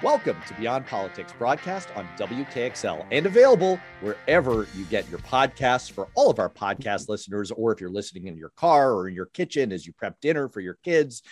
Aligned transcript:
Welcome 0.00 0.36
to 0.46 0.54
Beyond 0.54 0.86
Politics 0.86 1.32
broadcast 1.36 1.88
on 1.96 2.08
WKXL 2.16 3.04
and 3.10 3.26
available 3.26 3.80
wherever 4.00 4.68
you 4.76 4.84
get 4.84 5.10
your 5.10 5.18
podcasts 5.18 5.90
for 5.90 6.06
all 6.14 6.30
of 6.30 6.38
our 6.38 6.48
podcast 6.48 7.08
listeners, 7.08 7.50
or 7.50 7.72
if 7.72 7.80
you're 7.80 7.90
listening 7.90 8.28
in 8.28 8.36
your 8.36 8.50
car 8.50 8.92
or 8.92 9.08
in 9.08 9.14
your 9.16 9.26
kitchen 9.26 9.72
as 9.72 9.88
you 9.88 9.92
prep 9.92 10.20
dinner 10.20 10.48
for 10.48 10.60
your 10.60 10.78
kids. 10.84 11.22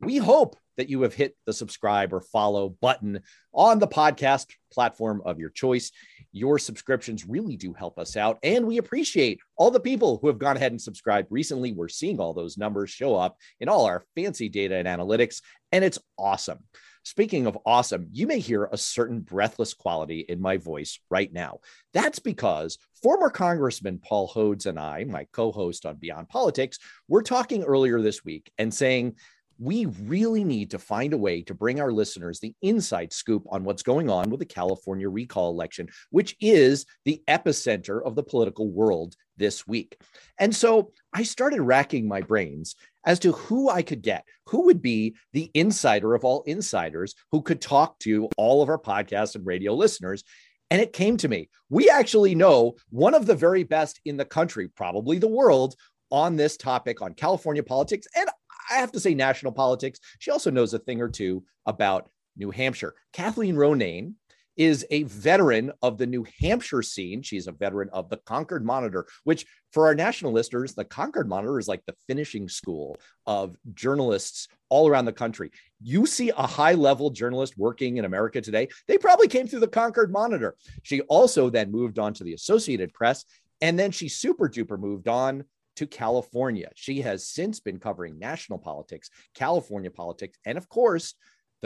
We 0.00 0.16
hope 0.16 0.56
that 0.76 0.88
you 0.88 1.02
have 1.02 1.14
hit 1.14 1.36
the 1.46 1.52
subscribe 1.52 2.12
or 2.12 2.20
follow 2.20 2.70
button 2.70 3.20
on 3.54 3.78
the 3.78 3.86
podcast 3.86 4.46
platform 4.72 5.22
of 5.24 5.38
your 5.38 5.50
choice. 5.50 5.92
Your 6.32 6.58
subscriptions 6.58 7.28
really 7.28 7.56
do 7.56 7.74
help 7.74 7.96
us 7.96 8.16
out, 8.16 8.38
and 8.42 8.66
we 8.66 8.78
appreciate 8.78 9.38
all 9.56 9.70
the 9.70 9.78
people 9.78 10.18
who 10.20 10.26
have 10.26 10.40
gone 10.40 10.56
ahead 10.56 10.72
and 10.72 10.82
subscribed 10.82 11.28
recently. 11.30 11.72
We're 11.72 11.86
seeing 11.86 12.18
all 12.18 12.34
those 12.34 12.58
numbers 12.58 12.90
show 12.90 13.14
up 13.14 13.36
in 13.60 13.68
all 13.68 13.84
our 13.84 14.04
fancy 14.16 14.48
data 14.48 14.74
and 14.74 14.88
analytics, 14.88 15.42
and 15.70 15.84
it's 15.84 16.00
awesome. 16.18 16.58
Speaking 17.06 17.46
of 17.46 17.56
awesome, 17.64 18.08
you 18.10 18.26
may 18.26 18.40
hear 18.40 18.64
a 18.64 18.76
certain 18.76 19.20
breathless 19.20 19.74
quality 19.74 20.26
in 20.28 20.40
my 20.40 20.56
voice 20.56 20.98
right 21.08 21.32
now. 21.32 21.60
That's 21.92 22.18
because 22.18 22.78
former 23.00 23.30
Congressman 23.30 24.00
Paul 24.00 24.28
Hodes 24.28 24.66
and 24.66 24.76
I, 24.76 25.04
my 25.04 25.24
co 25.30 25.52
host 25.52 25.86
on 25.86 25.98
Beyond 25.98 26.28
Politics, 26.28 26.80
were 27.06 27.22
talking 27.22 27.62
earlier 27.62 28.02
this 28.02 28.24
week 28.24 28.50
and 28.58 28.74
saying, 28.74 29.14
we 29.56 29.86
really 29.86 30.42
need 30.42 30.72
to 30.72 30.80
find 30.80 31.12
a 31.12 31.18
way 31.18 31.42
to 31.42 31.54
bring 31.54 31.80
our 31.80 31.92
listeners 31.92 32.40
the 32.40 32.54
inside 32.60 33.12
scoop 33.12 33.44
on 33.50 33.62
what's 33.62 33.84
going 33.84 34.10
on 34.10 34.28
with 34.28 34.40
the 34.40 34.44
California 34.44 35.08
recall 35.08 35.50
election, 35.50 35.88
which 36.10 36.36
is 36.40 36.86
the 37.04 37.22
epicenter 37.28 38.04
of 38.04 38.16
the 38.16 38.22
political 38.24 38.68
world 38.68 39.14
this 39.36 39.64
week. 39.66 39.96
And 40.38 40.54
so 40.54 40.92
I 41.12 41.22
started 41.22 41.62
racking 41.62 42.08
my 42.08 42.20
brains 42.20 42.74
as 43.06 43.20
to 43.20 43.32
who 43.32 43.70
I 43.70 43.82
could 43.82 44.02
get, 44.02 44.24
who 44.46 44.66
would 44.66 44.82
be 44.82 45.16
the 45.32 45.50
insider 45.54 46.14
of 46.14 46.24
all 46.24 46.42
insiders 46.42 47.14
who 47.32 47.40
could 47.40 47.60
talk 47.60 47.98
to 48.00 48.28
all 48.36 48.62
of 48.62 48.68
our 48.68 48.78
podcast 48.78 49.36
and 49.36 49.46
radio 49.46 49.74
listeners. 49.74 50.24
And 50.70 50.82
it 50.82 50.92
came 50.92 51.16
to 51.18 51.28
me. 51.28 51.48
We 51.70 51.88
actually 51.88 52.34
know 52.34 52.74
one 52.90 53.14
of 53.14 53.26
the 53.26 53.36
very 53.36 53.62
best 53.62 54.00
in 54.04 54.16
the 54.16 54.24
country, 54.24 54.68
probably 54.68 55.18
the 55.18 55.28
world, 55.28 55.76
on 56.10 56.36
this 56.36 56.56
topic 56.56 57.00
on 57.00 57.14
California 57.14 57.62
politics. 57.62 58.06
And 58.16 58.28
I 58.70 58.74
have 58.74 58.92
to 58.92 59.00
say, 59.00 59.14
national 59.14 59.52
politics. 59.52 60.00
She 60.18 60.30
also 60.30 60.50
knows 60.50 60.74
a 60.74 60.78
thing 60.80 61.00
or 61.00 61.08
two 61.08 61.44
about 61.66 62.10
New 62.36 62.50
Hampshire. 62.50 62.94
Kathleen 63.12 63.54
Ronayne 63.54 64.14
is 64.56 64.86
a 64.90 65.02
veteran 65.04 65.72
of 65.82 65.98
the 65.98 66.06
New 66.06 66.26
Hampshire 66.40 66.82
scene. 66.82 67.22
She's 67.22 67.46
a 67.46 67.52
veteran 67.52 67.90
of 67.92 68.08
the 68.08 68.16
Concord 68.18 68.64
Monitor, 68.64 69.06
which 69.24 69.46
for 69.72 69.86
our 69.86 69.94
national 69.94 70.32
listeners, 70.32 70.74
the 70.74 70.84
Concord 70.84 71.28
Monitor 71.28 71.58
is 71.58 71.68
like 71.68 71.84
the 71.86 71.94
finishing 72.06 72.48
school 72.48 72.96
of 73.26 73.56
journalists 73.74 74.48
all 74.68 74.88
around 74.88 75.04
the 75.04 75.12
country. 75.12 75.50
You 75.82 76.06
see 76.06 76.30
a 76.30 76.46
high 76.46 76.74
level 76.74 77.10
journalist 77.10 77.58
working 77.58 77.98
in 77.98 78.04
America 78.04 78.40
today, 78.40 78.68
they 78.88 78.98
probably 78.98 79.28
came 79.28 79.46
through 79.46 79.60
the 79.60 79.68
Concord 79.68 80.10
Monitor. 80.10 80.56
She 80.82 81.02
also 81.02 81.50
then 81.50 81.70
moved 81.70 81.98
on 81.98 82.14
to 82.14 82.24
the 82.24 82.34
Associated 82.34 82.92
Press, 82.94 83.24
and 83.60 83.78
then 83.78 83.90
she 83.90 84.08
super 84.08 84.48
duper 84.48 84.78
moved 84.78 85.08
on 85.08 85.44
to 85.76 85.86
California. 85.86 86.70
She 86.74 87.02
has 87.02 87.28
since 87.28 87.60
been 87.60 87.78
covering 87.78 88.18
national 88.18 88.58
politics, 88.58 89.10
California 89.34 89.90
politics, 89.90 90.38
and 90.44 90.58
of 90.58 90.68
course, 90.68 91.14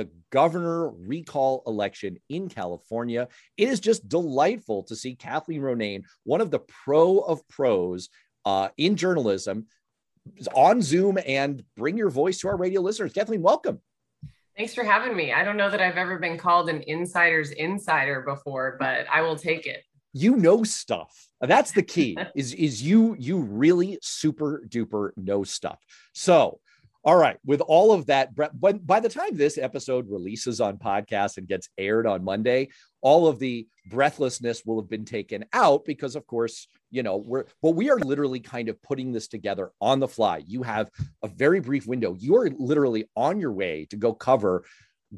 the 0.01 0.09
governor 0.31 0.89
recall 0.89 1.62
election 1.67 2.19
in 2.31 2.48
California. 2.48 3.29
It 3.59 3.69
is 3.69 3.81
just 3.81 4.09
delightful 4.09 4.84
to 4.84 4.97
see 4.97 5.15
Kathleen 5.15 5.61
Ronayne, 5.61 6.05
one 6.25 6.41
of 6.41 6.51
the 6.51 6.61
pro 6.61 7.19
of 7.19 7.47
pros 7.48 8.09
uh, 8.47 8.69
in 8.78 8.97
journalism, 8.97 9.67
on 10.55 10.81
Zoom 10.81 11.19
and 11.27 11.62
bring 11.77 11.98
your 11.98 12.09
voice 12.09 12.39
to 12.39 12.48
our 12.48 12.56
radio 12.56 12.81
listeners. 12.81 13.12
Kathleen, 13.12 13.43
welcome. 13.43 13.81
Thanks 14.56 14.75
for 14.75 14.84
having 14.84 15.15
me. 15.15 15.34
I 15.34 15.45
don't 15.45 15.59
know 15.59 15.71
that 15.71 15.83
I've 15.83 15.97
ever 15.98 16.19
been 16.19 16.39
called 16.39 16.71
an 16.71 16.83
insider's 16.87 17.51
insider 17.51 18.23
before, 18.23 18.77
but 18.78 19.06
I 19.12 19.21
will 19.21 19.37
take 19.37 19.67
it. 19.67 19.84
You 20.15 20.37
know 20.37 20.65
stuff. 20.65 21.15
That's 21.43 21.73
the 21.73 21.83
key. 21.83 22.17
is 22.34 22.55
is 22.55 22.83
you 22.83 23.17
you 23.19 23.39
really 23.39 23.99
super 24.00 24.62
duper 24.66 25.10
know 25.16 25.44
stuff. 25.44 25.78
So 26.15 26.60
all 27.03 27.16
right. 27.16 27.38
With 27.44 27.62
all 27.62 27.93
of 27.93 28.06
that, 28.06 28.31
when 28.59 28.78
by 28.78 29.00
the 29.00 29.09
time 29.09 29.37
this 29.37 29.56
episode 29.56 30.11
releases 30.11 30.61
on 30.61 30.77
podcast 30.77 31.38
and 31.38 31.49
gets 31.49 31.69
aired 31.78 32.06
on 32.06 32.25
Monday, 32.25 32.69
all 33.00 33.27
of 33.27 33.38
the 33.38 33.66
breathlessness 33.87 34.65
will 34.66 34.81
have 34.81 34.91
been 34.91 35.06
taken 35.06 35.47
out 35.53 35.87
because, 35.87 36.15
of 36.15 36.27
course, 36.27 36.69
you 36.91 37.03
know, 37.03 37.16
we're 37.16 37.44
but 37.62 37.71
we 37.71 37.91
are 37.91 37.99
literally 37.99 38.41
kind 38.41 38.69
of 38.69 38.83
putting 38.83 39.12
this 39.12 39.28
together 39.28 39.71
on 39.81 39.99
the 39.99 40.09
fly. 40.09 40.43
You 40.47 40.62
have 40.62 40.91
a 41.22 41.28
very 41.28 41.60
brief 41.60 41.87
window. 41.87 42.15
You 42.19 42.37
are 42.37 42.50
literally 42.50 43.09
on 43.16 43.41
your 43.41 43.53
way 43.53 43.87
to 43.91 43.97
go 43.97 44.12
cover 44.12 44.65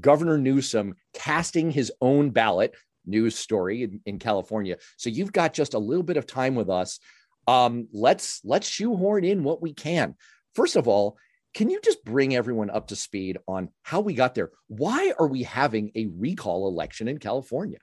Governor 0.00 0.38
Newsom 0.38 0.94
casting 1.12 1.71
his 1.71 1.92
own 2.00 2.31
ballot 2.31 2.75
news 3.04 3.37
story 3.37 3.82
in, 3.82 4.00
in 4.06 4.19
California. 4.21 4.76
So 4.97 5.10
you've 5.10 5.32
got 5.32 5.53
just 5.53 5.75
a 5.75 5.78
little 5.78 6.04
bit 6.04 6.16
of 6.16 6.26
time 6.26 6.54
with 6.54 6.71
us. 6.71 7.00
Um, 7.48 7.88
let's 7.92 8.41
let's 8.44 8.69
shoehorn 8.69 9.25
in 9.25 9.42
what 9.42 9.60
we 9.60 9.72
can. 9.72 10.15
First 10.54 10.76
of 10.76 10.87
all, 10.87 11.16
can 11.54 11.70
you 11.70 11.80
just 11.80 12.04
bring 12.04 12.34
everyone 12.34 12.70
up 12.70 12.88
to 12.88 12.96
speed 12.96 13.38
on 13.46 13.68
how 13.82 14.00
we 14.00 14.14
got 14.14 14.34
there? 14.34 14.50
Why 14.68 15.12
are 15.18 15.28
we 15.28 15.42
having 15.42 15.90
a 15.94 16.06
recall 16.06 16.68
election 16.68 17.08
in 17.08 17.18
California? 17.18 17.78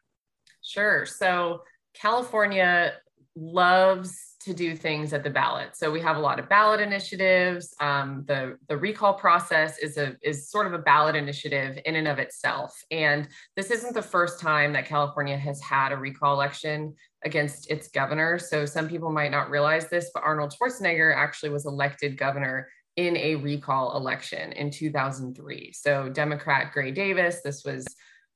Sure. 0.61 1.05
So, 1.05 1.61
California 1.93 2.93
loves 3.35 4.35
to 4.41 4.53
do 4.53 4.75
things 4.75 5.13
at 5.13 5.23
the 5.23 5.29
ballot. 5.29 5.75
So 5.75 5.91
we 5.91 6.01
have 6.01 6.17
a 6.17 6.19
lot 6.19 6.39
of 6.39 6.49
ballot 6.49 6.79
initiatives. 6.79 7.73
Um, 7.79 8.23
the 8.27 8.57
the 8.67 8.77
recall 8.77 9.13
process 9.13 9.77
is 9.79 9.97
a 9.97 10.15
is 10.21 10.49
sort 10.49 10.67
of 10.67 10.73
a 10.73 10.79
ballot 10.79 11.15
initiative 11.15 11.79
in 11.85 11.95
and 11.95 12.07
of 12.07 12.19
itself. 12.19 12.73
And 12.91 13.27
this 13.55 13.71
isn't 13.71 13.93
the 13.93 14.01
first 14.01 14.39
time 14.39 14.73
that 14.73 14.85
California 14.85 15.37
has 15.37 15.61
had 15.61 15.91
a 15.91 15.97
recall 15.97 16.33
election 16.33 16.95
against 17.23 17.69
its 17.69 17.89
governor. 17.89 18.39
So 18.39 18.65
some 18.65 18.87
people 18.87 19.11
might 19.11 19.31
not 19.31 19.49
realize 19.49 19.89
this, 19.89 20.09
but 20.13 20.23
Arnold 20.23 20.53
Schwarzenegger 20.53 21.15
actually 21.15 21.49
was 21.49 21.65
elected 21.65 22.17
governor 22.17 22.67
in 22.99 23.15
a 23.15 23.35
recall 23.35 23.95
election 23.95 24.51
in 24.51 24.69
2003. 24.69 25.71
So, 25.71 26.09
Democrat 26.09 26.73
Gray 26.73 26.91
Davis, 26.91 27.39
this 27.41 27.63
was 27.63 27.87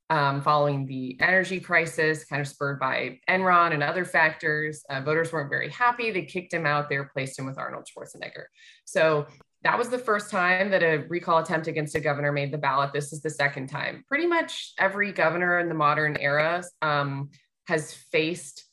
um, 0.09 0.41
following 0.41 0.85
the 0.85 1.17
energy 1.19 1.59
crisis, 1.59 2.23
kind 2.23 2.41
of 2.41 2.47
spurred 2.47 2.79
by 2.79 3.19
Enron 3.29 3.73
and 3.73 3.83
other 3.83 4.05
factors. 4.05 4.85
Uh, 4.89 5.01
voters 5.01 5.33
weren't 5.33 5.49
very 5.49 5.69
happy. 5.69 6.11
They 6.11 6.23
kicked 6.23 6.53
him 6.53 6.65
out. 6.65 6.87
They 6.87 6.97
replaced 6.97 7.37
him 7.37 7.45
with 7.45 7.57
Arnold 7.57 7.87
Schwarzenegger. 7.87 8.45
So, 8.85 9.27
that 9.63 9.77
was 9.77 9.89
the 9.89 9.99
first 9.99 10.31
time 10.31 10.71
that 10.71 10.81
a 10.81 11.05
recall 11.09 11.39
attempt 11.39 11.67
against 11.67 11.95
a 11.95 11.99
governor 11.99 12.31
made 12.31 12.53
the 12.53 12.57
ballot. 12.57 12.93
This 12.93 13.11
is 13.11 13.21
the 13.21 13.29
second 13.29 13.67
time. 13.67 14.05
Pretty 14.07 14.27
much 14.27 14.73
every 14.79 15.11
governor 15.11 15.59
in 15.59 15.67
the 15.67 15.75
modern 15.75 16.15
era 16.17 16.63
um, 16.81 17.31
has 17.67 17.93
faced 18.13 18.65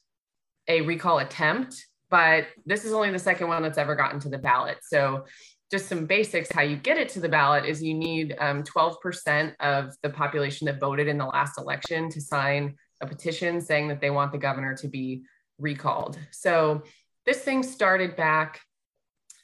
a 0.69 0.83
recall 0.83 1.19
attempt, 1.19 1.84
but 2.11 2.47
this 2.67 2.84
is 2.84 2.93
only 2.93 3.11
the 3.11 3.19
second 3.19 3.49
one 3.49 3.62
that's 3.62 3.79
ever 3.79 3.95
gotten 3.95 4.19
to 4.21 4.29
the 4.29 4.39
ballot. 4.39 4.79
So 4.83 5.25
just 5.70 5.88
some 5.88 6.06
basics. 6.06 6.50
How 6.53 6.62
you 6.62 6.76
get 6.76 6.98
it 6.98 7.08
to 7.10 7.20
the 7.20 7.28
ballot 7.28 7.64
is 7.64 7.82
you 7.82 7.94
need 7.94 8.36
um, 8.38 8.62
12% 8.64 9.54
of 9.60 9.94
the 10.03 10.10
population 10.10 10.66
that 10.66 10.81
voted 10.81 11.08
in 11.08 11.16
the 11.16 11.26
last 11.26 11.58
election 11.58 12.10
to 12.10 12.20
sign 12.20 12.76
a 13.00 13.06
petition 13.06 13.60
saying 13.60 13.88
that 13.88 14.00
they 14.00 14.10
want 14.10 14.32
the 14.32 14.38
governor 14.38 14.76
to 14.76 14.88
be 14.88 15.22
recalled. 15.58 16.19
So 16.32 16.82
this 17.25 17.41
thing 17.41 17.62
started 17.62 18.16
back 18.16 18.60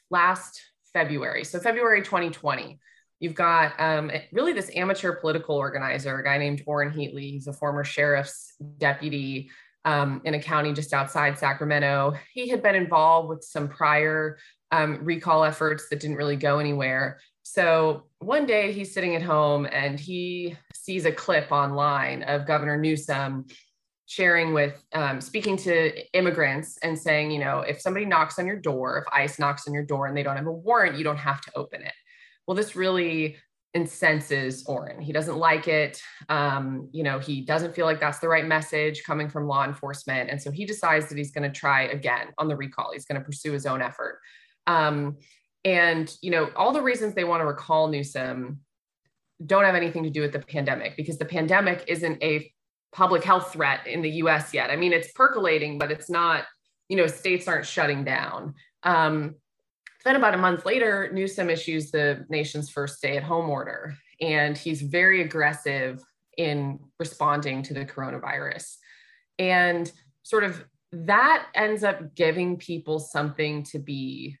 last 0.09 0.61
february. 0.93 1.43
So 1.43 1.59
february 1.59 2.01
2020 2.01 2.79
you've 3.19 3.35
got 3.35 3.79
um, 3.79 4.11
really 4.31 4.53
this 4.53 4.71
amateur 4.75 5.15
political 5.15 5.55
organizer 5.55 6.17
a 6.17 6.23
guy 6.23 6.37
named 6.37 6.63
orrin 6.65 6.91
Heatlie. 6.91 7.31
He's 7.31 7.47
a 7.47 7.53
former 7.53 7.83
sheriff's 7.83 8.53
deputy 8.77 9.49
um, 9.85 10.21
in 10.25 10.33
a 10.33 10.41
county 10.41 10.73
just 10.73 10.93
outside 10.93 11.37
Sacramento. 11.39 12.13
He 12.33 12.49
had 12.49 12.61
been 12.61 12.75
involved 12.75 13.29
with 13.29 13.43
some 13.43 13.69
prior 13.69 14.37
um, 14.71 14.99
recall 15.03 15.43
efforts 15.43 15.89
that 15.89 15.99
didn't 15.99 16.17
really 16.17 16.35
go 16.35 16.59
anywhere. 16.59 17.19
So 17.43 18.03
one 18.19 18.45
day 18.45 18.73
he's 18.73 18.93
sitting 18.93 19.15
at 19.15 19.21
home 19.21 19.67
and 19.71 19.99
he 19.99 20.57
sees 20.73 21.05
a 21.05 21.11
clip 21.11 21.51
online 21.51 22.23
of 22.23 22.45
Governor 22.45 22.77
Newsom 22.77 23.45
sharing 24.05 24.53
with, 24.53 24.83
um, 24.93 25.19
speaking 25.21 25.57
to 25.57 25.93
immigrants 26.13 26.77
and 26.83 26.97
saying, 26.97 27.31
you 27.31 27.39
know, 27.39 27.59
if 27.59 27.79
somebody 27.79 28.05
knocks 28.05 28.39
on 28.39 28.47
your 28.47 28.59
door, 28.59 28.97
if 28.97 29.13
ICE 29.13 29.39
knocks 29.39 29.67
on 29.67 29.73
your 29.73 29.83
door 29.83 30.07
and 30.07 30.15
they 30.15 30.23
don't 30.23 30.37
have 30.37 30.47
a 30.47 30.51
warrant, 30.51 30.97
you 30.97 31.03
don't 31.03 31.17
have 31.17 31.41
to 31.41 31.51
open 31.55 31.81
it. 31.81 31.93
Well, 32.47 32.55
this 32.55 32.75
really 32.75 33.37
incenses 33.73 34.65
Orrin. 34.65 35.01
He 35.01 35.13
doesn't 35.13 35.37
like 35.37 35.67
it. 35.67 36.01
Um, 36.29 36.89
you 36.91 37.03
know, 37.03 37.19
he 37.19 37.41
doesn't 37.41 37.75
feel 37.75 37.85
like 37.85 37.99
that's 37.99 38.19
the 38.19 38.27
right 38.27 38.45
message 38.45 39.03
coming 39.03 39.29
from 39.29 39.47
law 39.47 39.65
enforcement. 39.65 40.29
And 40.29 40.41
so 40.41 40.51
he 40.51 40.65
decides 40.65 41.09
that 41.09 41.17
he's 41.17 41.31
going 41.31 41.49
to 41.49 41.59
try 41.59 41.83
again 41.83 42.27
on 42.37 42.47
the 42.47 42.55
recall. 42.55 42.91
He's 42.93 43.05
going 43.05 43.19
to 43.19 43.25
pursue 43.25 43.51
his 43.51 43.65
own 43.65 43.81
effort. 43.81 44.19
Um, 44.67 45.17
and 45.65 46.13
you 46.21 46.31
know, 46.31 46.49
all 46.55 46.71
the 46.71 46.81
reasons 46.81 47.13
they 47.13 47.23
want 47.23 47.41
to 47.41 47.45
recall 47.45 47.87
Newsom 47.87 48.59
don't 49.45 49.63
have 49.63 49.75
anything 49.75 50.03
to 50.03 50.09
do 50.09 50.21
with 50.21 50.31
the 50.31 50.39
pandemic 50.39 50.95
because 50.95 51.17
the 51.17 51.25
pandemic 51.25 51.83
isn't 51.87 52.21
a 52.23 52.51
public 52.91 53.23
health 53.23 53.53
threat 53.53 53.85
in 53.85 54.01
the 54.01 54.09
US 54.23 54.53
yet. 54.53 54.69
I 54.69 54.75
mean, 54.75 54.93
it's 54.93 55.11
percolating, 55.11 55.77
but 55.77 55.91
it's 55.91 56.09
not, 56.09 56.45
you 56.89 56.97
know, 56.97 57.07
states 57.07 57.47
aren't 57.47 57.65
shutting 57.65 58.03
down. 58.03 58.55
Um, 58.83 59.35
then 60.03 60.15
about 60.15 60.33
a 60.33 60.37
month 60.37 60.65
later, 60.65 61.09
Newsom 61.13 61.49
issues 61.49 61.91
the 61.91 62.25
nation's 62.29 62.69
first 62.69 62.97
stay 62.97 63.17
at 63.17 63.23
home 63.23 63.49
order. 63.49 63.95
And 64.21 64.57
he's 64.57 64.81
very 64.81 65.21
aggressive 65.21 66.01
in 66.37 66.79
responding 66.97 67.61
to 67.63 67.73
the 67.73 67.85
coronavirus. 67.85 68.77
And 69.37 69.91
sort 70.23 70.43
of 70.43 70.63
that 70.91 71.47
ends 71.53 71.83
up 71.83 72.15
giving 72.15 72.57
people 72.57 72.99
something 72.99 73.63
to 73.63 73.79
be 73.79 74.37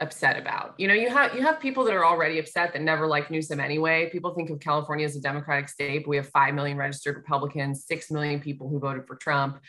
upset 0.00 0.38
about. 0.38 0.74
You 0.78 0.88
know, 0.88 0.94
you 0.94 1.10
have 1.10 1.34
you 1.34 1.42
have 1.42 1.60
people 1.60 1.84
that 1.84 1.94
are 1.94 2.04
already 2.04 2.38
upset 2.38 2.72
that 2.72 2.82
never 2.82 3.06
like 3.06 3.30
Newsom 3.30 3.60
anyway. 3.60 4.08
People 4.10 4.34
think 4.34 4.50
of 4.50 4.60
California 4.60 5.04
as 5.04 5.16
a 5.16 5.20
Democratic 5.20 5.68
state, 5.68 6.04
but 6.04 6.08
we 6.08 6.16
have 6.16 6.28
five 6.28 6.54
million 6.54 6.76
registered 6.76 7.16
Republicans, 7.16 7.84
six 7.86 8.10
million 8.10 8.40
people 8.40 8.68
who 8.68 8.78
voted 8.78 9.06
for 9.06 9.16
Trump. 9.16 9.60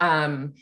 Um, 0.00 0.54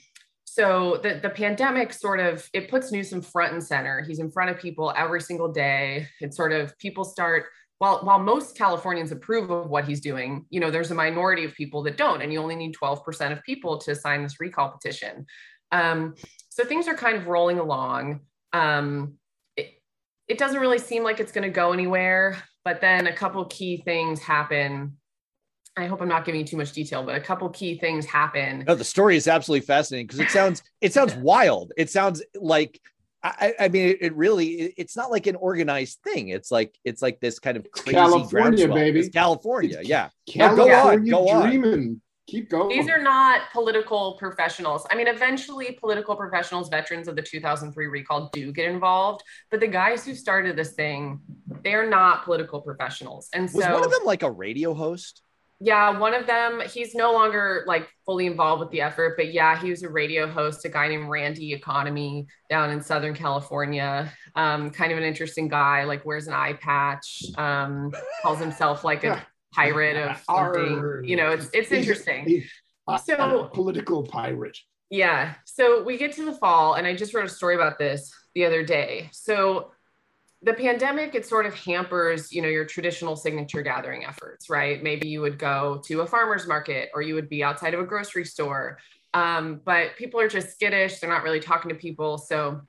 so 0.44 1.00
the, 1.02 1.20
the 1.22 1.28
pandemic 1.28 1.92
sort 1.92 2.20
of 2.20 2.48
it 2.52 2.70
puts 2.70 2.92
Newsom 2.92 3.20
front 3.20 3.52
and 3.52 3.62
center. 3.62 4.00
He's 4.00 4.20
in 4.20 4.30
front 4.30 4.50
of 4.50 4.58
people 4.58 4.92
every 4.96 5.20
single 5.20 5.52
day. 5.52 6.08
It 6.20 6.32
sort 6.32 6.52
of 6.52 6.78
people 6.78 7.04
start 7.04 7.46
while 7.78 8.00
while 8.04 8.18
most 8.18 8.56
Californians 8.56 9.12
approve 9.12 9.50
of 9.50 9.68
what 9.68 9.86
he's 9.86 10.00
doing, 10.00 10.46
you 10.50 10.60
know, 10.60 10.70
there's 10.70 10.90
a 10.90 10.94
minority 10.94 11.44
of 11.44 11.54
people 11.54 11.82
that 11.82 11.96
don't, 11.96 12.22
and 12.22 12.32
you 12.32 12.40
only 12.40 12.56
need 12.56 12.74
12% 12.74 13.32
of 13.32 13.42
people 13.42 13.78
to 13.78 13.94
sign 13.94 14.22
this 14.22 14.40
recall 14.40 14.70
petition. 14.70 15.26
Um, 15.72 16.14
so 16.48 16.64
things 16.64 16.88
are 16.88 16.94
kind 16.94 17.16
of 17.16 17.26
rolling 17.26 17.58
along. 17.58 18.20
Um, 18.52 19.14
it, 19.56 19.80
it 20.28 20.38
doesn't 20.38 20.60
really 20.60 20.78
seem 20.78 21.02
like 21.02 21.20
it's 21.20 21.32
going 21.32 21.44
to 21.44 21.50
go 21.50 21.72
anywhere, 21.72 22.42
but 22.64 22.80
then 22.80 23.06
a 23.06 23.12
couple 23.12 23.44
key 23.46 23.78
things 23.78 24.20
happen 24.20 24.96
I 25.76 25.86
hope 25.86 26.00
I'm 26.00 26.08
not 26.08 26.24
giving 26.24 26.40
you 26.40 26.46
too 26.46 26.56
much 26.56 26.72
detail, 26.72 27.02
but 27.02 27.16
a 27.16 27.20
couple 27.20 27.48
key 27.50 27.76
things 27.76 28.06
happen. 28.06 28.64
No, 28.66 28.74
the 28.74 28.84
story 28.84 29.16
is 29.16 29.28
absolutely 29.28 29.66
fascinating 29.66 30.06
because 30.06 30.20
it 30.20 30.30
sounds 30.30 30.62
it 30.80 30.92
sounds 30.92 31.14
wild. 31.16 31.72
It 31.76 31.90
sounds 31.90 32.22
like 32.34 32.80
I, 33.22 33.54
I 33.58 33.68
mean, 33.68 33.88
it, 33.88 33.98
it 34.00 34.16
really 34.16 34.46
it, 34.46 34.74
it's 34.78 34.96
not 34.96 35.10
like 35.10 35.26
an 35.26 35.36
organized 35.36 35.98
thing. 36.02 36.28
It's 36.28 36.50
like 36.50 36.78
it's 36.84 37.02
like 37.02 37.20
this 37.20 37.38
kind 37.38 37.58
of 37.58 37.70
crazy 37.70 37.92
California, 37.92 38.68
baby. 38.68 39.00
It's 39.00 39.10
California, 39.10 39.80
yeah. 39.82 40.08
California 40.26 41.10
no, 41.10 41.24
go 41.24 41.28
on, 41.28 41.42
go 41.42 41.42
dreaming. 41.42 42.00
On. 42.28 42.32
Keep 42.32 42.50
going. 42.50 42.68
These 42.68 42.88
are 42.88 43.00
not 43.00 43.50
political 43.52 44.16
professionals. 44.18 44.86
I 44.90 44.96
mean, 44.96 45.08
eventually, 45.08 45.78
political 45.80 46.16
professionals, 46.16 46.68
veterans 46.68 47.08
of 47.08 47.16
the 47.16 47.22
2003 47.22 47.86
recall, 47.86 48.30
do 48.32 48.52
get 48.52 48.68
involved. 48.70 49.22
But 49.50 49.60
the 49.60 49.68
guys 49.68 50.04
who 50.04 50.14
started 50.14 50.56
this 50.56 50.72
thing, 50.72 51.20
they 51.62 51.74
are 51.74 51.88
not 51.88 52.24
political 52.24 52.60
professionals. 52.60 53.28
And 53.32 53.50
so, 53.50 53.58
was 53.58 53.66
one 53.66 53.84
of 53.84 53.90
them 53.90 54.04
like 54.04 54.22
a 54.22 54.30
radio 54.30 54.74
host? 54.74 55.22
yeah, 55.58 55.98
one 55.98 56.12
of 56.12 56.26
them, 56.26 56.60
he's 56.70 56.94
no 56.94 57.12
longer 57.12 57.64
like 57.66 57.88
fully 58.04 58.26
involved 58.26 58.60
with 58.60 58.70
the 58.70 58.82
effort, 58.82 59.16
but 59.16 59.32
yeah, 59.32 59.58
he 59.58 59.70
was 59.70 59.82
a 59.82 59.88
radio 59.88 60.28
host, 60.28 60.64
a 60.66 60.68
guy 60.68 60.88
named 60.88 61.08
Randy 61.08 61.54
Economy 61.54 62.26
down 62.50 62.70
in 62.70 62.82
Southern 62.82 63.14
California. 63.14 64.12
Um, 64.34 64.70
kind 64.70 64.92
of 64.92 64.98
an 64.98 65.04
interesting 65.04 65.48
guy, 65.48 65.84
like 65.84 66.04
wears 66.04 66.26
an 66.26 66.34
eye 66.34 66.52
patch, 66.54 67.22
um, 67.38 67.90
calls 68.20 68.38
himself 68.38 68.84
like 68.84 69.04
a 69.04 69.26
pirate 69.56 69.96
of 69.96 70.18
something. 70.18 71.02
You 71.04 71.16
know, 71.16 71.30
it's 71.30 71.48
it's 71.52 71.72
interesting. 71.72 72.44
so 73.04 73.50
political 73.52 74.02
pirate. 74.04 74.58
Yeah. 74.90 75.34
So 75.44 75.82
we 75.82 75.98
get 75.98 76.12
to 76.12 76.24
the 76.24 76.34
fall, 76.34 76.74
and 76.74 76.86
I 76.86 76.94
just 76.94 77.14
wrote 77.14 77.24
a 77.24 77.28
story 77.28 77.54
about 77.54 77.78
this 77.78 78.12
the 78.34 78.44
other 78.44 78.62
day. 78.62 79.08
So 79.12 79.72
the 80.42 80.52
pandemic 80.52 81.14
it 81.14 81.26
sort 81.26 81.46
of 81.46 81.54
hampers 81.54 82.32
you 82.32 82.42
know 82.42 82.48
your 82.48 82.64
traditional 82.64 83.16
signature 83.16 83.62
gathering 83.62 84.04
efforts 84.04 84.50
right 84.50 84.82
maybe 84.82 85.08
you 85.08 85.20
would 85.20 85.38
go 85.38 85.80
to 85.84 86.02
a 86.02 86.06
farmer's 86.06 86.46
market 86.46 86.90
or 86.94 87.02
you 87.02 87.14
would 87.14 87.28
be 87.28 87.42
outside 87.42 87.74
of 87.74 87.80
a 87.80 87.84
grocery 87.84 88.24
store 88.24 88.78
um, 89.14 89.60
but 89.64 89.96
people 89.96 90.20
are 90.20 90.28
just 90.28 90.52
skittish 90.52 90.98
they're 90.98 91.10
not 91.10 91.22
really 91.22 91.40
talking 91.40 91.70
to 91.70 91.74
people 91.74 92.18
so 92.18 92.60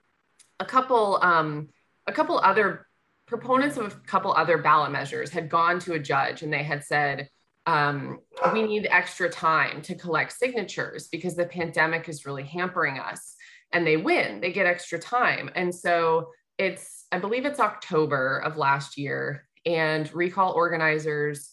a 0.59 0.65
couple 0.65 1.19
um, 1.21 1.67
a 2.07 2.11
couple 2.11 2.39
other 2.39 2.86
proponents 3.27 3.77
of 3.77 3.93
a 3.93 3.95
couple 4.07 4.33
other 4.33 4.57
ballot 4.57 4.91
measures 4.91 5.29
had 5.29 5.49
gone 5.49 5.79
to 5.79 5.93
a 5.93 5.99
judge 5.99 6.41
and 6.41 6.51
they 6.51 6.63
had 6.63 6.83
said 6.83 7.29
um, 7.65 8.19
we 8.53 8.63
need 8.63 8.87
extra 8.89 9.29
time 9.29 9.81
to 9.81 9.93
collect 9.93 10.31
signatures 10.31 11.09
because 11.09 11.35
the 11.35 11.45
pandemic 11.45 12.07
is 12.07 12.25
really 12.25 12.43
hampering 12.43 12.97
us. 12.97 13.35
And 13.73 13.85
they 13.85 13.97
win 13.97 14.39
they 14.39 14.53
get 14.53 14.65
extra 14.65 14.97
time. 14.97 15.49
And 15.53 15.75
so 15.75 16.29
it's 16.57 17.05
I 17.11 17.19
believe 17.19 17.45
it's 17.45 17.59
October 17.59 18.39
of 18.39 18.55
last 18.55 18.97
year, 18.97 19.45
and 19.65 20.11
recall 20.13 20.53
organizers 20.53 21.51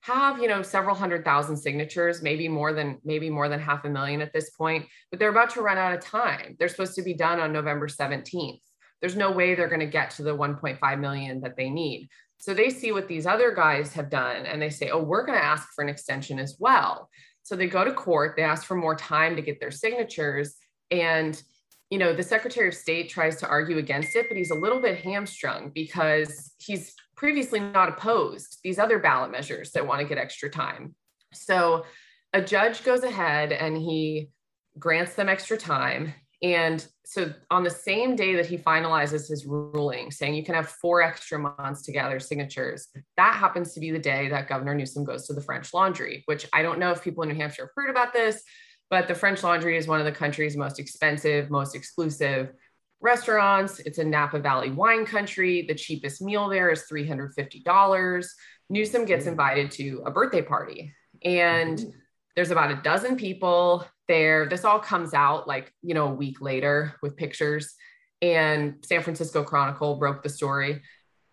have 0.00 0.38
you 0.38 0.48
know 0.48 0.60
several 0.60 0.94
hundred 0.94 1.24
thousand 1.24 1.56
signatures 1.56 2.20
maybe 2.20 2.46
more 2.46 2.74
than 2.74 2.98
maybe 3.02 3.30
more 3.30 3.48
than 3.48 3.58
half 3.58 3.86
a 3.86 3.88
million 3.88 4.20
at 4.20 4.34
this 4.34 4.50
point 4.50 4.84
but 5.10 5.18
they're 5.18 5.30
about 5.30 5.48
to 5.48 5.62
run 5.62 5.78
out 5.78 5.94
of 5.94 6.00
time. 6.04 6.56
They're 6.58 6.68
supposed 6.68 6.94
to 6.96 7.02
be 7.02 7.14
done 7.14 7.40
on 7.40 7.54
november 7.54 7.88
17th 7.88 8.60
there's 9.04 9.16
no 9.16 9.30
way 9.30 9.54
they're 9.54 9.68
going 9.68 9.80
to 9.80 9.86
get 9.86 10.10
to 10.10 10.22
the 10.22 10.34
1.5 10.34 10.98
million 10.98 11.40
that 11.42 11.56
they 11.56 11.68
need 11.68 12.08
so 12.38 12.54
they 12.54 12.70
see 12.70 12.90
what 12.90 13.06
these 13.06 13.26
other 13.26 13.52
guys 13.54 13.92
have 13.92 14.08
done 14.08 14.46
and 14.46 14.62
they 14.62 14.70
say 14.70 14.88
oh 14.88 15.02
we're 15.02 15.26
going 15.26 15.38
to 15.38 15.44
ask 15.44 15.68
for 15.74 15.82
an 15.82 15.90
extension 15.90 16.38
as 16.38 16.56
well 16.58 17.10
so 17.42 17.54
they 17.54 17.66
go 17.66 17.84
to 17.84 17.92
court 17.92 18.34
they 18.36 18.42
ask 18.42 18.64
for 18.64 18.76
more 18.76 18.94
time 18.94 19.36
to 19.36 19.42
get 19.42 19.60
their 19.60 19.70
signatures 19.70 20.56
and 20.90 21.42
you 21.90 21.98
know, 21.98 22.12
the 22.12 22.22
Secretary 22.22 22.66
of 22.66 22.74
State 22.74 23.08
tries 23.08 23.36
to 23.36 23.46
argue 23.46 23.78
against 23.78 24.16
it, 24.16 24.26
but 24.28 24.36
he's 24.36 24.50
a 24.50 24.54
little 24.56 24.80
bit 24.80 24.98
hamstrung 24.98 25.70
because 25.72 26.52
he's 26.58 26.94
previously 27.16 27.60
not 27.60 27.88
opposed 27.88 28.58
these 28.64 28.78
other 28.78 28.98
ballot 28.98 29.30
measures 29.30 29.70
that 29.72 29.86
want 29.86 30.00
to 30.00 30.06
get 30.06 30.18
extra 30.18 30.50
time. 30.50 30.94
So 31.32 31.84
a 32.32 32.40
judge 32.40 32.82
goes 32.84 33.04
ahead 33.04 33.52
and 33.52 33.76
he 33.76 34.30
grants 34.78 35.14
them 35.14 35.28
extra 35.28 35.56
time. 35.56 36.14
And 36.44 36.86
so 37.06 37.32
on 37.50 37.64
the 37.64 37.70
same 37.70 38.16
day 38.16 38.34
that 38.34 38.44
he 38.44 38.58
finalizes 38.58 39.30
his 39.30 39.46
ruling, 39.46 40.10
saying 40.10 40.34
you 40.34 40.44
can 40.44 40.54
have 40.54 40.68
four 40.68 41.00
extra 41.00 41.38
months 41.38 41.80
to 41.82 41.92
gather 41.92 42.20
signatures, 42.20 42.88
that 43.16 43.34
happens 43.34 43.72
to 43.72 43.80
be 43.80 43.90
the 43.90 43.98
day 43.98 44.28
that 44.28 44.46
Governor 44.46 44.74
Newsom 44.74 45.04
goes 45.04 45.26
to 45.26 45.32
the 45.32 45.40
French 45.40 45.72
Laundry, 45.72 46.22
which 46.26 46.46
I 46.52 46.60
don't 46.60 46.78
know 46.78 46.90
if 46.90 47.02
people 47.02 47.22
in 47.22 47.30
New 47.30 47.34
Hampshire 47.34 47.62
have 47.62 47.70
heard 47.74 47.88
about 47.88 48.12
this, 48.12 48.42
but 48.90 49.08
the 49.08 49.14
French 49.14 49.42
Laundry 49.42 49.78
is 49.78 49.88
one 49.88 50.00
of 50.00 50.04
the 50.04 50.12
country's 50.12 50.54
most 50.54 50.78
expensive, 50.78 51.48
most 51.48 51.74
exclusive 51.74 52.52
restaurants. 53.00 53.80
It's 53.80 53.98
a 53.98 54.04
Napa 54.04 54.38
Valley 54.38 54.70
wine 54.70 55.06
country. 55.06 55.64
The 55.66 55.74
cheapest 55.74 56.20
meal 56.20 56.50
there 56.50 56.70
is 56.70 56.84
$350. 56.92 58.26
Newsom 58.68 59.06
gets 59.06 59.24
mm. 59.24 59.28
invited 59.28 59.70
to 59.72 60.02
a 60.04 60.10
birthday 60.10 60.42
party, 60.42 60.92
and 61.24 61.78
mm-hmm. 61.78 61.90
there's 62.36 62.50
about 62.50 62.70
a 62.70 62.82
dozen 62.82 63.16
people 63.16 63.86
there. 64.08 64.46
This 64.46 64.64
all 64.64 64.78
comes 64.78 65.14
out 65.14 65.46
like, 65.48 65.72
you 65.82 65.94
know, 65.94 66.08
a 66.08 66.14
week 66.14 66.40
later 66.40 66.96
with 67.02 67.16
pictures. 67.16 67.74
And 68.22 68.76
San 68.84 69.02
Francisco 69.02 69.42
Chronicle 69.42 69.96
broke 69.96 70.22
the 70.22 70.28
story. 70.28 70.82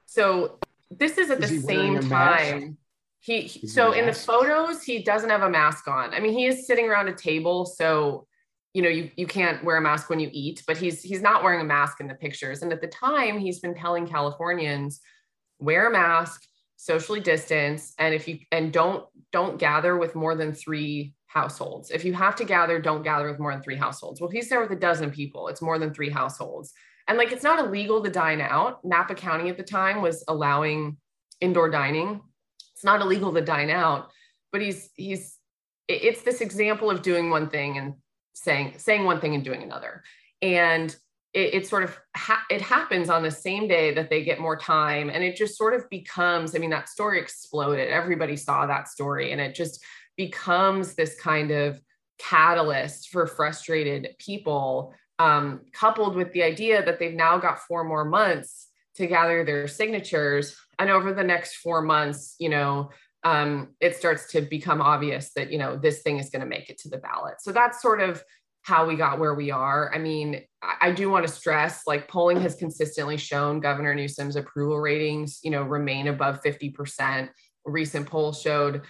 So 0.05 0.59
this 0.89 1.17
is 1.17 1.29
at 1.29 1.43
is 1.43 1.49
the 1.49 1.59
same 1.61 1.99
time. 2.09 2.77
He, 3.21 3.47
so 3.47 3.91
in 3.91 4.07
the 4.07 4.13
photos, 4.13 4.81
he 4.81 5.03
doesn't 5.03 5.29
have 5.29 5.43
a 5.43 5.49
mask 5.49 5.87
on. 5.87 6.13
I 6.13 6.19
mean, 6.19 6.33
he 6.33 6.47
is 6.47 6.65
sitting 6.65 6.89
around 6.89 7.07
a 7.07 7.13
table, 7.13 7.65
so 7.65 8.27
you 8.73 8.81
know 8.81 8.89
you 8.89 9.11
you 9.15 9.27
can't 9.27 9.63
wear 9.63 9.77
a 9.77 9.81
mask 9.81 10.09
when 10.09 10.19
you 10.19 10.29
eat, 10.31 10.63
but 10.65 10.75
he's 10.75 11.03
he's 11.03 11.21
not 11.21 11.43
wearing 11.43 11.61
a 11.61 11.65
mask 11.65 11.99
in 11.99 12.07
the 12.07 12.15
pictures. 12.15 12.63
And 12.63 12.73
at 12.73 12.81
the 12.81 12.87
time, 12.87 13.37
he's 13.37 13.59
been 13.59 13.75
telling 13.75 14.07
Californians 14.07 15.01
wear 15.59 15.87
a 15.87 15.91
mask, 15.91 16.41
socially 16.77 17.19
distance, 17.19 17.93
and 17.99 18.15
if 18.15 18.27
you 18.27 18.39
and 18.51 18.73
don't 18.73 19.05
don't 19.31 19.59
gather 19.59 19.97
with 19.97 20.15
more 20.15 20.35
than 20.35 20.51
three 20.51 21.13
households. 21.31 21.91
If 21.91 22.03
you 22.03 22.13
have 22.13 22.35
to 22.37 22.43
gather, 22.43 22.79
don't 22.79 23.03
gather 23.03 23.29
with 23.29 23.39
more 23.39 23.53
than 23.53 23.61
three 23.61 23.77
households. 23.77 24.19
Well, 24.19 24.29
he's 24.29 24.49
there 24.49 24.61
with 24.61 24.71
a 24.71 24.75
dozen 24.75 25.11
people. 25.11 25.47
It's 25.47 25.61
more 25.61 25.79
than 25.79 25.93
three 25.93 26.09
households. 26.09 26.73
And 27.07 27.17
like 27.17 27.31
it's 27.31 27.43
not 27.43 27.59
illegal 27.59 28.03
to 28.03 28.09
dine 28.09 28.41
out. 28.41 28.83
Napa 28.83 29.15
County 29.15 29.49
at 29.49 29.57
the 29.57 29.63
time 29.63 30.01
was 30.01 30.23
allowing 30.27 30.97
indoor 31.41 31.69
dining 31.69 32.21
it's 32.81 32.85
not 32.85 33.01
illegal 33.01 33.31
to 33.31 33.41
dine 33.41 33.69
out 33.69 34.09
but 34.51 34.61
he's 34.61 34.89
he's 34.95 35.37
it's 35.87 36.21
this 36.21 36.41
example 36.41 36.89
of 36.89 37.01
doing 37.01 37.29
one 37.29 37.49
thing 37.49 37.77
and 37.77 37.93
saying 38.33 38.73
saying 38.77 39.03
one 39.03 39.19
thing 39.19 39.35
and 39.35 39.43
doing 39.43 39.61
another 39.61 40.03
and 40.41 40.95
it, 41.33 41.53
it 41.53 41.67
sort 41.67 41.83
of 41.83 41.97
ha- 42.15 42.45
it 42.49 42.61
happens 42.61 43.09
on 43.09 43.23
the 43.23 43.31
same 43.31 43.67
day 43.67 43.93
that 43.93 44.09
they 44.09 44.23
get 44.23 44.39
more 44.39 44.57
time 44.57 45.09
and 45.09 45.23
it 45.23 45.35
just 45.35 45.57
sort 45.57 45.73
of 45.73 45.87
becomes 45.89 46.55
i 46.55 46.59
mean 46.59 46.69
that 46.69 46.89
story 46.89 47.19
exploded 47.19 47.89
everybody 47.89 48.35
saw 48.35 48.65
that 48.65 48.87
story 48.87 49.31
and 49.31 49.41
it 49.41 49.53
just 49.53 49.83
becomes 50.17 50.93
this 50.93 51.19
kind 51.19 51.51
of 51.51 51.79
catalyst 52.19 53.09
for 53.09 53.25
frustrated 53.25 54.09
people 54.19 54.93
um, 55.19 55.61
coupled 55.73 56.15
with 56.15 56.31
the 56.33 56.43
idea 56.43 56.83
that 56.83 56.99
they've 56.99 57.13
now 57.13 57.37
got 57.37 57.59
four 57.59 57.83
more 57.83 58.05
months 58.05 58.67
to 58.95 59.07
gather 59.07 59.43
their 59.43 59.67
signatures. 59.67 60.55
And 60.79 60.89
over 60.89 61.13
the 61.13 61.23
next 61.23 61.55
four 61.55 61.81
months 61.81 62.35
you 62.39 62.49
know 62.49 62.89
um, 63.23 63.75
it 63.79 63.95
starts 63.95 64.31
to 64.31 64.41
become 64.41 64.81
obvious 64.81 65.31
that 65.35 65.51
you 65.51 65.57
know 65.57 65.77
this 65.77 66.01
thing 66.01 66.17
is 66.17 66.29
going 66.29 66.41
to 66.41 66.47
make 66.47 66.69
it 66.69 66.79
to 66.79 66.89
the 66.89 66.97
ballot. 66.97 67.35
So 67.39 67.51
that's 67.51 67.81
sort 67.81 68.01
of 68.01 68.23
how 68.63 68.87
we 68.87 68.95
got 68.95 69.19
where 69.19 69.33
we 69.33 69.51
are. 69.51 69.91
I 69.93 69.97
mean 69.97 70.41
I, 70.81 70.91
do 70.91 71.09
want 71.09 71.25
to 71.25 71.31
stress 71.31 71.83
like 71.87 72.07
polling 72.07 72.39
has 72.41 72.55
consistently 72.55 73.17
shown 73.17 73.59
governor 73.59 73.95
newsom's 73.95 74.35
approval 74.35 74.79
ratings 74.79 75.39
you 75.43 75.49
know 75.49 75.63
remain 75.63 76.07
above 76.07 76.41
50% 76.43 77.29
a 77.67 77.71
recent 77.71 78.07
poll 78.07 78.33
showed 78.33 78.81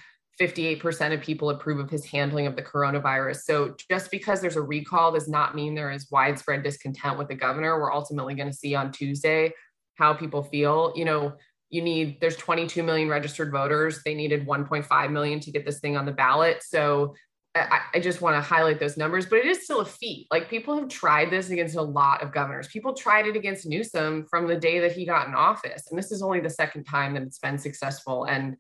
58% 0.42 1.14
of 1.14 1.22
people 1.22 1.52
approve 1.52 1.80
of 1.80 1.90
his 1.90 2.04
handling 2.06 2.48
of 2.48 2.56
the 2.56 2.64
coronavirus. 2.64 3.42
So 3.44 3.76
just 3.90 4.10
because 4.10 4.42
there's 4.42 4.56
a 4.56 4.62
recall 4.62 5.12
does 5.12 5.28
not 5.30 5.54
mean 5.54 5.76
there 5.76 5.92
is 5.92 6.10
widespread 6.10 6.64
discontent 6.64 7.20
with 7.20 7.28
the 7.28 7.36
governor. 7.36 7.80
We're 7.80 7.94
ultimately 7.94 8.34
going 8.34 8.50
to 8.50 8.56
see 8.56 8.74
on 8.74 8.92
Tuesday 8.92 9.54
how 9.96 10.14
people 10.14 10.42
feel. 10.42 10.94
You 10.96 11.06
know, 11.06 11.34
you 11.70 11.84
need 11.84 12.20
there's 12.20 12.36
22 12.38 12.82
million 12.84 13.08
registered 13.08 13.52
voters 13.52 14.04
they 14.04 14.14
needed 14.14 14.46
1.5 14.46 15.12
million 15.12 15.40
to 15.40 15.52
get 15.52 15.66
this 15.66 15.80
thing 15.80 15.96
on 15.96 16.06
the 16.06 16.12
ballot 16.12 16.62
so 16.62 17.14
I, 17.56 17.82
I, 17.96 18.00
just 18.00 18.22
want 18.22 18.38
to 18.38 18.42
highlight 18.42 18.80
those 18.80 18.96
numbers, 18.96 19.26
but 19.26 19.40
it 19.40 19.46
is 19.46 19.66
still 19.66 19.82
a 19.82 19.86
feat. 19.86 20.28
Like 20.32 20.50
people 20.50 20.78
have 20.78 20.88
tried 20.88 21.30
this 21.32 21.50
against 21.50 21.76
a 21.76 21.82
lot 21.82 22.24
of 22.24 22.32
governors. 22.32 22.70
People 22.70 22.94
tried 22.94 23.28
it 23.28 23.36
against 23.36 23.66
Newsom 23.66 24.26
from 24.30 24.48
the 24.48 24.56
day 24.56 24.80
that 24.80 24.94
he 24.94 25.06
got 25.06 25.28
in 25.28 25.36
office. 25.36 25.84
And 25.90 26.00
this 26.00 26.14
is 26.14 26.22
only 26.22 26.40
the 26.40 26.50
second 26.50 26.86
time 26.86 27.14
that 27.14 27.24
it's 27.24 27.40
been 27.40 27.58
successful. 27.58 28.24
And, 28.24 28.56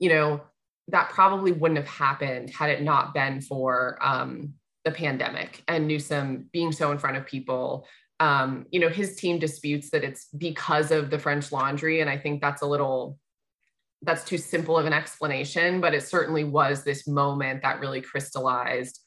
you 0.00 0.08
know, 0.08 0.40
that 0.88 1.10
probably 1.10 1.52
wouldn't 1.52 1.78
have 1.78 1.88
happened 1.88 2.50
had 2.50 2.70
it 2.70 2.82
not 2.82 3.14
been 3.14 3.40
for 3.40 3.98
um, 4.00 4.54
the 4.84 4.90
pandemic 4.90 5.62
and 5.68 5.86
Newsom 5.86 6.48
being 6.52 6.72
so 6.72 6.90
in 6.90 6.98
front 6.98 7.16
of 7.16 7.26
people. 7.26 7.86
Um, 8.20 8.66
you 8.70 8.80
know, 8.80 8.88
his 8.88 9.16
team 9.16 9.38
disputes 9.38 9.90
that 9.90 10.04
it's 10.04 10.26
because 10.26 10.90
of 10.90 11.10
the 11.10 11.18
French 11.18 11.52
laundry. 11.52 12.00
And 12.00 12.10
I 12.10 12.18
think 12.18 12.40
that's 12.40 12.62
a 12.62 12.66
little 12.66 13.18
that's 14.04 14.24
too 14.24 14.38
simple 14.38 14.76
of 14.76 14.84
an 14.84 14.92
explanation, 14.92 15.80
but 15.80 15.94
it 15.94 16.02
certainly 16.02 16.42
was 16.42 16.82
this 16.82 17.06
moment 17.06 17.62
that 17.62 17.78
really 17.78 18.00
crystallized 18.00 18.98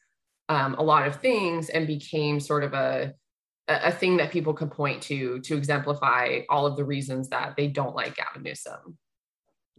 um, 0.47 0.75
a 0.75 0.83
lot 0.83 1.05
of 1.05 1.17
things 1.17 1.69
and 1.69 1.85
became 1.85 2.39
sort 2.39 2.63
of 2.63 2.73
a 2.73 3.13
a 3.67 3.91
thing 3.91 4.17
that 4.17 4.31
people 4.31 4.53
could 4.53 4.69
point 4.71 5.01
to 5.01 5.39
to 5.41 5.57
exemplify 5.57 6.41
all 6.49 6.67
of 6.67 6.77
the 6.77 6.85
reasons 6.85 7.29
that 7.29 7.55
they 7.57 7.67
don't 7.67 7.95
like 7.95 8.15
Gavin 8.15 8.43
Newsom. 8.43 8.97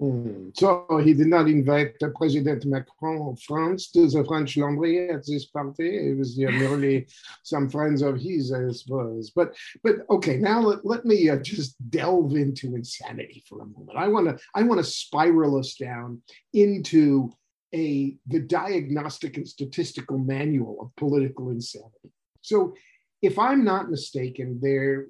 Mm. 0.01 0.55
So 0.55 1.01
he 1.03 1.15
did 1.15 1.29
not 1.29 1.49
invite 1.49 1.95
President 2.17 2.67
Macron 2.67 3.33
of 3.33 3.41
France 3.41 3.91
to 3.93 4.07
the 4.07 4.25
French 4.25 4.57
Laundry 4.57 5.09
at 5.09 5.25
this 5.27 5.47
party. 5.47 6.11
It 6.11 6.19
was 6.19 6.37
you 6.37 6.51
know, 6.51 6.59
merely 6.59 7.07
some 7.43 7.71
friends 7.71 8.03
of 8.03 8.21
his, 8.21 8.53
I 8.53 8.71
suppose. 8.73 9.31
But 9.31 9.55
but 9.83 9.97
okay, 10.11 10.37
now 10.37 10.61
let, 10.61 10.85
let 10.85 11.07
me 11.07 11.31
uh, 11.31 11.37
just 11.37 11.77
delve 11.91 12.35
into 12.35 12.75
insanity 12.75 13.43
for 13.49 13.63
a 13.63 13.67
moment. 13.67 13.97
I 13.97 14.09
want 14.09 14.29
to 14.29 14.39
I 14.55 14.65
want 14.65 14.79
to 14.81 14.85
spiral 14.85 15.59
us 15.59 15.75
down 15.77 16.21
into 16.53 17.33
a 17.75 18.17
the 18.27 18.41
diagnostic 18.41 19.39
and 19.39 19.49
statistical 19.49 20.19
manual 20.19 20.77
of 20.83 20.97
political 20.97 21.49
insanity. 21.49 22.13
So 22.43 22.75
if 23.23 23.39
I'm 23.39 23.65
not 23.65 23.91
mistaken, 23.91 24.59
there 24.61 25.07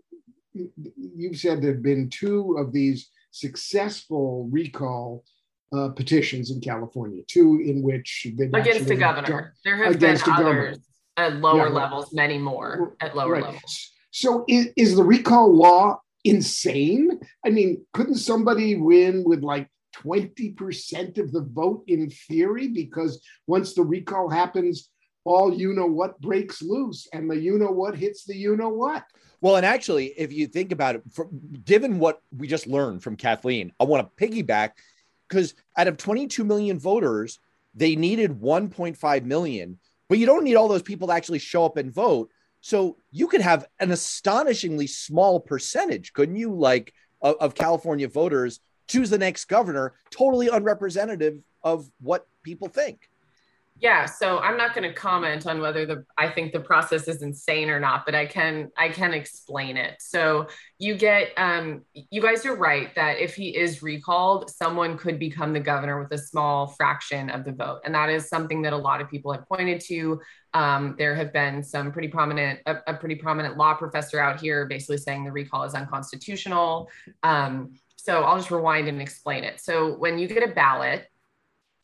you've 0.54 1.38
said 1.38 1.60
there 1.60 1.72
have 1.72 1.82
been 1.82 2.08
two 2.08 2.56
of 2.56 2.72
these 2.72 3.10
successful 3.36 4.48
recall 4.50 5.24
uh, 5.76 5.88
petitions 5.90 6.50
in 6.50 6.60
California, 6.60 7.22
two 7.28 7.60
in 7.64 7.82
which 7.82 8.26
they 8.36 8.46
against 8.46 8.88
the 8.88 8.96
governor. 8.96 9.54
There 9.64 9.76
have 9.76 9.98
been 9.98 10.18
others 10.28 10.78
at 11.16 11.36
lower 11.36 11.68
yeah, 11.68 11.74
levels, 11.74 12.12
many 12.12 12.38
more 12.38 12.96
at 13.00 13.16
lower 13.16 13.32
right. 13.32 13.44
levels. 13.44 13.90
So 14.10 14.44
is, 14.48 14.68
is 14.76 14.96
the 14.96 15.04
recall 15.04 15.54
law 15.54 16.00
insane? 16.24 17.20
I 17.44 17.50
mean, 17.50 17.84
couldn't 17.92 18.16
somebody 18.16 18.76
win 18.76 19.24
with 19.24 19.42
like 19.42 19.68
20% 20.02 21.18
of 21.18 21.32
the 21.32 21.42
vote 21.42 21.84
in 21.86 22.10
theory? 22.10 22.68
Because 22.68 23.22
once 23.46 23.74
the 23.74 23.82
recall 23.82 24.30
happens, 24.30 24.88
all 25.26 25.52
you 25.52 25.72
know 25.72 25.86
what 25.86 26.20
breaks 26.20 26.62
loose 26.62 27.08
and 27.12 27.30
the 27.30 27.38
you 27.38 27.58
know 27.58 27.70
what 27.70 27.96
hits 27.96 28.24
the 28.24 28.36
you 28.36 28.56
know 28.56 28.68
what. 28.68 29.04
Well, 29.40 29.56
and 29.56 29.66
actually, 29.66 30.06
if 30.16 30.32
you 30.32 30.46
think 30.46 30.72
about 30.72 30.94
it, 30.94 31.02
for, 31.12 31.28
given 31.64 31.98
what 31.98 32.22
we 32.36 32.46
just 32.46 32.66
learned 32.66 33.02
from 33.02 33.16
Kathleen, 33.16 33.72
I 33.78 33.84
want 33.84 34.08
to 34.16 34.26
piggyback 34.26 34.70
because 35.28 35.54
out 35.76 35.88
of 35.88 35.96
22 35.96 36.44
million 36.44 36.78
voters, 36.78 37.38
they 37.74 37.96
needed 37.96 38.40
1.5 38.40 39.24
million, 39.24 39.78
but 40.08 40.18
you 40.18 40.26
don't 40.26 40.44
need 40.44 40.54
all 40.54 40.68
those 40.68 40.82
people 40.82 41.08
to 41.08 41.14
actually 41.14 41.40
show 41.40 41.66
up 41.66 41.76
and 41.76 41.92
vote. 41.92 42.30
So 42.60 42.96
you 43.10 43.26
could 43.26 43.42
have 43.42 43.66
an 43.78 43.90
astonishingly 43.90 44.86
small 44.86 45.40
percentage, 45.40 46.12
couldn't 46.12 46.36
you? 46.36 46.54
Like 46.54 46.94
of, 47.20 47.36
of 47.40 47.54
California 47.54 48.08
voters 48.08 48.60
choose 48.88 49.10
the 49.10 49.18
next 49.18 49.46
governor, 49.46 49.94
totally 50.10 50.48
unrepresentative 50.48 51.42
of 51.62 51.90
what 52.00 52.26
people 52.42 52.68
think. 52.68 53.10
Yeah, 53.78 54.06
so 54.06 54.38
I'm 54.38 54.56
not 54.56 54.74
going 54.74 54.88
to 54.88 54.94
comment 54.94 55.46
on 55.46 55.60
whether 55.60 55.84
the 55.84 56.04
I 56.16 56.30
think 56.30 56.54
the 56.54 56.60
process 56.60 57.08
is 57.08 57.20
insane 57.20 57.68
or 57.68 57.78
not, 57.78 58.06
but 58.06 58.14
I 58.14 58.24
can 58.24 58.70
I 58.78 58.88
can 58.88 59.12
explain 59.12 59.76
it. 59.76 59.96
So 60.00 60.46
you 60.78 60.96
get 60.96 61.32
um 61.36 61.84
you 61.92 62.22
guys 62.22 62.46
are 62.46 62.56
right 62.56 62.94
that 62.94 63.18
if 63.18 63.34
he 63.34 63.54
is 63.54 63.82
recalled, 63.82 64.50
someone 64.50 64.96
could 64.96 65.18
become 65.18 65.52
the 65.52 65.60
governor 65.60 66.00
with 66.00 66.10
a 66.12 66.18
small 66.18 66.68
fraction 66.68 67.28
of 67.28 67.44
the 67.44 67.52
vote. 67.52 67.80
And 67.84 67.94
that 67.94 68.08
is 68.08 68.30
something 68.30 68.62
that 68.62 68.72
a 68.72 68.78
lot 68.78 69.02
of 69.02 69.10
people 69.10 69.30
have 69.32 69.46
pointed 69.46 69.82
to. 69.82 70.22
Um, 70.54 70.94
there 70.96 71.14
have 71.14 71.34
been 71.34 71.62
some 71.62 71.92
pretty 71.92 72.08
prominent 72.08 72.60
a, 72.64 72.76
a, 72.86 72.94
pretty 72.94 73.16
prominent 73.16 73.58
law 73.58 73.74
professor 73.74 74.18
out 74.18 74.40
here 74.40 74.64
basically 74.64 74.96
saying 74.96 75.24
the 75.24 75.32
recall 75.32 75.64
is 75.64 75.74
unconstitutional. 75.74 76.88
Um, 77.22 77.74
so 77.96 78.22
I'll 78.22 78.38
just 78.38 78.50
rewind 78.50 78.88
and 78.88 79.02
explain 79.02 79.44
it. 79.44 79.60
So 79.60 79.98
when 79.98 80.18
you 80.18 80.28
get 80.28 80.42
a 80.42 80.54
ballot, 80.54 81.08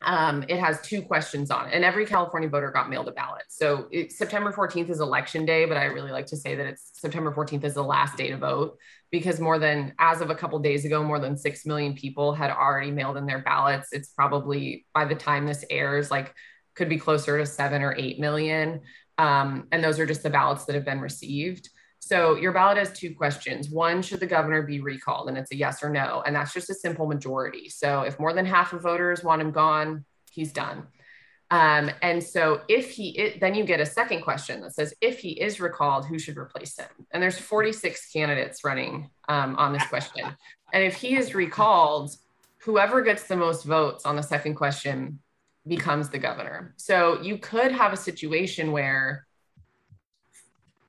um, 0.03 0.43
it 0.47 0.59
has 0.59 0.81
two 0.81 1.01
questions 1.01 1.51
on 1.51 1.67
it, 1.67 1.73
and 1.73 1.83
every 1.83 2.05
California 2.05 2.49
voter 2.49 2.71
got 2.71 2.89
mailed 2.89 3.07
a 3.07 3.11
ballot. 3.11 3.43
So 3.49 3.87
it, 3.91 4.11
September 4.11 4.51
14th 4.51 4.89
is 4.89 4.99
election 4.99 5.45
day, 5.45 5.65
but 5.65 5.77
I 5.77 5.85
really 5.85 6.11
like 6.11 6.25
to 6.27 6.37
say 6.37 6.55
that 6.55 6.65
it's 6.65 6.91
September 6.93 7.31
14th 7.31 7.63
is 7.63 7.73
the 7.73 7.83
last 7.83 8.17
day 8.17 8.29
to 8.29 8.37
vote 8.37 8.77
because 9.11 9.39
more 9.39 9.59
than, 9.59 9.93
as 9.99 10.21
of 10.21 10.29
a 10.29 10.35
couple 10.35 10.57
of 10.57 10.63
days 10.63 10.85
ago, 10.85 11.03
more 11.03 11.19
than 11.19 11.37
6 11.37 11.65
million 11.65 11.93
people 11.93 12.33
had 12.33 12.51
already 12.51 12.91
mailed 12.91 13.17
in 13.17 13.25
their 13.25 13.39
ballots. 13.39 13.89
It's 13.91 14.09
probably 14.09 14.85
by 14.93 15.05
the 15.05 15.15
time 15.15 15.45
this 15.45 15.63
airs, 15.69 16.09
like 16.11 16.33
could 16.75 16.89
be 16.89 16.97
closer 16.97 17.37
to 17.37 17.45
seven 17.45 17.81
or 17.81 17.95
8 17.97 18.19
million. 18.19 18.81
Um, 19.17 19.67
and 19.71 19.83
those 19.83 19.99
are 19.99 20.05
just 20.05 20.23
the 20.23 20.29
ballots 20.29 20.65
that 20.65 20.75
have 20.75 20.85
been 20.85 20.99
received. 20.99 21.69
So 22.05 22.35
your 22.35 22.51
ballot 22.51 22.77
has 22.77 22.91
two 22.91 23.15
questions. 23.15 23.69
One, 23.69 24.01
should 24.01 24.19
the 24.19 24.25
governor 24.25 24.61
be 24.61 24.81
recalled? 24.81 25.29
And 25.29 25.37
it's 25.37 25.53
a 25.53 25.55
yes 25.55 25.81
or 25.81 25.89
no. 25.89 26.21
And 26.25 26.35
that's 26.35 26.51
just 26.53 26.69
a 26.69 26.73
simple 26.73 27.07
majority. 27.07 27.69
So 27.69 28.01
if 28.01 28.19
more 28.19 28.33
than 28.33 28.45
half 28.45 28.73
of 28.73 28.81
voters 28.81 29.23
want 29.23 29.41
him 29.41 29.51
gone, 29.51 30.03
he's 30.29 30.51
done. 30.51 30.87
Um, 31.49 31.89
and 32.01 32.21
so 32.21 32.61
if 32.67 32.91
he 32.91 33.37
then 33.39 33.55
you 33.55 33.63
get 33.63 33.79
a 33.79 33.85
second 33.85 34.21
question 34.21 34.59
that 34.61 34.73
says, 34.73 34.93
if 34.99 35.19
he 35.19 35.29
is 35.29 35.61
recalled, 35.61 36.05
who 36.05 36.19
should 36.19 36.35
replace 36.35 36.77
him? 36.77 36.89
And 37.11 37.23
there's 37.23 37.37
46 37.37 38.11
candidates 38.11 38.65
running 38.65 39.09
um, 39.29 39.55
on 39.55 39.71
this 39.71 39.85
question. 39.87 40.25
And 40.73 40.83
if 40.83 40.95
he 40.95 41.15
is 41.15 41.33
recalled, 41.33 42.11
whoever 42.57 43.01
gets 43.01 43.27
the 43.27 43.37
most 43.37 43.63
votes 43.63 44.05
on 44.05 44.17
the 44.17 44.23
second 44.23 44.55
question 44.55 45.19
becomes 45.65 46.09
the 46.09 46.19
governor. 46.19 46.73
So 46.75 47.21
you 47.21 47.37
could 47.37 47.71
have 47.71 47.93
a 47.93 47.97
situation 47.97 48.73
where 48.73 49.25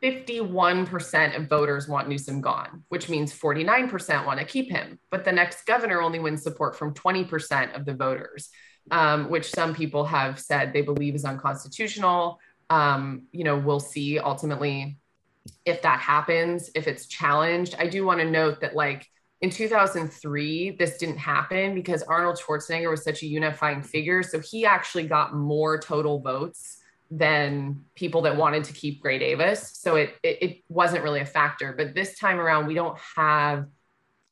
51% 0.04 1.36
of 1.36 1.48
voters 1.48 1.88
want 1.88 2.10
Newsom 2.10 2.42
gone, 2.42 2.84
which 2.90 3.08
means 3.08 3.32
49% 3.32 4.26
want 4.26 4.38
to 4.38 4.44
keep 4.44 4.70
him. 4.70 4.98
But 5.10 5.24
the 5.24 5.32
next 5.32 5.64
governor 5.64 6.02
only 6.02 6.18
wins 6.18 6.42
support 6.42 6.76
from 6.76 6.92
20% 6.92 7.74
of 7.74 7.86
the 7.86 7.94
voters, 7.94 8.50
um, 8.90 9.30
which 9.30 9.50
some 9.50 9.74
people 9.74 10.04
have 10.04 10.38
said 10.38 10.74
they 10.74 10.82
believe 10.82 11.14
is 11.14 11.24
unconstitutional. 11.24 12.38
Um, 12.68 13.22
you 13.32 13.44
know, 13.44 13.56
we'll 13.56 13.80
see 13.80 14.18
ultimately 14.18 14.98
if 15.64 15.80
that 15.82 16.00
happens, 16.00 16.70
if 16.74 16.86
it's 16.86 17.06
challenged. 17.06 17.74
I 17.78 17.86
do 17.86 18.04
want 18.04 18.20
to 18.20 18.30
note 18.30 18.60
that, 18.60 18.76
like, 18.76 19.06
in 19.40 19.48
2003, 19.48 20.76
this 20.78 20.98
didn't 20.98 21.18
happen 21.18 21.74
because 21.74 22.02
Arnold 22.02 22.38
Schwarzenegger 22.38 22.90
was 22.90 23.04
such 23.04 23.22
a 23.22 23.26
unifying 23.26 23.82
figure. 23.82 24.22
So 24.22 24.40
he 24.40 24.66
actually 24.66 25.06
got 25.06 25.34
more 25.34 25.78
total 25.78 26.20
votes 26.20 26.78
than 27.16 27.84
people 27.94 28.22
that 28.22 28.36
wanted 28.36 28.64
to 28.64 28.72
keep 28.72 29.00
Gray 29.00 29.18
Davis. 29.18 29.78
So 29.78 29.94
it, 29.96 30.14
it, 30.22 30.42
it 30.42 30.64
wasn't 30.68 31.04
really 31.04 31.20
a 31.20 31.26
factor. 31.26 31.72
But 31.76 31.94
this 31.94 32.18
time 32.18 32.40
around, 32.40 32.66
we 32.66 32.74
don't 32.74 32.98
have 33.16 33.66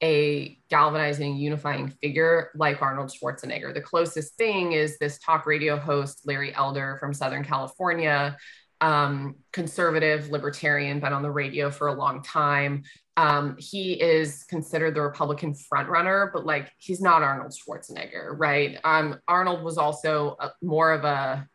a 0.03 0.59
galvanizing, 0.69 1.37
unifying 1.37 1.89
figure 2.03 2.51
like 2.57 2.83
Arnold 2.83 3.13
Schwarzenegger. 3.13 3.73
The 3.73 3.81
closest 3.81 4.35
thing 4.37 4.73
is 4.73 4.99
this 4.99 5.21
talk 5.21 5.47
radio 5.47 5.77
host, 5.77 6.23
Larry 6.27 6.53
Elder 6.53 6.97
from 6.99 7.15
Southern 7.15 7.45
California, 7.45 8.37
um, 8.81 9.37
conservative, 9.53 10.29
libertarian, 10.31 10.99
been 10.99 11.13
on 11.13 11.23
the 11.23 11.31
radio 11.31 11.71
for 11.71 11.87
a 11.87 11.95
long 11.95 12.21
time. 12.21 12.83
Um, 13.17 13.57
he 13.59 13.93
is 13.93 14.43
considered 14.45 14.97
the 14.97 15.03
Republican 15.03 15.55
frontrunner, 15.55 16.33
but 16.33 16.45
like 16.45 16.73
he's 16.79 17.01
not 17.01 17.23
Arnold 17.23 17.53
Schwarzenegger, 17.53 18.35
right? 18.37 18.79
Um, 18.83 19.21
Arnold 19.29 19.63
was 19.63 19.79
also 19.79 20.37
a, 20.41 20.51
more 20.63 20.91
of 20.91 21.05
a 21.05 21.47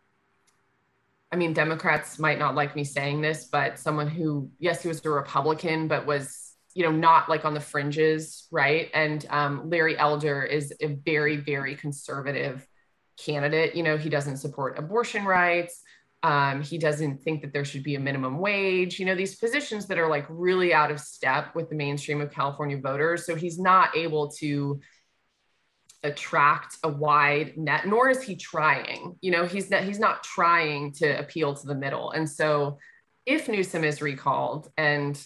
I 1.31 1.36
mean, 1.36 1.53
Democrats 1.53 2.19
might 2.19 2.39
not 2.39 2.55
like 2.55 2.75
me 2.75 2.84
saying 2.84 3.22
this, 3.22 3.46
but 3.46 3.77
someone 3.79 4.07
who, 4.07 4.50
yes, 4.60 4.81
he 4.81 4.88
was 4.88 5.03
a 5.05 5.10
Republican, 5.10 5.88
but 5.88 6.05
was, 6.05 6.53
you 6.74 6.84
know, 6.84 6.91
not 6.91 7.27
like 7.27 7.43
on 7.43 7.53
the 7.53 7.60
fringes, 7.60 8.48
right? 8.51 8.89
And 8.93 9.25
um, 9.29 9.69
Larry 9.69 9.98
Elder 9.98 10.43
is 10.43 10.74
a 10.81 10.88
very, 10.88 11.36
very 11.38 11.75
conservative 11.75 12.65
candidate. 13.17 13.75
You 13.75 13.84
know, 13.84 13.98
he 13.98 14.10
doesn't 14.10 14.38
support 14.38 14.79
abortion 14.79 15.25
rights. 15.25 15.81
Um, 16.24 16.62
he 16.62 16.77
doesn't 16.77 17.24
think 17.24 17.41
that 17.41 17.53
there 17.53 17.65
should 17.65 17.84
be 17.84 17.96
a 17.96 18.00
minimum 18.00 18.39
wage. 18.39 19.00
You 19.00 19.05
know, 19.05 19.15
these 19.15 19.36
positions 19.36 19.86
that 19.88 19.98
are 19.98 20.10
like 20.10 20.25
really 20.29 20.74
out 20.74 20.91
of 20.91 21.00
step 21.00 21.55
with 21.55 21.69
the 21.69 21.75
mainstream 21.75 22.22
of 22.22 22.31
California 22.31 22.77
voters. 22.77 23.25
So 23.25 23.36
he's 23.36 23.60
not 23.60 23.96
able 23.96 24.29
to 24.39 24.79
attract 26.04 26.77
a 26.84 26.88
wide 26.88 27.58
net 27.58 27.88
nor 27.88 28.10
is 28.10 28.22
he 28.22 28.36
trying 28.36 29.16
you 29.22 29.32
know 29.32 29.46
he's 29.46 29.70
not 29.72 29.84
he's 29.84 30.00
not 30.00 30.24
trying 30.24 30.92
to 30.92 31.18
appeal 31.20 31.56
to 31.56 31.66
the 31.66 31.74
middle 31.74 32.12
and 32.12 32.30
so 32.30 32.77
if 33.25 33.50
newsom 33.50 33.84
is 33.84 34.01
recalled 34.01 34.70
and 34.77 35.25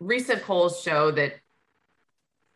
recent 0.00 0.42
polls 0.42 0.82
show 0.82 1.12
that 1.12 1.34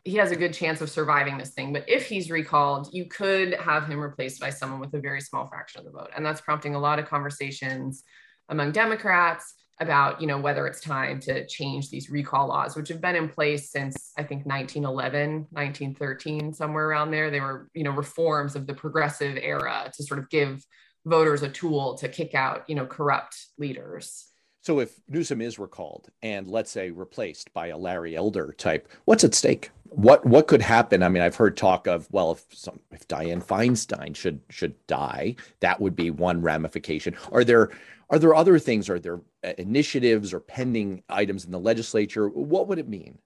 he 0.03 0.15
has 0.15 0.31
a 0.31 0.35
good 0.35 0.53
chance 0.53 0.81
of 0.81 0.89
surviving 0.89 1.37
this 1.37 1.51
thing. 1.51 1.71
But 1.71 1.87
if 1.87 2.07
he's 2.07 2.29
recalled, 2.29 2.89
you 2.91 3.05
could 3.05 3.53
have 3.53 3.87
him 3.87 4.01
replaced 4.01 4.39
by 4.39 4.49
someone 4.49 4.81
with 4.81 4.93
a 4.93 4.99
very 4.99 5.21
small 5.21 5.47
fraction 5.47 5.79
of 5.79 5.85
the 5.85 5.91
vote. 5.91 6.09
And 6.15 6.25
that's 6.25 6.41
prompting 6.41 6.75
a 6.75 6.79
lot 6.79 6.99
of 6.99 7.07
conversations 7.07 8.03
among 8.49 8.73
Democrats 8.73 9.53
about, 9.79 10.21
you 10.21 10.27
know, 10.27 10.37
whether 10.37 10.67
it's 10.67 10.79
time 10.79 11.19
to 11.21 11.45
change 11.47 11.89
these 11.89 12.09
recall 12.09 12.47
laws, 12.47 12.75
which 12.75 12.89
have 12.89 13.01
been 13.01 13.15
in 13.15 13.27
place 13.27 13.71
since 13.71 14.11
I 14.17 14.23
think 14.23 14.45
1911, 14.45 15.47
1913, 15.51 16.53
somewhere 16.53 16.87
around 16.87 17.11
there. 17.11 17.31
They 17.31 17.41
were, 17.41 17.69
you 17.73 17.83
know, 17.83 17.91
reforms 17.91 18.55
of 18.55 18.67
the 18.67 18.73
progressive 18.73 19.37
era 19.37 19.91
to 19.95 20.03
sort 20.03 20.19
of 20.19 20.29
give 20.29 20.63
voters 21.05 21.41
a 21.41 21.49
tool 21.49 21.95
to 21.97 22.07
kick 22.07 22.35
out, 22.35 22.63
you 22.69 22.75
know, 22.75 22.85
corrupt 22.85 23.35
leaders. 23.57 24.27
So 24.61 24.79
if 24.79 24.97
Newsom 25.09 25.41
is 25.41 25.59
recalled 25.59 26.09
and 26.21 26.47
let's 26.47 26.71
say 26.71 26.89
replaced 26.89 27.53
by 27.53 27.67
a 27.67 27.77
Larry 27.77 28.15
Elder 28.15 28.55
type, 28.57 28.87
what's 29.03 29.25
at 29.25 29.33
stake? 29.33 29.71
What 29.89 30.25
what 30.25 30.47
could 30.47 30.61
happen? 30.61 31.03
I 31.03 31.09
mean, 31.09 31.21
I've 31.21 31.35
heard 31.35 31.57
talk 31.57 31.85
of 31.85 32.07
well, 32.11 32.31
if 32.31 32.45
some 32.51 32.79
if 32.91 33.05
Dianne 33.07 33.43
Feinstein 33.43 34.15
should 34.15 34.39
should 34.49 34.73
die, 34.87 35.35
that 35.59 35.81
would 35.81 35.95
be 35.95 36.09
one 36.09 36.41
ramification. 36.41 37.15
Are 37.31 37.43
there 37.43 37.71
are 38.13 38.19
there 38.19 38.35
other 38.35 38.59
things? 38.59 38.89
Are 38.89 38.99
there 38.99 39.21
uh, 39.43 39.53
initiatives 39.57 40.33
or 40.33 40.39
pending 40.39 41.01
items 41.09 41.45
in 41.45 41.51
the 41.51 41.59
legislature? 41.59 42.29
What 42.29 42.67
would 42.67 42.77
it 42.77 42.87
mean? 42.87 43.17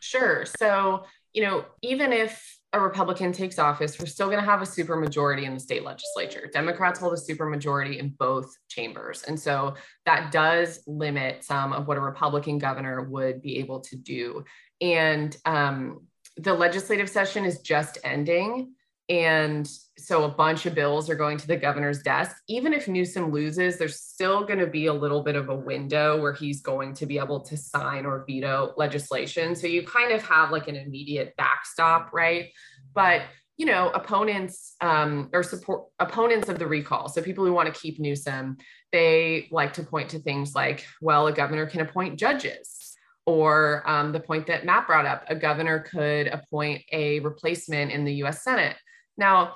Sure. 0.00 0.44
So 0.46 1.04
you 1.32 1.42
know, 1.42 1.64
even 1.80 2.12
if 2.12 2.58
a 2.74 2.80
Republican 2.80 3.32
takes 3.32 3.58
office, 3.58 3.98
we're 3.98 4.06
still 4.06 4.28
going 4.28 4.38
to 4.38 4.44
have 4.44 4.62
a 4.62 4.66
supermajority 4.66 5.44
in 5.44 5.54
the 5.54 5.60
state 5.60 5.82
legislature. 5.82 6.48
Democrats 6.52 7.00
hold 7.00 7.12
a 7.12 7.16
supermajority 7.16 7.98
in 7.98 8.10
both 8.10 8.54
chambers. 8.68 9.24
And 9.24 9.38
so 9.38 9.74
that 10.06 10.30
does 10.30 10.80
limit 10.86 11.44
some 11.44 11.72
of 11.72 11.86
what 11.86 11.98
a 11.98 12.00
Republican 12.00 12.58
governor 12.58 13.02
would 13.02 13.42
be 13.42 13.58
able 13.58 13.80
to 13.80 13.96
do. 13.96 14.44
And 14.80 15.36
um, 15.44 16.06
the 16.36 16.54
legislative 16.54 17.10
session 17.10 17.44
is 17.44 17.60
just 17.60 17.98
ending. 18.04 18.74
And 19.08 19.68
so 20.02 20.24
a 20.24 20.28
bunch 20.28 20.66
of 20.66 20.74
bills 20.74 21.08
are 21.08 21.14
going 21.14 21.38
to 21.38 21.46
the 21.46 21.56
governor's 21.56 22.02
desk. 22.02 22.36
Even 22.48 22.72
if 22.72 22.88
Newsom 22.88 23.30
loses, 23.30 23.78
there's 23.78 24.00
still 24.00 24.44
going 24.44 24.58
to 24.58 24.66
be 24.66 24.86
a 24.86 24.92
little 24.92 25.22
bit 25.22 25.36
of 25.36 25.48
a 25.48 25.54
window 25.54 26.20
where 26.20 26.32
he's 26.32 26.60
going 26.60 26.94
to 26.94 27.06
be 27.06 27.18
able 27.18 27.40
to 27.40 27.56
sign 27.56 28.04
or 28.04 28.24
veto 28.26 28.74
legislation. 28.76 29.54
So 29.54 29.66
you 29.66 29.84
kind 29.86 30.12
of 30.12 30.22
have 30.24 30.50
like 30.50 30.68
an 30.68 30.76
immediate 30.76 31.34
backstop, 31.36 32.12
right? 32.12 32.50
But 32.94 33.22
you 33.58 33.66
know, 33.66 33.90
opponents 33.90 34.74
um, 34.80 35.28
or 35.32 35.42
support 35.42 35.84
opponents 35.98 36.48
of 36.48 36.58
the 36.58 36.66
recall. 36.66 37.08
So 37.08 37.22
people 37.22 37.44
who 37.44 37.52
want 37.52 37.72
to 37.72 37.80
keep 37.80 38.00
Newsom, 38.00 38.56
they 38.90 39.46
like 39.52 39.74
to 39.74 39.82
point 39.82 40.08
to 40.10 40.18
things 40.18 40.54
like, 40.54 40.84
well, 41.00 41.26
a 41.26 41.32
governor 41.32 41.66
can 41.66 41.80
appoint 41.80 42.18
judges 42.18 42.96
or 43.26 43.88
um, 43.88 44.12
the 44.12 44.20
point 44.20 44.46
that 44.48 44.64
Matt 44.64 44.86
brought 44.86 45.06
up, 45.06 45.24
a 45.28 45.34
governor 45.34 45.78
could 45.80 46.26
appoint 46.26 46.82
a 46.92 47.20
replacement 47.20 47.92
in 47.92 48.04
the 48.04 48.14
US 48.24 48.42
Senate. 48.42 48.76
Now, 49.16 49.54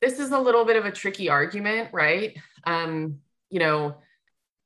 this 0.00 0.18
is 0.18 0.30
a 0.30 0.38
little 0.38 0.64
bit 0.64 0.76
of 0.76 0.84
a 0.84 0.90
tricky 0.90 1.28
argument, 1.28 1.90
right? 1.92 2.36
Um, 2.64 3.18
you 3.50 3.58
know, 3.58 3.96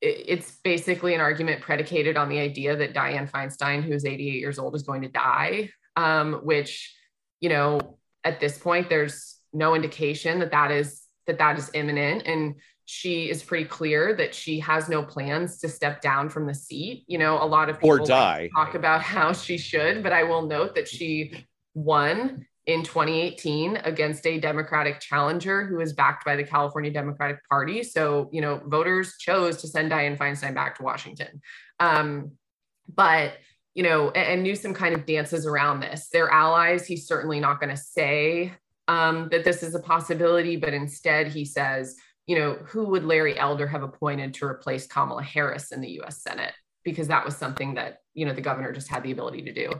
it, 0.00 0.24
it's 0.26 0.58
basically 0.62 1.14
an 1.14 1.20
argument 1.20 1.60
predicated 1.60 2.16
on 2.16 2.28
the 2.28 2.38
idea 2.38 2.76
that 2.76 2.94
Dianne 2.94 3.30
Feinstein, 3.30 3.82
who's 3.82 4.04
88 4.04 4.34
years 4.34 4.58
old, 4.58 4.74
is 4.74 4.82
going 4.82 5.02
to 5.02 5.08
die, 5.08 5.70
um, 5.96 6.34
which, 6.44 6.94
you 7.40 7.48
know, 7.48 7.98
at 8.22 8.40
this 8.40 8.58
point, 8.58 8.88
there's 8.88 9.38
no 9.52 9.74
indication 9.74 10.38
that 10.40 10.50
that 10.52 10.70
is 10.70 11.02
that 11.26 11.38
that 11.38 11.58
is 11.58 11.70
imminent, 11.74 12.26
and 12.26 12.56
she 12.84 13.30
is 13.30 13.42
pretty 13.42 13.64
clear 13.64 14.14
that 14.14 14.34
she 14.34 14.60
has 14.60 14.88
no 14.88 15.02
plans 15.02 15.58
to 15.58 15.68
step 15.68 16.02
down 16.02 16.28
from 16.28 16.46
the 16.46 16.54
seat. 16.54 17.04
You 17.06 17.18
know, 17.18 17.42
a 17.42 17.46
lot 17.46 17.68
of 17.68 17.76
people 17.76 18.02
or 18.02 18.06
die 18.06 18.50
talk 18.54 18.74
about 18.74 19.02
how 19.02 19.32
she 19.32 19.56
should, 19.56 20.02
but 20.02 20.12
I 20.12 20.24
will 20.24 20.46
note 20.46 20.74
that 20.74 20.88
she 20.88 21.46
won 21.74 22.46
in 22.66 22.82
2018 22.82 23.76
against 23.84 24.26
a 24.26 24.38
Democratic 24.38 24.98
challenger 25.00 25.66
who 25.66 25.76
was 25.76 25.92
backed 25.92 26.24
by 26.24 26.34
the 26.34 26.44
California 26.44 26.90
Democratic 26.90 27.38
Party. 27.48 27.82
So, 27.82 28.30
you 28.32 28.40
know, 28.40 28.62
voters 28.66 29.16
chose 29.18 29.58
to 29.58 29.68
send 29.68 29.92
Dianne 29.92 30.16
Feinstein 30.16 30.54
back 30.54 30.76
to 30.76 30.82
Washington. 30.82 31.42
Um, 31.78 32.32
but, 32.92 33.34
you 33.74 33.82
know, 33.82 34.10
and, 34.10 34.26
and 34.26 34.42
Newsom 34.42 34.72
kind 34.72 34.94
of 34.94 35.04
dances 35.04 35.46
around 35.46 35.80
this. 35.80 36.08
They're 36.08 36.30
allies. 36.30 36.86
He's 36.86 37.06
certainly 37.06 37.38
not 37.38 37.60
going 37.60 37.74
to 37.74 37.80
say 37.80 38.54
um, 38.88 39.28
that 39.30 39.44
this 39.44 39.62
is 39.62 39.74
a 39.74 39.80
possibility, 39.80 40.56
but 40.56 40.72
instead 40.72 41.28
he 41.28 41.44
says, 41.44 41.96
you 42.26 42.38
know, 42.38 42.54
who 42.64 42.86
would 42.86 43.04
Larry 43.04 43.38
Elder 43.38 43.66
have 43.66 43.82
appointed 43.82 44.32
to 44.34 44.46
replace 44.46 44.86
Kamala 44.86 45.22
Harris 45.22 45.70
in 45.72 45.82
the 45.82 46.00
US 46.00 46.22
Senate? 46.22 46.52
Because 46.82 47.08
that 47.08 47.24
was 47.24 47.36
something 47.36 47.74
that, 47.74 47.98
you 48.14 48.24
know, 48.24 48.32
the 48.32 48.40
governor 48.40 48.72
just 48.72 48.88
had 48.88 49.02
the 49.02 49.10
ability 49.10 49.42
to 49.42 49.52
do. 49.52 49.72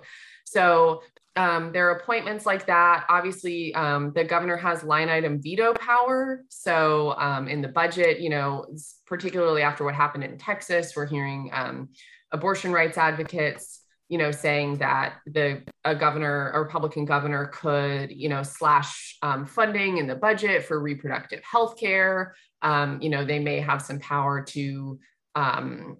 So 0.44 1.02
um, 1.36 1.72
there 1.72 1.88
are 1.88 1.96
appointments 1.96 2.46
like 2.46 2.66
that. 2.66 3.06
Obviously, 3.08 3.74
um, 3.74 4.12
the 4.14 4.24
governor 4.24 4.56
has 4.56 4.84
line 4.84 5.08
item 5.08 5.42
veto 5.42 5.74
power. 5.74 6.44
So 6.48 7.14
um, 7.18 7.48
in 7.48 7.60
the 7.60 7.68
budget, 7.68 8.20
you 8.20 8.30
know, 8.30 8.66
particularly 9.06 9.62
after 9.62 9.84
what 9.84 9.94
happened 9.94 10.24
in 10.24 10.38
Texas, 10.38 10.94
we're 10.94 11.06
hearing 11.06 11.50
um, 11.52 11.88
abortion 12.30 12.70
rights 12.72 12.96
advocates, 12.98 13.80
you 14.08 14.18
know, 14.18 14.30
saying 14.30 14.78
that 14.78 15.14
the 15.26 15.62
a 15.84 15.94
governor, 15.96 16.52
a 16.52 16.60
Republican 16.60 17.04
governor, 17.04 17.46
could, 17.46 18.12
you 18.12 18.28
know, 18.28 18.44
slash 18.44 19.16
um, 19.22 19.44
funding 19.44 19.98
in 19.98 20.06
the 20.06 20.14
budget 20.14 20.64
for 20.64 20.78
reproductive 20.78 21.42
health 21.42 21.76
care. 21.78 22.36
Um, 22.62 23.00
you 23.02 23.10
know, 23.10 23.24
they 23.24 23.40
may 23.40 23.58
have 23.58 23.82
some 23.82 23.98
power 23.98 24.42
to 24.42 25.00
um, 25.34 25.96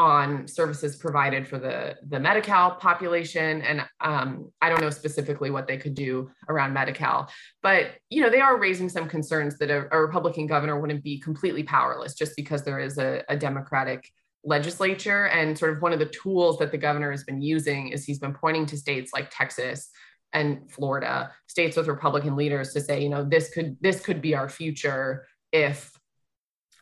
on 0.00 0.48
services 0.48 0.96
provided 0.96 1.46
for 1.46 1.58
the 1.58 1.94
the 2.08 2.18
Medi-Cal 2.18 2.76
population, 2.76 3.60
and 3.60 3.84
um, 4.00 4.50
I 4.62 4.70
don't 4.70 4.80
know 4.80 4.88
specifically 4.88 5.50
what 5.50 5.68
they 5.68 5.76
could 5.76 5.94
do 5.94 6.30
around 6.48 6.72
Medi-Cal, 6.72 7.30
but 7.62 7.90
you 8.08 8.22
know 8.22 8.30
they 8.30 8.40
are 8.40 8.58
raising 8.58 8.88
some 8.88 9.06
concerns 9.06 9.58
that 9.58 9.70
a, 9.70 9.94
a 9.94 10.00
Republican 10.00 10.46
governor 10.46 10.80
wouldn't 10.80 11.04
be 11.04 11.20
completely 11.20 11.64
powerless 11.64 12.14
just 12.14 12.34
because 12.34 12.64
there 12.64 12.80
is 12.80 12.96
a, 12.96 13.22
a 13.28 13.36
Democratic 13.36 14.10
legislature, 14.42 15.26
and 15.26 15.58
sort 15.58 15.74
of 15.74 15.82
one 15.82 15.92
of 15.92 15.98
the 15.98 16.06
tools 16.06 16.58
that 16.60 16.72
the 16.72 16.78
governor 16.78 17.10
has 17.10 17.24
been 17.24 17.42
using 17.42 17.88
is 17.88 18.06
he's 18.06 18.18
been 18.18 18.32
pointing 18.32 18.64
to 18.64 18.78
states 18.78 19.10
like 19.12 19.28
Texas 19.30 19.90
and 20.32 20.72
Florida, 20.72 21.30
states 21.46 21.76
with 21.76 21.88
Republican 21.88 22.36
leaders, 22.36 22.72
to 22.72 22.80
say, 22.80 23.02
you 23.02 23.10
know, 23.10 23.22
this 23.22 23.50
could 23.50 23.76
this 23.82 24.00
could 24.00 24.22
be 24.22 24.34
our 24.34 24.48
future 24.48 25.26
if 25.52 25.92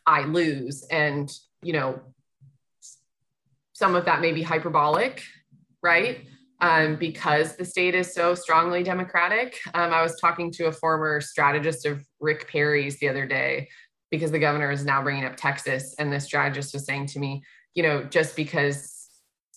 I 0.07 0.23
lose, 0.23 0.87
and 0.89 1.29
you 1.65 1.73
know 1.73 2.01
some 3.79 3.95
of 3.95 4.05
that 4.07 4.21
may 4.21 4.33
be 4.33 4.43
hyperbolic, 4.43 5.23
right? 5.85 6.27
Um, 6.61 6.97
because 6.97 7.55
the 7.55 7.65
state 7.65 7.95
is 7.95 8.13
so 8.13 8.35
strongly 8.35 8.83
Democratic. 8.83 9.57
Um, 9.73 9.93
I 9.93 10.03
was 10.03 10.19
talking 10.21 10.51
to 10.55 10.67
a 10.67 10.73
former 10.73 11.21
strategist 11.21 11.87
of 11.87 12.05
Rick 12.19 12.49
Perry's 12.49 12.99
the 12.99 13.09
other 13.09 13.25
day 13.25 13.69
because 14.11 14.33
the 14.33 14.41
governor 14.41 14.73
is 14.73 14.85
now 14.85 15.01
bringing 15.01 15.25
up 15.25 15.37
Texas. 15.37 15.95
And 15.97 16.13
the 16.13 16.19
strategist 16.19 16.75
was 16.75 16.87
saying 16.87 17.07
to 17.09 17.21
me, 17.21 17.45
you 17.75 17.85
know, 17.85 18.03
just 18.03 18.35
because 18.35 19.09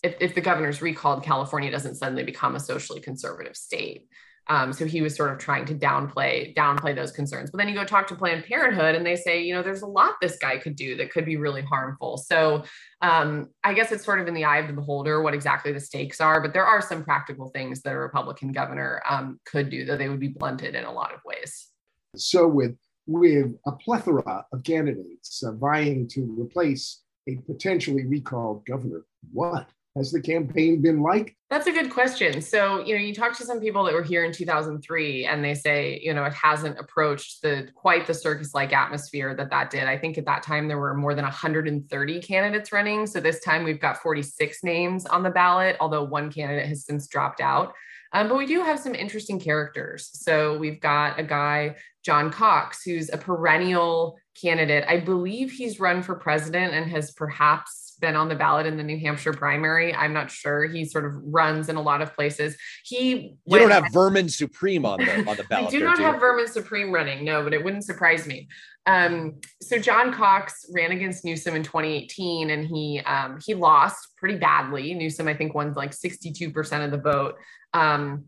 if, 0.04 0.16
if 0.20 0.36
the 0.36 0.42
governor's 0.42 0.84
recalled, 0.84 1.24
California 1.24 1.72
doesn't 1.72 1.96
suddenly 1.96 2.24
become 2.24 2.56
a 2.56 2.60
socially 2.60 3.00
conservative 3.00 3.56
state. 3.56 4.08
Um, 4.52 4.74
so 4.74 4.86
he 4.86 5.02
was 5.02 5.16
sort 5.16 5.32
of 5.32 5.38
trying 5.38 5.64
to 5.68 5.74
downplay 5.74 6.54
downplay 6.54 6.94
those 6.94 7.14
concerns. 7.14 7.50
But 7.50 7.60
then 7.60 7.70
you 7.70 7.74
go 7.74 7.86
talk 7.86 8.06
to 8.08 8.16
Planned 8.16 8.44
Parenthood, 8.44 8.96
and 8.96 9.06
they 9.06 9.16
say, 9.16 9.42
you 9.42 9.54
know, 9.54 9.64
there's 9.64 9.82
a 9.82 9.88
lot 9.88 10.16
this 10.22 10.38
guy 10.38 10.58
could 10.58 10.76
do 10.76 10.98
that 10.98 11.10
could 11.10 11.24
be 11.24 11.38
really 11.38 11.62
harmful. 11.62 12.18
So 12.18 12.66
um, 13.02 13.48
I 13.64 13.74
guess 13.74 13.94
it's 13.94 14.04
sort 14.04 14.20
of 14.20 14.28
in 14.28 14.34
the 14.34 14.44
eye 14.44 14.58
of 14.58 14.68
the 14.68 14.74
beholder 14.74 15.22
what 15.22 15.34
exactly 15.34 15.72
the 15.72 15.80
stakes 15.80 16.20
are. 16.20 16.42
But 16.42 16.52
there 16.52 16.66
are 16.66 16.82
some 16.82 17.06
practical 17.06 17.48
things 17.52 17.82
that 17.84 17.94
a 17.94 17.98
Republican 17.98 18.52
governor 18.52 19.02
um, 19.10 19.40
could 19.46 19.70
do, 19.70 19.86
that 19.86 19.98
they 20.00 20.10
would 20.10 20.20
be 20.20 20.28
blunted 20.28 20.76
in 20.76 20.84
a 20.84 20.92
lot 20.92 21.14
of 21.14 21.22
ways. 21.24 21.70
So 22.18 22.46
with 22.46 22.76
with 23.08 23.56
a 23.66 23.72
plethora 23.72 24.46
of 24.52 24.64
candidates 24.66 25.44
uh, 25.44 25.54
vying 25.54 26.10
to 26.10 26.36
replace 26.38 27.04
a 27.30 27.38
potentially 27.48 28.06
recalled 28.06 28.66
governor, 28.66 29.06
what 29.32 29.70
has 29.96 30.12
the 30.12 30.22
campaign 30.22 30.82
been 30.82 31.02
like? 31.02 31.36
That's 31.50 31.68
a 31.68 31.72
good 31.72 31.90
question. 31.90 32.42
So, 32.42 32.80
you 32.86 32.96
know, 32.96 33.02
you 33.02 33.14
talk 33.14 33.36
to 33.38 33.46
some 33.46 33.60
people 33.60 33.84
that 33.84 33.94
were 33.94 34.04
here 34.04 34.24
in 34.24 34.32
2003 34.32 35.26
and 35.26 35.44
they 35.44 35.54
say, 35.54 36.00
you 36.02 36.14
know, 36.14 36.24
it 36.24 36.34
hasn't 36.34 36.80
approached 36.80 37.42
the 37.42 37.68
quite 37.76 38.08
the 38.08 38.14
circus-like 38.14 38.72
atmosphere 38.72 39.36
that 39.36 39.50
that 39.50 39.70
did. 39.70 39.84
I 39.84 39.98
think 39.98 40.18
at 40.18 40.26
that 40.26 40.44
time 40.44 40.70
there 40.70 40.80
were 40.80 40.94
more 40.94 41.14
than 41.14 41.26
130 41.26 42.22
candidates 42.22 42.72
running. 42.72 43.06
So 43.06 43.20
this 43.20 43.44
time 43.44 43.64
we've 43.64 43.82
got 43.82 44.02
46 44.02 44.64
names 44.64 45.06
on 45.06 45.24
the 45.24 45.30
ballot, 45.30 45.76
although 45.82 46.04
one 46.04 46.32
candidate 46.32 46.68
has 46.68 46.86
since 46.86 47.08
dropped 47.08 47.42
out. 47.42 47.74
Um, 48.14 48.28
but 48.28 48.38
we 48.38 48.46
do 48.46 48.62
have 48.62 48.80
some 48.80 48.96
interesting 48.96 49.40
characters. 49.40 50.10
So 50.14 50.58
we've 50.58 50.82
got 50.82 51.20
a 51.20 51.24
guy, 51.24 51.76
John 52.04 52.30
Cox, 52.32 52.84
who's 52.84 53.10
a 53.10 53.18
perennial 53.18 54.18
candidate. 54.42 54.86
I 54.88 55.00
believe 55.00 55.52
he's 55.52 55.80
run 55.80 56.02
for 56.02 56.16
president 56.16 56.74
and 56.74 56.90
has 56.92 57.12
perhaps 57.12 57.81
been 58.02 58.16
on 58.16 58.28
the 58.28 58.36
ballot 58.36 58.66
in 58.66 58.76
the 58.76 58.84
New 58.84 59.00
Hampshire 59.00 59.32
primary. 59.32 59.94
I'm 59.94 60.12
not 60.12 60.30
sure. 60.30 60.66
He 60.66 60.84
sort 60.84 61.06
of 61.06 61.14
runs 61.24 61.70
in 61.70 61.76
a 61.78 61.82
lot 61.82 62.02
of 62.02 62.14
places. 62.14 62.58
He 62.84 63.36
you 63.46 63.60
don't 63.60 63.72
have 63.72 63.86
Vermin 63.94 64.28
Supreme 64.28 64.86
on 64.86 65.00
the 65.00 65.30
on 65.30 65.38
the 65.38 65.44
ballot. 65.50 65.72
we 65.72 65.80
do 65.80 65.86
not 65.86 66.00
have 66.00 66.20
Vermin 66.20 66.48
Supreme 66.48 66.92
running, 66.92 67.24
no, 67.24 67.44
but 67.44 67.54
it 67.54 67.64
wouldn't 67.64 67.86
surprise 67.86 68.28
me. 68.28 68.50
Um, 68.88 69.40
so 69.62 69.78
John 69.78 70.12
Cox 70.12 70.66
ran 70.74 70.92
against 70.92 71.24
Newsom 71.24 71.56
in 71.56 71.64
2018, 71.64 72.50
and 72.50 72.66
he 72.66 73.00
um, 73.06 73.40
he 73.46 73.54
lost 73.54 74.18
pretty 74.18 74.38
badly. 74.38 74.94
Newsom, 74.94 75.28
I 75.28 75.34
think, 75.34 75.54
won 75.54 75.74
like 75.74 75.92
62% 75.92 76.84
of 76.84 76.92
the 76.92 76.98
vote. 76.98 77.36
Um, 77.74 78.26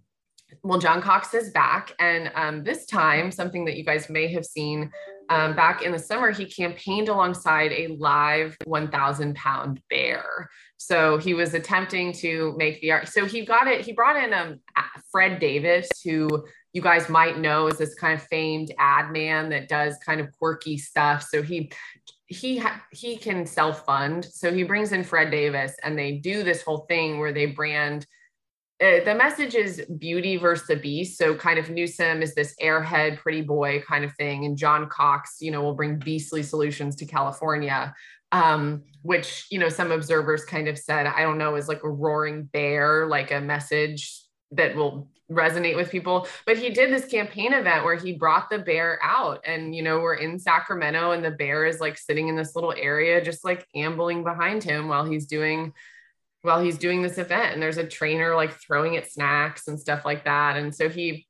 well, 0.62 0.80
John 0.80 1.02
Cox 1.02 1.34
is 1.34 1.50
back. 1.52 1.94
And 2.00 2.32
um, 2.36 2.64
this 2.64 2.86
time, 2.86 3.32
something 3.32 3.66
that 3.66 3.78
you 3.78 3.84
guys 3.84 4.10
may 4.10 4.32
have 4.34 4.46
seen 4.46 4.92
um, 5.30 5.56
back 5.56 5.82
in 5.82 5.92
the 5.92 6.00
summer, 6.00 6.32
he 6.32 6.46
campaigned 6.46 7.10
alongside 7.10 7.72
a 7.72 7.96
live 8.00 8.58
1,000 8.66 9.36
pound 9.36 9.82
bear. 9.90 10.50
So 10.78 11.18
he 11.18 11.34
was 11.34 11.54
attempting 11.54 12.12
to 12.14 12.54
make 12.58 12.82
the 12.82 12.92
art. 12.92 13.08
So 13.08 13.26
he 13.26 13.46
got 13.46 13.68
it, 13.68 13.86
he 13.86 13.94
brought 13.94 14.22
in 14.22 14.34
um, 14.34 14.60
Fred 15.12 15.40
Davis, 15.40 15.88
who 16.04 16.28
you 16.74 16.82
guys 16.82 17.08
might 17.08 17.40
know 17.40 17.68
is 17.68 17.78
this 17.78 17.94
kind 17.96 18.20
of 18.20 18.28
famed 18.28 18.74
ad 18.80 19.12
man 19.12 19.50
that 19.50 19.70
does 19.70 19.96
kind 20.06 20.20
of 20.20 20.32
quirky 20.38 20.78
stuff. 20.78 21.24
So 21.24 21.42
he 21.42 21.72
he 22.26 22.58
ha- 22.58 22.84
he 22.92 23.16
can 23.16 23.46
self 23.46 23.86
fund. 23.86 24.26
So 24.26 24.52
he 24.52 24.64
brings 24.64 24.92
in 24.92 25.04
Fred 25.04 25.30
Davis, 25.30 25.76
and 25.84 25.98
they 25.98 26.14
do 26.14 26.44
this 26.44 26.64
whole 26.64 26.86
thing 26.90 27.20
where 27.20 27.32
they 27.32 27.46
brand 27.46 28.06
uh, 28.84 29.04
the 29.06 29.16
message 29.16 29.56
is 29.56 29.86
beauty 29.98 30.36
versus 30.36 30.68
the 30.68 30.76
beast. 30.76 31.18
So 31.18 31.36
kind 31.36 31.58
of 31.58 31.70
Newsom 31.70 32.22
is 32.22 32.36
this 32.36 32.54
airhead, 32.62 33.18
pretty 33.18 33.42
boy 33.42 33.82
kind 33.88 34.04
of 34.04 34.14
thing, 34.16 34.46
and 34.46 34.58
John 34.58 34.90
Cox, 34.90 35.38
you 35.40 35.52
know, 35.52 35.62
will 35.62 35.76
bring 35.76 35.98
beastly 35.98 36.44
solutions 36.44 36.96
to 36.98 37.06
California, 37.06 37.94
um, 38.34 38.84
which 39.02 39.48
you 39.50 39.60
know 39.60 39.70
some 39.70 39.92
observers 39.92 40.44
kind 40.44 40.68
of 40.68 40.78
said, 40.78 41.08
I 41.08 41.22
don't 41.22 41.38
know, 41.38 41.56
is 41.56 41.70
like 41.70 41.84
a 41.84 41.90
roaring 41.90 42.44
bear, 42.44 43.08
like 43.08 43.32
a 43.32 43.40
message 43.40 44.22
that 44.52 44.76
will 44.76 45.08
resonate 45.32 45.78
with 45.78 45.90
people. 45.90 46.28
But 46.46 46.58
he 46.58 46.70
did 46.70 46.92
this 46.92 47.06
campaign 47.06 47.54
event 47.54 47.86
where 47.86 47.96
he 47.96 48.14
brought 48.14 48.50
the 48.50 48.60
bear 48.60 49.00
out, 49.02 49.42
and 49.46 49.74
you 49.74 49.82
know, 49.82 50.00
we're 50.00 50.16
in 50.16 50.40
Sacramento, 50.40 51.12
and 51.12 51.24
the 51.24 51.32
bear 51.32 51.66
is 51.66 51.80
like 51.80 51.98
sitting 51.98 52.28
in 52.28 52.36
this 52.36 52.54
little 52.54 52.74
area, 52.76 53.24
just 53.24 53.46
like 53.46 53.66
ambling 53.76 54.26
behind 54.26 54.62
him 54.62 54.90
while 54.90 55.06
he's 55.06 55.26
doing 55.26 55.72
while 56.44 56.62
he's 56.62 56.78
doing 56.78 57.02
this 57.02 57.18
event 57.18 57.54
and 57.54 57.62
there's 57.62 57.78
a 57.78 57.88
trainer 57.88 58.36
like 58.36 58.52
throwing 58.62 58.94
it 58.94 59.12
snacks 59.12 59.68
and 59.68 59.80
stuff 59.80 60.06
like 60.06 60.26
that. 60.26 60.58
And 60.58 60.76
so 60.76 60.90
he 60.90 61.26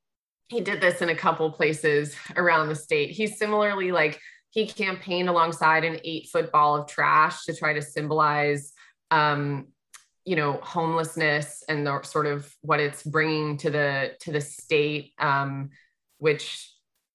he 0.50 0.60
did 0.60 0.82
this 0.82 1.02
in 1.02 1.10
a 1.10 1.16
couple 1.16 1.50
places 1.52 2.16
around 2.36 2.68
the 2.68 2.76
state. 2.76 3.12
He's 3.12 3.38
similarly 3.38 3.92
like 3.92 4.20
he 4.50 4.68
campaigned 4.68 5.30
alongside 5.30 5.84
an 5.84 6.00
eight 6.04 6.30
foot 6.30 6.52
ball 6.52 6.76
of 6.76 6.88
trash 6.88 7.46
to 7.46 7.56
try 7.56 7.74
to 7.74 7.82
symbolize 7.82 8.74
um 9.12 9.68
you 10.26 10.36
know 10.36 10.54
homelessness 10.64 11.64
and 11.70 11.86
the 11.86 12.02
sort 12.02 12.26
of 12.26 12.52
what 12.62 12.80
it's 12.80 13.04
bringing 13.04 13.58
to 13.58 13.70
the 13.70 14.14
to 14.20 14.32
the 14.32 14.42
state 14.42 15.14
um 15.20 15.70
which 16.18 16.72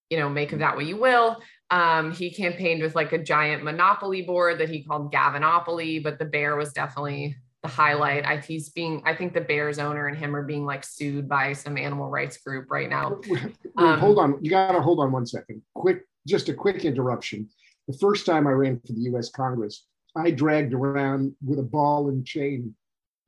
you 0.08 0.18
know 0.18 0.28
make 0.28 0.52
of 0.52 0.60
that 0.60 0.76
what 0.76 0.86
you 0.86 0.96
will. 0.96 1.38
Um, 1.70 2.12
he 2.12 2.30
campaigned 2.30 2.82
with 2.82 2.94
like 2.94 3.12
a 3.12 3.22
giant 3.22 3.62
monopoly 3.62 4.22
board 4.22 4.58
that 4.58 4.70
he 4.70 4.84
called 4.84 5.12
Gavinopoly, 5.12 6.02
but 6.02 6.18
the 6.18 6.24
bear 6.24 6.56
was 6.56 6.72
definitely 6.72 7.36
the 7.62 7.68
highlight. 7.68 8.24
I 8.24 8.38
he's 8.38 8.68
being 8.70 9.02
I 9.04 9.14
think 9.14 9.34
the 9.34 9.40
Bears 9.40 9.78
owner 9.78 10.06
and 10.06 10.16
him 10.16 10.34
are 10.36 10.44
being 10.44 10.64
like 10.64 10.84
sued 10.84 11.28
by 11.28 11.52
some 11.52 11.76
animal 11.76 12.08
rights 12.08 12.38
group 12.38 12.70
right 12.70 12.88
now. 12.88 13.20
Wait, 13.28 13.42
um, 13.76 13.98
hold 13.98 14.18
on, 14.18 14.38
you 14.42 14.50
gotta 14.50 14.80
hold 14.80 15.00
on 15.00 15.12
one 15.12 15.26
second. 15.26 15.62
Quick, 15.74 16.02
just 16.26 16.48
a 16.48 16.54
quick 16.54 16.84
interruption. 16.84 17.48
The 17.88 17.96
first 17.98 18.26
time 18.26 18.46
I 18.46 18.50
ran 18.50 18.80
for 18.80 18.92
the 18.92 19.00
U.S. 19.12 19.30
Congress, 19.30 19.86
I 20.14 20.30
dragged 20.30 20.74
around 20.74 21.34
with 21.44 21.58
a 21.58 21.62
ball 21.62 22.08
and 22.08 22.24
chain 22.26 22.74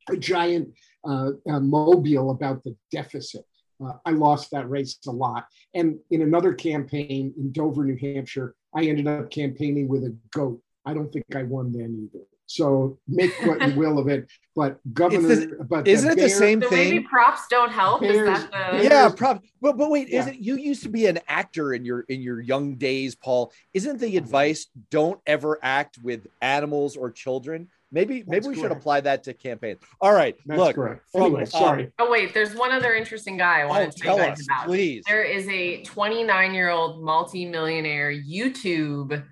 a 0.08 0.16
giant 0.16 0.68
uh, 1.04 1.30
mobile 1.46 2.30
about 2.30 2.62
the 2.64 2.76
deficit. 2.90 3.44
Uh, 3.82 3.92
I 4.04 4.10
lost 4.10 4.50
that 4.50 4.68
race 4.68 4.98
a 5.06 5.10
lot. 5.10 5.46
And 5.74 5.98
in 6.10 6.22
another 6.22 6.52
campaign 6.52 7.32
in 7.36 7.52
Dover, 7.52 7.84
New 7.84 7.96
Hampshire, 7.96 8.54
I 8.74 8.84
ended 8.84 9.06
up 9.06 9.30
campaigning 9.30 9.88
with 9.88 10.04
a 10.04 10.14
goat. 10.32 10.60
I 10.84 10.94
don't 10.94 11.12
think 11.12 11.24
I 11.34 11.44
won 11.44 11.72
then 11.72 12.08
either. 12.12 12.24
So 12.50 12.98
make 13.06 13.30
what 13.46 13.64
you 13.64 13.76
will 13.76 14.00
of 14.00 14.08
it. 14.08 14.28
But 14.56 14.80
governor, 14.92 15.28
the, 15.28 15.64
but 15.68 15.86
isn't 15.86 16.04
the 16.04 16.12
it 16.14 16.16
bear, 16.16 16.24
the 16.24 16.30
same 16.30 16.60
thing? 16.60 16.70
maybe 16.70 17.00
props 17.04 17.42
don't 17.48 17.70
help. 17.70 18.00
Bears, 18.00 18.44
the... 18.46 18.80
Yeah, 18.82 19.08
props. 19.16 19.46
But 19.60 19.76
but 19.76 19.88
wait, 19.88 20.08
yeah. 20.08 20.22
is 20.22 20.26
it 20.26 20.38
you 20.40 20.56
used 20.56 20.82
to 20.82 20.88
be 20.88 21.06
an 21.06 21.20
actor 21.28 21.72
in 21.74 21.84
your 21.84 22.00
in 22.08 22.22
your 22.22 22.40
young 22.40 22.74
days, 22.74 23.14
Paul? 23.14 23.52
Isn't 23.72 24.00
the 24.00 24.16
advice 24.16 24.66
don't 24.90 25.20
ever 25.28 25.60
act 25.62 25.98
with 26.02 26.26
animals 26.42 26.96
or 26.96 27.12
children? 27.12 27.68
Maybe 27.92 28.24
maybe 28.26 28.48
we 28.48 28.54
correct. 28.54 28.60
should 28.60 28.72
apply 28.72 29.02
that 29.02 29.22
to 29.24 29.32
campaigns. 29.32 29.78
All 30.00 30.12
right, 30.12 30.36
That's 30.44 30.58
look. 30.58 30.74
Correct. 30.74 31.04
Anyway, 31.14 31.44
sorry. 31.44 31.84
Um, 31.84 31.92
oh 32.00 32.10
wait, 32.10 32.34
there's 32.34 32.56
one 32.56 32.72
other 32.72 32.94
interesting 32.94 33.36
guy 33.36 33.60
I 33.60 33.66
want 33.66 33.86
oh, 33.86 33.90
to 33.90 33.96
tell 33.96 34.20
us, 34.20 34.44
about. 34.44 34.66
Please. 34.66 35.04
There 35.06 35.22
is 35.22 35.48
a 35.48 35.84
29 35.84 36.52
year 36.52 36.70
old 36.70 37.00
multi-millionaire 37.00 38.12
YouTube 38.12 39.22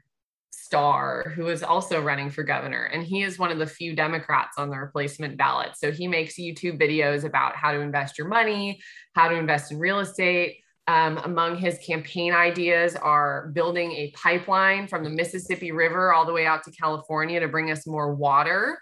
star 0.69 1.33
who 1.35 1.49
is 1.49 1.63
also 1.63 1.99
running 1.99 2.29
for 2.29 2.43
governor. 2.43 2.85
And 2.93 3.03
he 3.03 3.23
is 3.23 3.39
one 3.39 3.51
of 3.51 3.59
the 3.59 3.67
few 3.67 3.97
Democrats 3.97 4.59
on 4.59 4.69
the 4.69 4.77
replacement 4.77 5.39
ballot. 5.39 5.71
So 5.79 5.91
he 5.91 6.07
makes 6.07 6.35
YouTube 6.35 6.79
videos 6.79 7.25
about 7.25 7.57
how 7.57 7.73
to 7.73 7.81
invest 7.81 8.19
your 8.19 8.29
money, 8.29 8.79
how 9.15 9.29
to 9.29 9.35
invest 9.35 9.73
in 9.73 9.79
real 9.79 10.01
estate. 10.01 10.59
Um, 10.87 11.19
among 11.25 11.57
his 11.57 11.79
campaign 11.79 12.35
ideas 12.35 12.97
are 12.97 13.51
building 13.55 13.93
a 13.93 14.11
pipeline 14.11 14.89
from 14.89 15.05
the 15.05 15.11
Mississippi 15.11 15.73
River 15.73 16.13
all 16.13 16.27
the 16.27 16.33
way 16.35 16.45
out 16.45 16.65
to 16.65 16.71
California 16.71 17.41
to 17.41 17.49
bring 17.49 17.71
us 17.71 17.87
more 17.87 18.15
water 18.15 18.79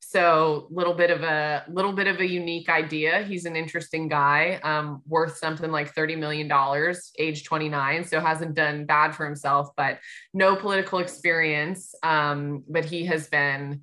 so 0.00 0.68
little 0.70 0.94
bit 0.94 1.10
of 1.10 1.22
a 1.22 1.64
little 1.68 1.92
bit 1.92 2.06
of 2.06 2.20
a 2.20 2.26
unique 2.26 2.68
idea. 2.68 3.22
He's 3.22 3.44
an 3.44 3.56
interesting 3.56 4.08
guy 4.08 4.58
um, 4.62 5.02
worth 5.06 5.36
something 5.36 5.70
like 5.70 5.94
30 5.94 6.16
million 6.16 6.48
dollars 6.48 7.12
age 7.18 7.44
29 7.44 8.04
so 8.04 8.20
hasn't 8.20 8.54
done 8.54 8.86
bad 8.86 9.14
for 9.14 9.24
himself 9.24 9.68
but 9.76 9.98
no 10.32 10.56
political 10.56 10.98
experience 10.98 11.94
um, 12.02 12.64
but 12.68 12.84
he 12.84 13.04
has 13.04 13.28
been 13.28 13.82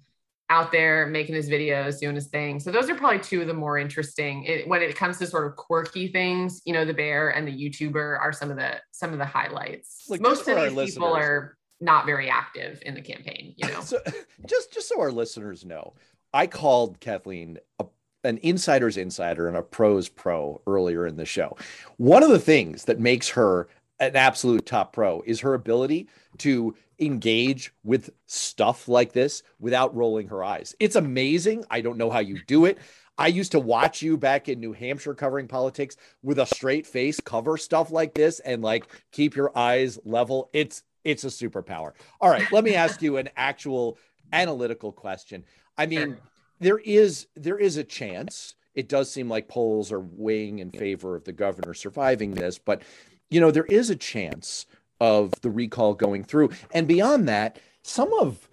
out 0.49 0.71
there 0.71 1.07
making 1.07 1.33
his 1.33 1.49
videos 1.49 1.99
doing 1.99 2.15
his 2.15 2.27
thing. 2.27 2.59
So 2.59 2.71
those 2.71 2.89
are 2.89 2.95
probably 2.95 3.19
two 3.19 3.41
of 3.41 3.47
the 3.47 3.53
more 3.53 3.77
interesting 3.77 4.43
it, 4.43 4.67
when 4.67 4.81
it 4.81 4.95
comes 4.95 5.17
to 5.19 5.27
sort 5.27 5.47
of 5.47 5.55
quirky 5.55 6.07
things 6.09 6.61
you 6.65 6.73
know 6.73 6.85
the 6.85 6.93
bear 6.93 7.29
and 7.29 7.47
the 7.47 7.51
youtuber 7.51 8.19
are 8.19 8.31
some 8.31 8.51
of 8.51 8.57
the 8.57 8.79
some 8.91 9.11
of 9.11 9.19
the 9.19 9.25
highlights. 9.25 10.05
Look, 10.09 10.21
most 10.21 10.47
of 10.47 10.75
these 10.75 10.93
people 10.93 11.13
are 11.13 11.57
not 11.81 12.05
very 12.05 12.29
active 12.29 12.81
in 12.85 12.93
the 12.93 13.01
campaign 13.01 13.53
you 13.57 13.67
know? 13.67 13.79
So 13.81 13.99
just 14.47 14.73
just 14.73 14.87
so 14.89 14.99
our 14.99 15.11
listeners 15.11 15.65
know 15.65 15.93
i 16.33 16.47
called 16.47 16.99
kathleen 16.99 17.57
a, 17.79 17.85
an 18.25 18.39
insider's 18.41 18.97
insider 18.97 19.47
and 19.47 19.55
a 19.55 19.61
pro's 19.61 20.09
pro 20.09 20.59
earlier 20.67 21.05
in 21.05 21.15
the 21.15 21.25
show. 21.25 21.55
One 21.97 22.23
of 22.23 22.29
the 22.29 22.39
things 22.39 22.85
that 22.85 22.99
makes 22.99 23.29
her 23.29 23.67
an 23.99 24.15
absolute 24.15 24.65
top 24.65 24.91
pro 24.91 25.21
is 25.25 25.39
her 25.39 25.53
ability 25.53 26.09
to 26.39 26.75
engage 26.99 27.73
with 27.83 28.09
stuff 28.25 28.87
like 28.87 29.13
this 29.13 29.43
without 29.59 29.95
rolling 29.95 30.27
her 30.27 30.43
eyes. 30.43 30.75
It's 30.79 30.95
amazing. 30.95 31.65
I 31.69 31.81
don't 31.81 31.97
know 31.97 32.09
how 32.09 32.19
you 32.19 32.41
do 32.47 32.65
it. 32.65 32.77
I 33.17 33.27
used 33.27 33.53
to 33.53 33.59
watch 33.59 34.01
you 34.01 34.17
back 34.17 34.49
in 34.49 34.59
New 34.59 34.73
Hampshire 34.73 35.13
covering 35.13 35.47
politics 35.47 35.95
with 36.21 36.39
a 36.39 36.45
straight 36.45 36.85
face, 36.85 37.19
cover 37.21 37.57
stuff 37.57 37.91
like 37.91 38.13
this, 38.13 38.39
and 38.41 38.61
like 38.61 38.85
keep 39.11 39.35
your 39.35 39.57
eyes 39.57 39.99
level. 40.03 40.49
It's 40.51 40.83
it's 41.05 41.23
a 41.23 41.27
superpower. 41.27 41.93
All 42.19 42.29
right, 42.29 42.51
let 42.51 42.63
me 42.63 42.75
ask 42.75 43.01
you 43.01 43.17
an 43.17 43.29
actual 43.37 43.97
analytical 44.33 44.91
question. 44.91 45.45
I 45.77 45.85
mean, 45.85 46.17
there 46.59 46.79
is 46.79 47.27
there 47.35 47.57
is 47.57 47.77
a 47.77 47.83
chance. 47.83 48.55
It 48.73 48.89
does 48.89 49.09
seem 49.09 49.29
like 49.29 49.47
polls 49.47 49.91
are 49.91 50.01
weighing 50.01 50.59
in 50.59 50.71
favor 50.71 51.15
of 51.15 51.23
the 51.23 51.31
governor 51.31 51.73
surviving 51.73 52.31
this, 52.31 52.57
but 52.57 52.81
you 53.29 53.39
know, 53.39 53.51
there 53.51 53.65
is 53.65 53.89
a 53.89 53.95
chance 53.95 54.65
of 54.99 55.31
the 55.41 55.49
recall 55.49 55.93
going 55.93 56.23
through. 56.23 56.49
And 56.71 56.87
beyond 56.87 57.27
that, 57.29 57.59
some 57.83 58.11
of 58.13 58.49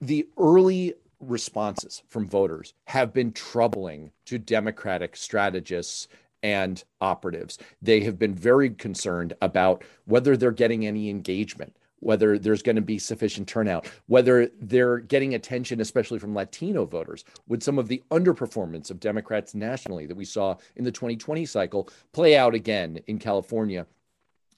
the 0.00 0.28
early 0.38 0.94
responses 1.20 2.02
from 2.08 2.28
voters 2.28 2.74
have 2.84 3.12
been 3.12 3.32
troubling 3.32 4.12
to 4.26 4.38
Democratic 4.38 5.16
strategists 5.16 6.08
and 6.42 6.84
operatives. 7.00 7.58
They 7.80 8.00
have 8.02 8.18
been 8.18 8.34
very 8.34 8.70
concerned 8.70 9.34
about 9.40 9.82
whether 10.04 10.36
they're 10.36 10.52
getting 10.52 10.86
any 10.86 11.08
engagement 11.08 11.76
whether 12.00 12.38
there's 12.38 12.62
going 12.62 12.76
to 12.76 12.82
be 12.82 12.98
sufficient 12.98 13.48
turnout, 13.48 13.90
whether 14.06 14.50
they're 14.60 14.98
getting 14.98 15.34
attention, 15.34 15.80
especially 15.80 16.18
from 16.18 16.34
Latino 16.34 16.84
voters, 16.84 17.24
with 17.48 17.62
some 17.62 17.78
of 17.78 17.88
the 17.88 18.02
underperformance 18.10 18.90
of 18.90 19.00
Democrats 19.00 19.54
nationally 19.54 20.06
that 20.06 20.16
we 20.16 20.24
saw 20.24 20.56
in 20.76 20.84
the 20.84 20.92
2020 20.92 21.46
cycle 21.46 21.88
play 22.12 22.36
out 22.36 22.54
again 22.54 22.98
in 23.06 23.18
California 23.18 23.86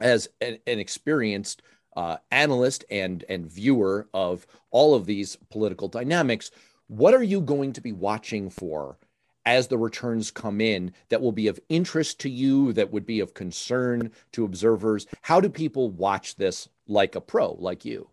as 0.00 0.28
an, 0.40 0.58
an 0.66 0.78
experienced 0.78 1.62
uh, 1.96 2.16
analyst 2.30 2.84
and 2.90 3.24
and 3.28 3.50
viewer 3.50 4.08
of 4.14 4.46
all 4.70 4.94
of 4.94 5.06
these 5.06 5.36
political 5.50 5.88
dynamics. 5.88 6.50
What 6.86 7.14
are 7.14 7.22
you 7.22 7.40
going 7.40 7.72
to 7.72 7.80
be 7.80 7.92
watching 7.92 8.50
for 8.50 8.98
as 9.46 9.68
the 9.68 9.78
returns 9.78 10.30
come 10.30 10.60
in 10.60 10.92
that 11.08 11.20
will 11.20 11.32
be 11.32 11.48
of 11.48 11.58
interest 11.68 12.20
to 12.20 12.30
you, 12.30 12.72
that 12.74 12.92
would 12.92 13.06
be 13.06 13.20
of 13.20 13.34
concern 13.34 14.10
to 14.32 14.44
observers? 14.44 15.06
How 15.22 15.40
do 15.40 15.48
people 15.48 15.90
watch 15.90 16.36
this 16.36 16.68
like 16.86 17.14
a 17.14 17.20
pro, 17.20 17.52
like 17.52 17.84
you? 17.84 18.08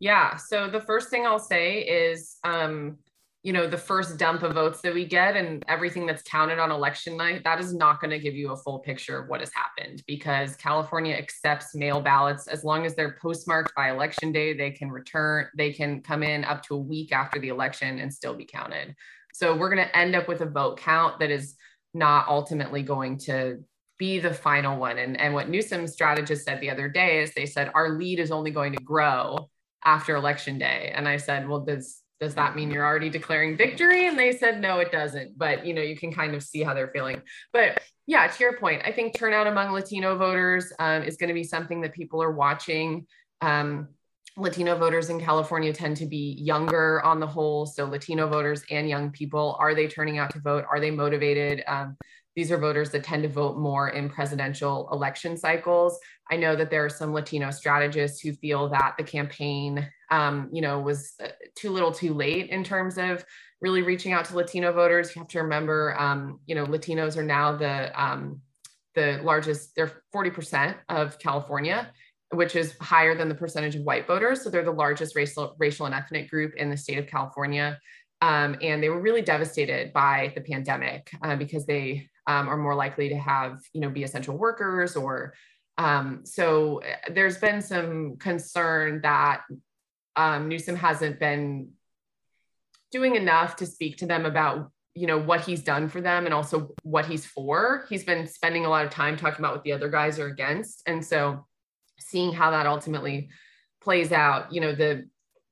Yeah. 0.00 0.36
So 0.36 0.68
the 0.68 0.80
first 0.80 1.10
thing 1.10 1.26
I'll 1.26 1.38
say 1.38 1.78
is, 1.78 2.38
um, 2.42 2.98
you 3.44 3.52
know, 3.52 3.66
the 3.66 3.78
first 3.78 4.18
dump 4.18 4.42
of 4.42 4.54
votes 4.54 4.80
that 4.80 4.94
we 4.94 5.04
get 5.04 5.36
and 5.36 5.64
everything 5.68 6.06
that's 6.06 6.22
counted 6.22 6.60
on 6.60 6.70
election 6.70 7.16
night, 7.16 7.42
that 7.44 7.60
is 7.60 7.74
not 7.74 8.00
going 8.00 8.10
to 8.10 8.18
give 8.18 8.34
you 8.34 8.52
a 8.52 8.56
full 8.56 8.78
picture 8.78 9.18
of 9.18 9.28
what 9.28 9.40
has 9.40 9.50
happened 9.52 10.02
because 10.06 10.54
California 10.56 11.14
accepts 11.14 11.74
mail 11.74 12.00
ballots 12.00 12.46
as 12.46 12.62
long 12.62 12.86
as 12.86 12.94
they're 12.94 13.16
postmarked 13.20 13.74
by 13.74 13.90
election 13.90 14.30
day. 14.30 14.56
They 14.56 14.70
can 14.70 14.90
return, 14.90 15.46
they 15.56 15.72
can 15.72 16.02
come 16.02 16.22
in 16.22 16.44
up 16.44 16.62
to 16.64 16.74
a 16.74 16.78
week 16.78 17.12
after 17.12 17.40
the 17.40 17.48
election 17.48 17.98
and 17.98 18.12
still 18.12 18.34
be 18.34 18.44
counted. 18.44 18.94
So 19.32 19.56
we're 19.56 19.74
going 19.74 19.86
to 19.86 19.96
end 19.96 20.14
up 20.14 20.28
with 20.28 20.40
a 20.40 20.46
vote 20.46 20.78
count 20.78 21.20
that 21.20 21.30
is 21.30 21.56
not 21.94 22.28
ultimately 22.28 22.82
going 22.82 23.18
to 23.18 23.64
be 23.98 24.18
the 24.18 24.32
final 24.32 24.78
one. 24.78 24.98
And, 24.98 25.20
and 25.20 25.34
what 25.34 25.48
Newsom's 25.48 25.92
strategist 25.92 26.44
said 26.44 26.60
the 26.60 26.70
other 26.70 26.88
day 26.88 27.22
is 27.22 27.34
they 27.34 27.46
said, 27.46 27.70
our 27.74 27.90
lead 27.90 28.18
is 28.18 28.30
only 28.30 28.50
going 28.50 28.72
to 28.72 28.82
grow 28.82 29.48
after 29.84 30.16
election 30.16 30.58
day. 30.58 30.92
And 30.94 31.08
I 31.08 31.16
said, 31.16 31.48
well, 31.48 31.60
does 31.60 31.98
does 32.20 32.36
that 32.36 32.54
mean 32.54 32.70
you're 32.70 32.86
already 32.86 33.10
declaring 33.10 33.56
victory? 33.56 34.06
And 34.06 34.16
they 34.16 34.30
said, 34.30 34.60
no, 34.60 34.78
it 34.78 34.92
doesn't. 34.92 35.36
But 35.36 35.66
you 35.66 35.74
know, 35.74 35.82
you 35.82 35.96
can 35.96 36.12
kind 36.12 36.36
of 36.36 36.42
see 36.44 36.62
how 36.62 36.72
they're 36.72 36.92
feeling. 36.94 37.20
But 37.52 37.82
yeah, 38.06 38.28
to 38.28 38.44
your 38.44 38.56
point, 38.58 38.82
I 38.84 38.92
think 38.92 39.18
turnout 39.18 39.48
among 39.48 39.72
Latino 39.72 40.16
voters 40.16 40.72
um, 40.78 41.02
is 41.02 41.16
going 41.16 41.28
to 41.28 41.34
be 41.34 41.42
something 41.42 41.80
that 41.80 41.92
people 41.92 42.22
are 42.22 42.30
watching. 42.30 43.08
Um, 43.40 43.88
Latino 44.36 44.76
voters 44.76 45.10
in 45.10 45.20
California 45.20 45.72
tend 45.72 45.96
to 45.98 46.06
be 46.06 46.36
younger 46.38 47.02
on 47.02 47.20
the 47.20 47.26
whole. 47.26 47.66
So 47.66 47.84
Latino 47.84 48.26
voters 48.28 48.64
and 48.70 48.88
young 48.88 49.10
people, 49.10 49.56
are 49.58 49.74
they 49.74 49.86
turning 49.86 50.18
out 50.18 50.30
to 50.30 50.40
vote? 50.40 50.64
Are 50.70 50.80
they 50.80 50.90
motivated? 50.90 51.62
Um, 51.66 51.96
these 52.34 52.50
are 52.50 52.56
voters 52.56 52.90
that 52.90 53.04
tend 53.04 53.24
to 53.24 53.28
vote 53.28 53.58
more 53.58 53.90
in 53.90 54.08
presidential 54.08 54.88
election 54.90 55.36
cycles. 55.36 55.98
I 56.30 56.36
know 56.36 56.56
that 56.56 56.70
there 56.70 56.82
are 56.82 56.88
some 56.88 57.12
Latino 57.12 57.50
strategists 57.50 58.20
who 58.20 58.32
feel 58.32 58.70
that 58.70 58.94
the 58.96 59.04
campaign, 59.04 59.86
um, 60.10 60.48
you 60.50 60.62
know, 60.62 60.80
was 60.80 61.12
uh, 61.22 61.28
too 61.54 61.70
little, 61.70 61.92
too 61.92 62.14
late 62.14 62.48
in 62.48 62.64
terms 62.64 62.96
of 62.96 63.22
really 63.60 63.82
reaching 63.82 64.14
out 64.14 64.24
to 64.24 64.36
Latino 64.36 64.72
voters. 64.72 65.14
You 65.14 65.20
have 65.20 65.28
to 65.28 65.42
remember, 65.42 65.94
um, 66.00 66.40
you 66.46 66.54
know, 66.54 66.64
Latinos 66.64 67.18
are 67.18 67.22
now 67.22 67.54
the 67.54 68.02
um, 68.02 68.40
the 68.94 69.20
largest. 69.22 69.76
They're 69.76 69.92
forty 70.10 70.30
percent 70.30 70.78
of 70.88 71.18
California, 71.18 71.92
which 72.32 72.56
is 72.56 72.74
higher 72.80 73.14
than 73.14 73.28
the 73.28 73.34
percentage 73.34 73.76
of 73.76 73.82
white 73.82 74.06
voters. 74.06 74.42
So 74.42 74.50
they're 74.50 74.64
the 74.64 74.70
largest 74.70 75.14
racial 75.14 75.54
racial 75.58 75.86
and 75.86 75.94
ethnic 75.94 76.30
group 76.30 76.54
in 76.54 76.70
the 76.70 76.76
state 76.76 76.98
of 76.98 77.06
California. 77.06 77.78
Um, 78.20 78.56
and 78.62 78.82
they 78.82 78.88
were 78.88 79.00
really 79.00 79.22
devastated 79.22 79.92
by 79.92 80.32
the 80.34 80.42
pandemic 80.42 81.10
uh, 81.22 81.34
because 81.36 81.66
they 81.66 82.08
um, 82.28 82.48
are 82.48 82.56
more 82.56 82.76
likely 82.76 83.08
to 83.08 83.16
have, 83.16 83.58
you 83.72 83.80
know, 83.80 83.90
be 83.90 84.04
essential 84.04 84.36
workers 84.36 84.96
or 84.96 85.34
um, 85.78 86.20
so 86.24 86.78
eh, 86.78 87.12
there's 87.12 87.38
been 87.38 87.62
some 87.62 88.16
concern 88.18 89.00
that 89.02 89.42
um, 90.16 90.48
Newsom 90.48 90.76
hasn't 90.76 91.18
been 91.18 91.70
doing 92.90 93.16
enough 93.16 93.56
to 93.56 93.66
speak 93.66 93.96
to 93.98 94.06
them 94.06 94.26
about 94.26 94.70
you 94.94 95.06
know 95.06 95.18
what 95.18 95.40
he's 95.40 95.62
done 95.62 95.88
for 95.88 96.02
them 96.02 96.26
and 96.26 96.34
also 96.34 96.74
what 96.82 97.06
he's 97.06 97.24
for 97.24 97.86
he's 97.88 98.04
been 98.04 98.26
spending 98.26 98.66
a 98.66 98.68
lot 98.68 98.84
of 98.84 98.90
time 98.90 99.16
talking 99.16 99.42
about 99.42 99.54
what 99.54 99.64
the 99.64 99.72
other 99.72 99.88
guys 99.88 100.18
are 100.18 100.26
against 100.26 100.82
and 100.86 101.02
so 101.02 101.46
seeing 102.02 102.32
how 102.32 102.50
that 102.50 102.66
ultimately 102.66 103.28
plays 103.80 104.12
out 104.12 104.52
you 104.52 104.60
know 104.60 104.74
the 104.74 105.04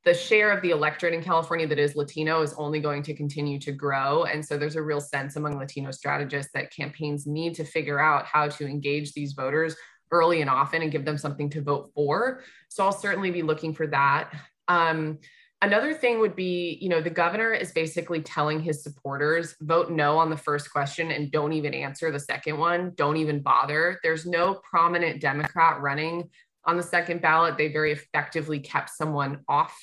the 0.04 0.14
share 0.14 0.50
of 0.50 0.62
the 0.62 0.70
electorate 0.70 1.12
in 1.12 1.22
California 1.22 1.66
that 1.66 1.78
is 1.78 1.94
Latino 1.94 2.40
is 2.40 2.54
only 2.54 2.80
going 2.80 3.02
to 3.02 3.14
continue 3.14 3.58
to 3.60 3.70
grow. 3.70 4.24
And 4.24 4.44
so 4.44 4.56
there's 4.56 4.76
a 4.76 4.82
real 4.82 5.00
sense 5.00 5.36
among 5.36 5.58
Latino 5.58 5.90
strategists 5.90 6.52
that 6.54 6.74
campaigns 6.74 7.26
need 7.26 7.54
to 7.56 7.64
figure 7.64 8.00
out 8.00 8.24
how 8.24 8.48
to 8.48 8.66
engage 8.66 9.12
these 9.12 9.34
voters 9.34 9.76
early 10.10 10.40
and 10.40 10.48
often 10.48 10.82
and 10.82 10.90
give 10.90 11.04
them 11.04 11.18
something 11.18 11.50
to 11.50 11.60
vote 11.60 11.90
for. 11.94 12.42
So 12.70 12.84
I'll 12.84 12.92
certainly 12.92 13.30
be 13.30 13.42
looking 13.42 13.74
for 13.74 13.86
that. 13.88 14.32
Um, 14.68 15.18
another 15.62 15.94
thing 15.94 16.20
would 16.20 16.36
be, 16.36 16.78
you 16.80 16.88
know, 16.88 17.00
the 17.00 17.10
governor 17.10 17.52
is 17.52 17.72
basically 17.72 18.22
telling 18.22 18.60
his 18.60 18.82
supporters 18.82 19.54
vote 19.60 19.90
no 19.90 20.18
on 20.18 20.30
the 20.30 20.36
first 20.36 20.72
question 20.72 21.10
and 21.10 21.30
don't 21.30 21.52
even 21.52 21.74
answer 21.74 22.10
the 22.10 22.20
second 22.20 22.58
one, 22.58 22.92
don't 22.96 23.16
even 23.16 23.40
bother. 23.40 23.98
There's 24.02 24.26
no 24.26 24.54
prominent 24.54 25.20
Democrat 25.20 25.80
running 25.80 26.30
on 26.64 26.76
the 26.76 26.82
second 26.82 27.22
ballot, 27.22 27.56
they 27.56 27.68
very 27.68 27.92
effectively 27.92 28.60
kept 28.60 28.90
someone 28.90 29.40
off. 29.48 29.76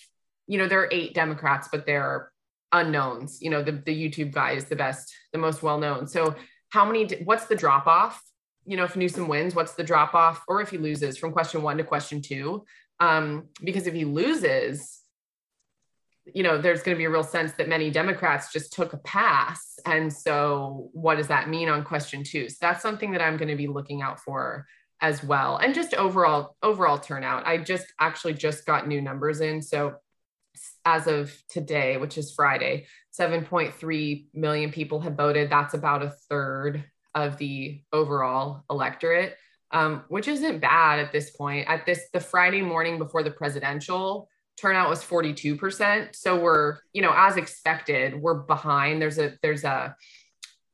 You 0.47 0.57
know, 0.57 0.67
there 0.67 0.81
are 0.81 0.89
eight 0.91 1.13
Democrats, 1.13 1.67
but 1.71 1.85
they're 1.85 2.31
unknowns. 2.71 3.41
You 3.41 3.49
know, 3.49 3.63
the, 3.63 3.71
the 3.71 3.95
YouTube 3.95 4.31
guy 4.31 4.51
is 4.51 4.65
the 4.65 4.75
best, 4.75 5.13
the 5.33 5.39
most 5.39 5.63
well 5.63 5.79
known. 5.79 6.07
So, 6.07 6.35
how 6.69 6.85
many, 6.85 7.07
what's 7.23 7.45
the 7.45 7.55
drop 7.55 7.87
off? 7.87 8.21
You 8.65 8.77
know, 8.77 8.83
if 8.83 8.95
Newsom 8.95 9.27
wins, 9.27 9.55
what's 9.55 9.73
the 9.73 9.83
drop 9.83 10.13
off? 10.13 10.43
Or 10.47 10.61
if 10.61 10.69
he 10.69 10.77
loses 10.77 11.17
from 11.17 11.31
question 11.31 11.63
one 11.63 11.77
to 11.77 11.83
question 11.83 12.21
two? 12.21 12.65
Um, 12.99 13.47
because 13.63 13.87
if 13.87 13.93
he 13.93 14.05
loses, 14.05 15.01
you 16.33 16.43
know, 16.43 16.57
there's 16.59 16.83
going 16.83 16.95
to 16.95 16.99
be 16.99 17.05
a 17.05 17.09
real 17.09 17.23
sense 17.23 17.53
that 17.53 17.69
many 17.69 17.89
Democrats 17.89 18.51
just 18.51 18.73
took 18.73 18.93
a 18.93 18.97
pass. 18.97 19.79
And 19.85 20.11
so, 20.11 20.89
what 20.93 21.15
does 21.15 21.27
that 21.27 21.49
mean 21.49 21.69
on 21.69 21.83
question 21.83 22.23
two? 22.23 22.49
So, 22.49 22.57
that's 22.61 22.81
something 22.81 23.11
that 23.11 23.21
I'm 23.21 23.37
going 23.37 23.49
to 23.49 23.55
be 23.55 23.67
looking 23.67 24.01
out 24.01 24.19
for 24.19 24.65
as 25.01 25.23
well. 25.23 25.57
And 25.57 25.75
just 25.75 25.93
overall 25.93 26.55
overall 26.63 26.97
turnout. 26.97 27.45
I 27.45 27.57
just 27.57 27.85
actually 27.99 28.33
just 28.33 28.65
got 28.65 28.87
new 28.87 29.01
numbers 29.01 29.41
in. 29.41 29.61
So 29.61 29.95
as 30.85 31.05
of 31.05 31.31
today 31.49 31.97
which 31.97 32.17
is 32.17 32.33
friday 32.33 32.87
7.3 33.13 34.25
million 34.33 34.71
people 34.71 34.99
have 35.01 35.13
voted. 35.13 35.49
That's 35.49 35.75
about 35.75 36.01
a 36.01 36.15
third 36.29 36.83
of 37.13 37.37
the 37.37 37.81
overall 37.93 38.63
electorate 38.69 39.37
um, 39.71 40.03
which 40.07 40.29
isn't 40.29 40.61
bad 40.61 40.99
at 40.99 41.11
this 41.11 41.31
point. 41.31 41.67
At 41.67 41.85
this 41.85 42.07
the 42.11 42.19
friday 42.19 42.61
morning 42.61 42.97
before 42.97 43.21
the 43.21 43.31
presidential 43.31 44.29
turnout 44.59 44.89
was 44.89 45.03
42% 45.03 46.15
so 46.15 46.39
we're 46.39 46.77
you 46.93 47.01
know 47.01 47.13
as 47.15 47.37
expected 47.37 48.19
we're 48.19 48.33
behind 48.33 49.01
there's 49.01 49.19
a 49.19 49.33
there's 49.41 49.63
a 49.63 49.95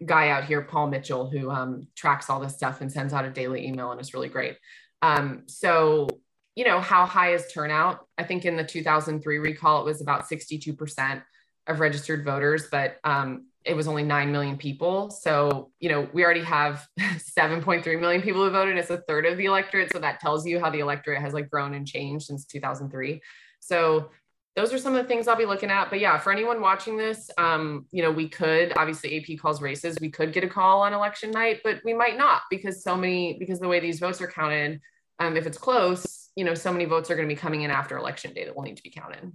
guy 0.06 0.30
out 0.30 0.46
here, 0.46 0.62
Paul 0.62 0.88
Mitchell, 0.88 1.30
who 1.30 1.50
um, 1.50 1.88
tracks 1.96 2.30
all 2.30 2.40
this 2.40 2.54
stuff 2.54 2.82
and 2.82 2.92
sends 2.92 3.14
out 3.14 3.26
a 3.26 3.30
daily 3.30 3.66
email 3.68 3.92
and 3.92 4.00
it's 4.00 4.14
really 4.14 4.30
great. 4.30 4.58
Um, 5.02 5.44
so, 5.48 6.08
you 6.56 6.66
know, 6.66 6.80
how 6.80 7.06
high 7.06 7.34
is 7.34 7.52
turnout? 7.52 8.08
I 8.18 8.24
think 8.24 8.46
in 8.46 8.56
the 8.56 8.64
2003 8.64 9.38
recall, 9.40 9.82
it 9.82 9.86
was 9.86 10.02
about 10.02 10.30
62% 10.30 11.24
of 11.68 11.80
registered 11.80 12.26
voters, 12.26 12.68
but 12.70 12.98
um, 13.04 13.48
it 13.66 13.76
was 13.76 13.88
only 13.88 14.04
9 14.04 14.32
million 14.32 14.58
people. 14.58 15.10
So, 15.10 15.72
you 15.80 15.90
know, 15.90 16.08
we 16.14 16.24
already 16.24 16.44
have 16.44 16.86
7.3 17.00 18.00
million 18.00 18.22
people 18.22 18.44
who 18.44 18.50
voted. 18.50 18.78
It's 18.78 18.90
a 18.90 18.98
third 19.08 19.26
of 19.26 19.38
the 19.38 19.46
electorate. 19.46 19.92
So 19.92 20.00
that 20.00 20.20
tells 20.20 20.46
you 20.46 20.60
how 20.60 20.70
the 20.70 20.80
electorate 20.80 21.22
has 21.22 21.34
like 21.34 21.50
grown 21.50 21.74
and 21.74 21.88
changed 21.88 22.26
since 22.26 22.46
2003. 22.46 23.22
So 23.64 24.10
those 24.56 24.72
are 24.74 24.78
some 24.78 24.96
of 24.96 25.02
the 25.02 25.08
things 25.08 25.28
I'll 25.28 25.36
be 25.36 25.46
looking 25.46 25.72
at. 25.72 25.90
But 25.90 26.00
yeah, 26.00 26.18
for 26.20 26.32
anyone 26.32 26.62
watching 26.62 26.98
this, 26.98 27.32
um, 27.38 27.86
you 27.92 28.04
know, 28.04 28.12
we 28.12 28.30
could 28.30 28.74
obviously 28.78 29.18
AP 29.18 29.40
calls 29.40 29.62
races. 29.62 29.98
We 30.00 30.12
could 30.12 30.34
get 30.34 30.44
a 30.44 30.48
call 30.48 30.82
on 30.82 30.94
election 30.94 31.32
night, 31.32 31.62
but 31.64 31.80
we 31.84 31.94
might 31.94 32.18
not 32.18 32.42
because 32.50 32.84
so 32.84 32.96
many 32.96 33.38
because 33.40 33.60
the 33.60 33.68
way 33.68 33.80
these 33.80 34.00
votes 34.00 34.22
are 34.22 34.28
counted, 34.28 34.80
um, 35.20 35.38
if 35.38 35.48
it's 35.48 35.58
close, 35.58 36.30
you 36.36 36.44
know, 36.44 36.54
so 36.54 36.72
many 36.72 36.86
votes 36.86 37.10
are 37.10 37.16
going 37.16 37.28
to 37.28 37.34
be 37.34 37.40
coming 37.40 37.62
in 37.62 37.72
after 37.72 37.98
election 37.98 38.34
day 38.34 38.46
that 38.46 38.56
will 38.56 38.64
need 38.64 38.78
to 38.78 38.84
be 38.84 38.92
counted. 38.92 39.32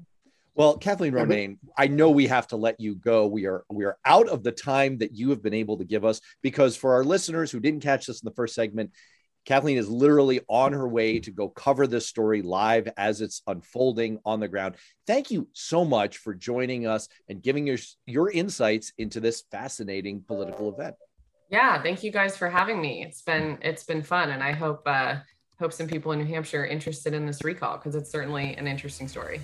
Well, 0.55 0.77
Kathleen 0.77 1.12
Ronayne, 1.12 1.59
I 1.77 1.87
know 1.87 2.11
we 2.11 2.27
have 2.27 2.49
to 2.49 2.57
let 2.57 2.81
you 2.81 2.97
go. 2.97 3.29
We 3.29 3.47
are 3.47 3.64
we 3.71 3.85
are 3.85 3.97
out 4.05 4.29
of 4.29 4.43
the 4.43 4.51
time 4.51 4.99
that 4.99 5.14
you 5.14 5.31
have 5.31 5.41
been 5.41 5.55
able 5.55 5.79
to 5.79 5.85
give 5.85 6.05
us 6.05 6.21
because 6.43 6.77
for 6.77 6.95
our 6.95 7.05
listeners 7.05 7.51
who 7.51 7.61
didn't 7.61 7.81
catch 7.81 8.07
this 8.07 8.21
in 8.21 8.27
the 8.27 8.35
first 8.35 8.57
segment, 8.57 8.91
Kathleen 9.48 9.78
is 9.78 9.88
literally 9.88 10.42
on 10.46 10.74
her 10.74 10.87
way 10.87 11.20
to 11.20 11.30
go 11.30 11.48
cover 11.48 11.87
this 11.87 12.06
story 12.06 12.42
live 12.42 12.87
as 12.98 13.22
it's 13.22 13.40
unfolding 13.46 14.18
on 14.26 14.40
the 14.40 14.48
ground. 14.48 14.74
Thank 15.06 15.30
you 15.30 15.48
so 15.54 15.87
much 15.87 16.18
for 16.18 16.34
joining 16.34 16.87
us 16.87 17.08
and 17.30 17.42
giving 17.42 17.66
your, 17.66 17.78
your 18.04 18.30
insights 18.30 18.92
into 18.98 19.20
this 19.20 19.44
fascinating 19.50 20.20
political 20.20 20.70
event. 20.70 20.96
Yeah, 21.48 21.82
thank 21.82 22.02
you 22.02 22.12
guys 22.12 22.37
for 22.37 22.50
having 22.50 22.78
me. 22.78 23.02
It's 23.02 23.22
been 23.22 23.56
it's 23.62 23.84
been 23.84 24.02
fun, 24.02 24.28
and 24.32 24.42
I 24.42 24.52
hope 24.52 24.82
uh, 24.84 25.14
hope 25.58 25.72
some 25.72 25.87
people 25.87 26.12
in 26.12 26.18
New 26.18 26.26
Hampshire 26.26 26.64
are 26.64 26.66
interested 26.66 27.14
in 27.14 27.24
this 27.24 27.42
recall 27.42 27.78
because 27.78 27.94
it's 27.94 28.11
certainly 28.11 28.54
an 28.56 28.66
interesting 28.66 29.08
story. 29.08 29.40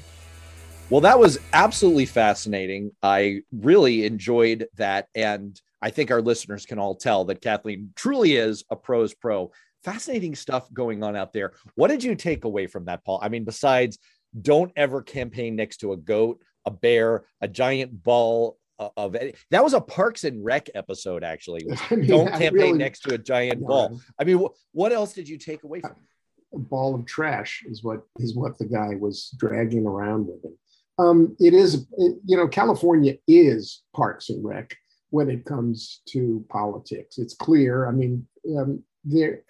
Well, 0.91 1.01
that 1.01 1.19
was 1.19 1.39
absolutely 1.55 2.05
fascinating. 2.05 2.91
I 3.03 3.41
really 3.53 4.05
enjoyed 4.05 4.67
that, 4.77 5.09
and 5.15 5.59
I 5.81 5.89
think 5.89 6.11
our 6.11 6.21
listeners 6.21 6.67
can 6.67 6.79
all 6.79 6.95
tell 6.95 7.25
that 7.25 7.41
Kathleen 7.41 7.93
truly 7.97 8.37
is 8.37 8.65
a 8.69 8.77
pros 8.77 9.15
pro 9.15 9.51
fascinating 9.85 10.35
stuff 10.35 10.73
going 10.73 11.03
on 11.03 11.15
out 11.15 11.33
there. 11.33 11.53
What 11.75 11.89
did 11.89 12.03
you 12.03 12.15
take 12.15 12.45
away 12.45 12.67
from 12.67 12.87
that, 12.87 13.05
Paul? 13.05 13.21
I 13.23 13.29
mean, 13.29 13.45
besides 13.45 13.99
don't 14.41 14.73
ever 14.77 15.03
campaign 15.03 15.55
next 15.57 15.79
to 15.79 15.93
a 15.93 15.97
goat, 15.97 16.41
a 16.65 16.71
bear, 16.71 17.25
a 17.41 17.49
giant 17.49 18.03
ball 18.03 18.59
of 18.79 19.17
that 19.51 19.63
was 19.63 19.75
a 19.75 19.81
Parks 19.81 20.25
and 20.25 20.45
Rec 20.45 20.69
episode. 20.75 21.23
Actually, 21.23 21.67
I 21.91 21.95
mean, 21.95 22.09
don't 22.09 22.29
campaign 22.29 22.53
really, 22.53 22.79
next 22.79 23.01
to 23.01 23.15
a 23.15 23.19
giant 23.19 23.61
yeah. 23.61 23.67
ball. 23.67 24.01
I 24.19 24.25
mean, 24.25 24.47
what 24.73 24.93
else 24.93 25.13
did 25.13 25.29
you 25.29 25.39
take 25.39 25.63
away 25.63 25.81
from? 25.81 25.95
A 26.55 26.59
ball 26.59 26.95
of 26.95 27.07
trash 27.07 27.63
is 27.67 27.83
what 27.83 28.03
is 28.19 28.35
what 28.35 28.59
the 28.59 28.67
guy 28.67 28.95
was 28.99 29.35
dragging 29.39 29.87
around 29.87 30.27
with 30.27 30.45
him. 30.45 30.57
Um, 30.99 31.37
it 31.41 31.55
is, 31.55 31.87
it, 31.99 32.19
you 32.25 32.37
know, 32.37 32.47
California 32.47 33.17
is 33.27 33.83
Parks 33.95 34.31
and 34.31 34.45
Rec 34.45 34.77
when 35.11 35.29
it 35.29 35.45
comes 35.45 36.03
to 36.11 36.45
politics. 36.49 37.19
It's 37.19 37.35
clear. 37.35 37.89
I 37.89 37.91
mean, 37.91 38.27
um, 38.57 38.85
there, 39.05 39.43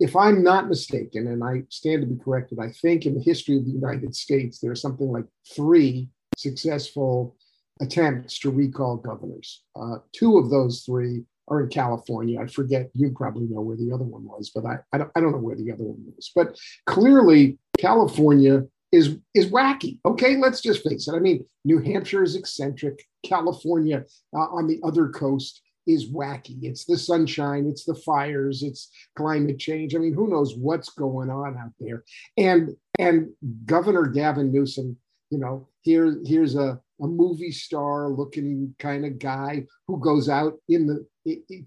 if 0.00 0.16
I'm 0.16 0.42
not 0.42 0.68
mistaken, 0.68 1.28
and 1.28 1.42
I 1.42 1.64
stand 1.68 2.02
to 2.02 2.06
be 2.06 2.22
corrected, 2.22 2.58
I 2.58 2.70
think 2.70 3.06
in 3.06 3.14
the 3.14 3.22
history 3.22 3.56
of 3.56 3.64
the 3.64 3.70
United 3.70 4.14
States, 4.14 4.58
there 4.58 4.72
are 4.72 4.76
something 4.76 5.10
like 5.10 5.26
three 5.54 6.08
successful 6.36 7.36
attempts 7.80 8.38
to 8.40 8.50
recall 8.50 8.96
governors. 8.96 9.62
Uh, 9.76 9.96
two 10.12 10.38
of 10.38 10.50
those 10.50 10.82
three 10.82 11.24
are 11.48 11.62
in 11.62 11.68
California. 11.68 12.40
I 12.40 12.46
forget, 12.46 12.90
you 12.94 13.10
probably 13.10 13.46
know 13.46 13.60
where 13.60 13.76
the 13.76 13.92
other 13.92 14.04
one 14.04 14.24
was, 14.24 14.50
but 14.54 14.64
I, 14.64 14.78
I, 14.92 14.98
don't, 14.98 15.10
I 15.14 15.20
don't 15.20 15.32
know 15.32 15.38
where 15.38 15.56
the 15.56 15.72
other 15.72 15.84
one 15.84 16.02
was. 16.14 16.30
But 16.34 16.58
clearly, 16.86 17.58
California 17.78 18.62
is, 18.92 19.16
is 19.34 19.46
wacky. 19.46 19.98
Okay, 20.06 20.36
let's 20.36 20.60
just 20.60 20.88
face 20.88 21.06
it. 21.06 21.14
I 21.14 21.18
mean, 21.18 21.44
New 21.64 21.80
Hampshire 21.80 22.22
is 22.22 22.36
eccentric, 22.36 23.04
California 23.24 24.04
uh, 24.34 24.38
on 24.38 24.66
the 24.66 24.80
other 24.84 25.08
coast 25.08 25.60
is 25.86 26.10
wacky. 26.10 26.62
It's 26.62 26.84
the 26.84 26.98
sunshine, 26.98 27.66
it's 27.66 27.84
the 27.84 27.94
fires, 27.94 28.62
it's 28.62 28.90
climate 29.16 29.58
change. 29.58 29.94
I 29.94 29.98
mean, 29.98 30.14
who 30.14 30.28
knows 30.28 30.56
what's 30.56 30.90
going 30.90 31.30
on 31.30 31.56
out 31.56 31.72
there? 31.80 32.04
And 32.36 32.76
and 32.98 33.30
Governor 33.66 34.06
Gavin 34.06 34.52
Newsom, 34.52 34.96
you 35.30 35.38
know, 35.38 35.68
here 35.82 36.20
here's 36.24 36.54
a 36.56 36.80
a 37.02 37.06
movie 37.06 37.50
star 37.50 38.08
looking 38.08 38.74
kind 38.78 39.04
of 39.04 39.18
guy 39.18 39.66
who 39.88 39.98
goes 39.98 40.28
out 40.28 40.54
in 40.68 40.86
the 40.86 41.06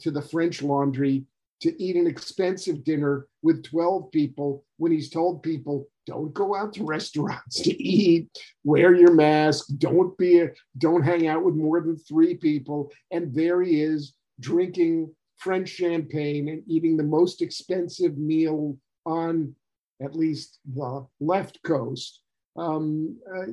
to 0.01 0.11
the 0.11 0.21
French 0.21 0.61
Laundry 0.61 1.25
to 1.61 1.83
eat 1.83 1.95
an 1.95 2.07
expensive 2.07 2.83
dinner 2.83 3.27
with 3.41 3.63
12 3.63 4.11
people 4.11 4.63
when 4.77 4.91
he's 4.91 5.09
told 5.09 5.43
people 5.43 5.87
don't 6.05 6.33
go 6.33 6.55
out 6.55 6.73
to 6.73 6.83
restaurants 6.83 7.61
to 7.61 7.83
eat. 7.83 8.29
Wear 8.63 8.95
your 8.95 9.13
mask. 9.13 9.67
Don't 9.77 10.17
be 10.17 10.39
a, 10.39 10.49
don't 10.77 11.03
hang 11.03 11.27
out 11.27 11.43
with 11.43 11.55
more 11.55 11.81
than 11.81 11.97
three 11.97 12.35
people. 12.35 12.91
And 13.11 13.33
there 13.33 13.61
he 13.61 13.81
is 13.81 14.13
drinking 14.39 15.13
french 15.37 15.69
champagne 15.69 16.49
and 16.49 16.63
eating 16.67 16.97
the 16.97 17.03
most 17.03 17.41
expensive 17.41 18.17
meal 18.17 18.77
on 19.05 19.55
at 20.01 20.15
least 20.15 20.59
the 20.73 21.05
left 21.19 21.61
coast. 21.63 22.21
Um, 22.55 23.17
uh, 23.31 23.51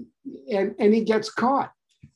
and 0.51 0.75
and 0.79 0.95
he 0.95 1.05
gets 1.05 1.31
caught. 1.31 1.73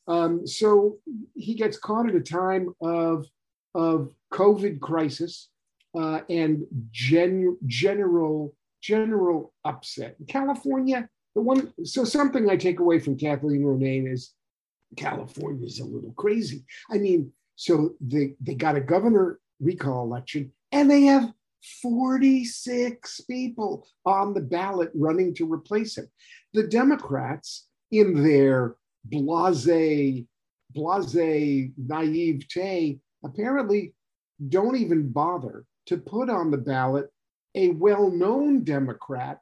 Um, 0.07 0.47
so 0.47 0.99
he 1.35 1.55
gets 1.55 1.79
caught 1.79 2.09
at 2.09 2.15
a 2.15 2.21
time 2.21 2.75
of 2.81 3.27
of 3.75 4.11
covid 4.33 4.81
crisis 4.81 5.51
uh, 5.97 6.21
and 6.29 6.65
gen- 6.91 7.57
general 7.67 8.55
general 8.81 9.53
upset. 9.65 10.17
California, 10.29 11.09
the 11.35 11.41
one 11.41 11.73
so 11.85 12.05
something 12.05 12.49
I 12.49 12.57
take 12.57 12.81
away 12.81 12.99
from 12.99 13.19
Kathleen 13.19 13.63
Ronayne 13.63 14.11
is 14.11 14.35
California 14.97 15.67
is 15.67 15.81
a 15.81 15.85
little 15.85 16.13
crazy. 16.13 16.65
I 16.91 16.99
mean, 16.99 17.33
so 17.57 17.95
they 18.01 18.35
they 18.41 18.55
got 18.55 18.77
a 18.77 18.81
governor 18.81 19.41
recall 19.61 20.05
election 20.05 20.53
and 20.73 20.91
they 20.91 21.03
have 21.03 21.33
46 21.83 23.21
people 23.23 23.87
on 24.05 24.33
the 24.33 24.41
ballot 24.41 24.91
running 24.95 25.35
to 25.35 25.53
replace 25.53 25.99
him. 25.99 26.09
The 26.55 26.67
Democrats, 26.67 27.67
in 27.91 28.23
their 28.23 28.77
blase, 29.05 30.25
blase 30.73 31.71
naivete, 31.77 33.01
apparently 33.25 33.95
don't 34.49 34.77
even 34.77 35.11
bother 35.11 35.65
to 35.89 35.97
put 35.97 36.31
on 36.31 36.51
the 36.51 36.59
ballot 36.59 37.11
a 37.55 37.71
well-known 37.71 38.63
Democrat 38.65 39.41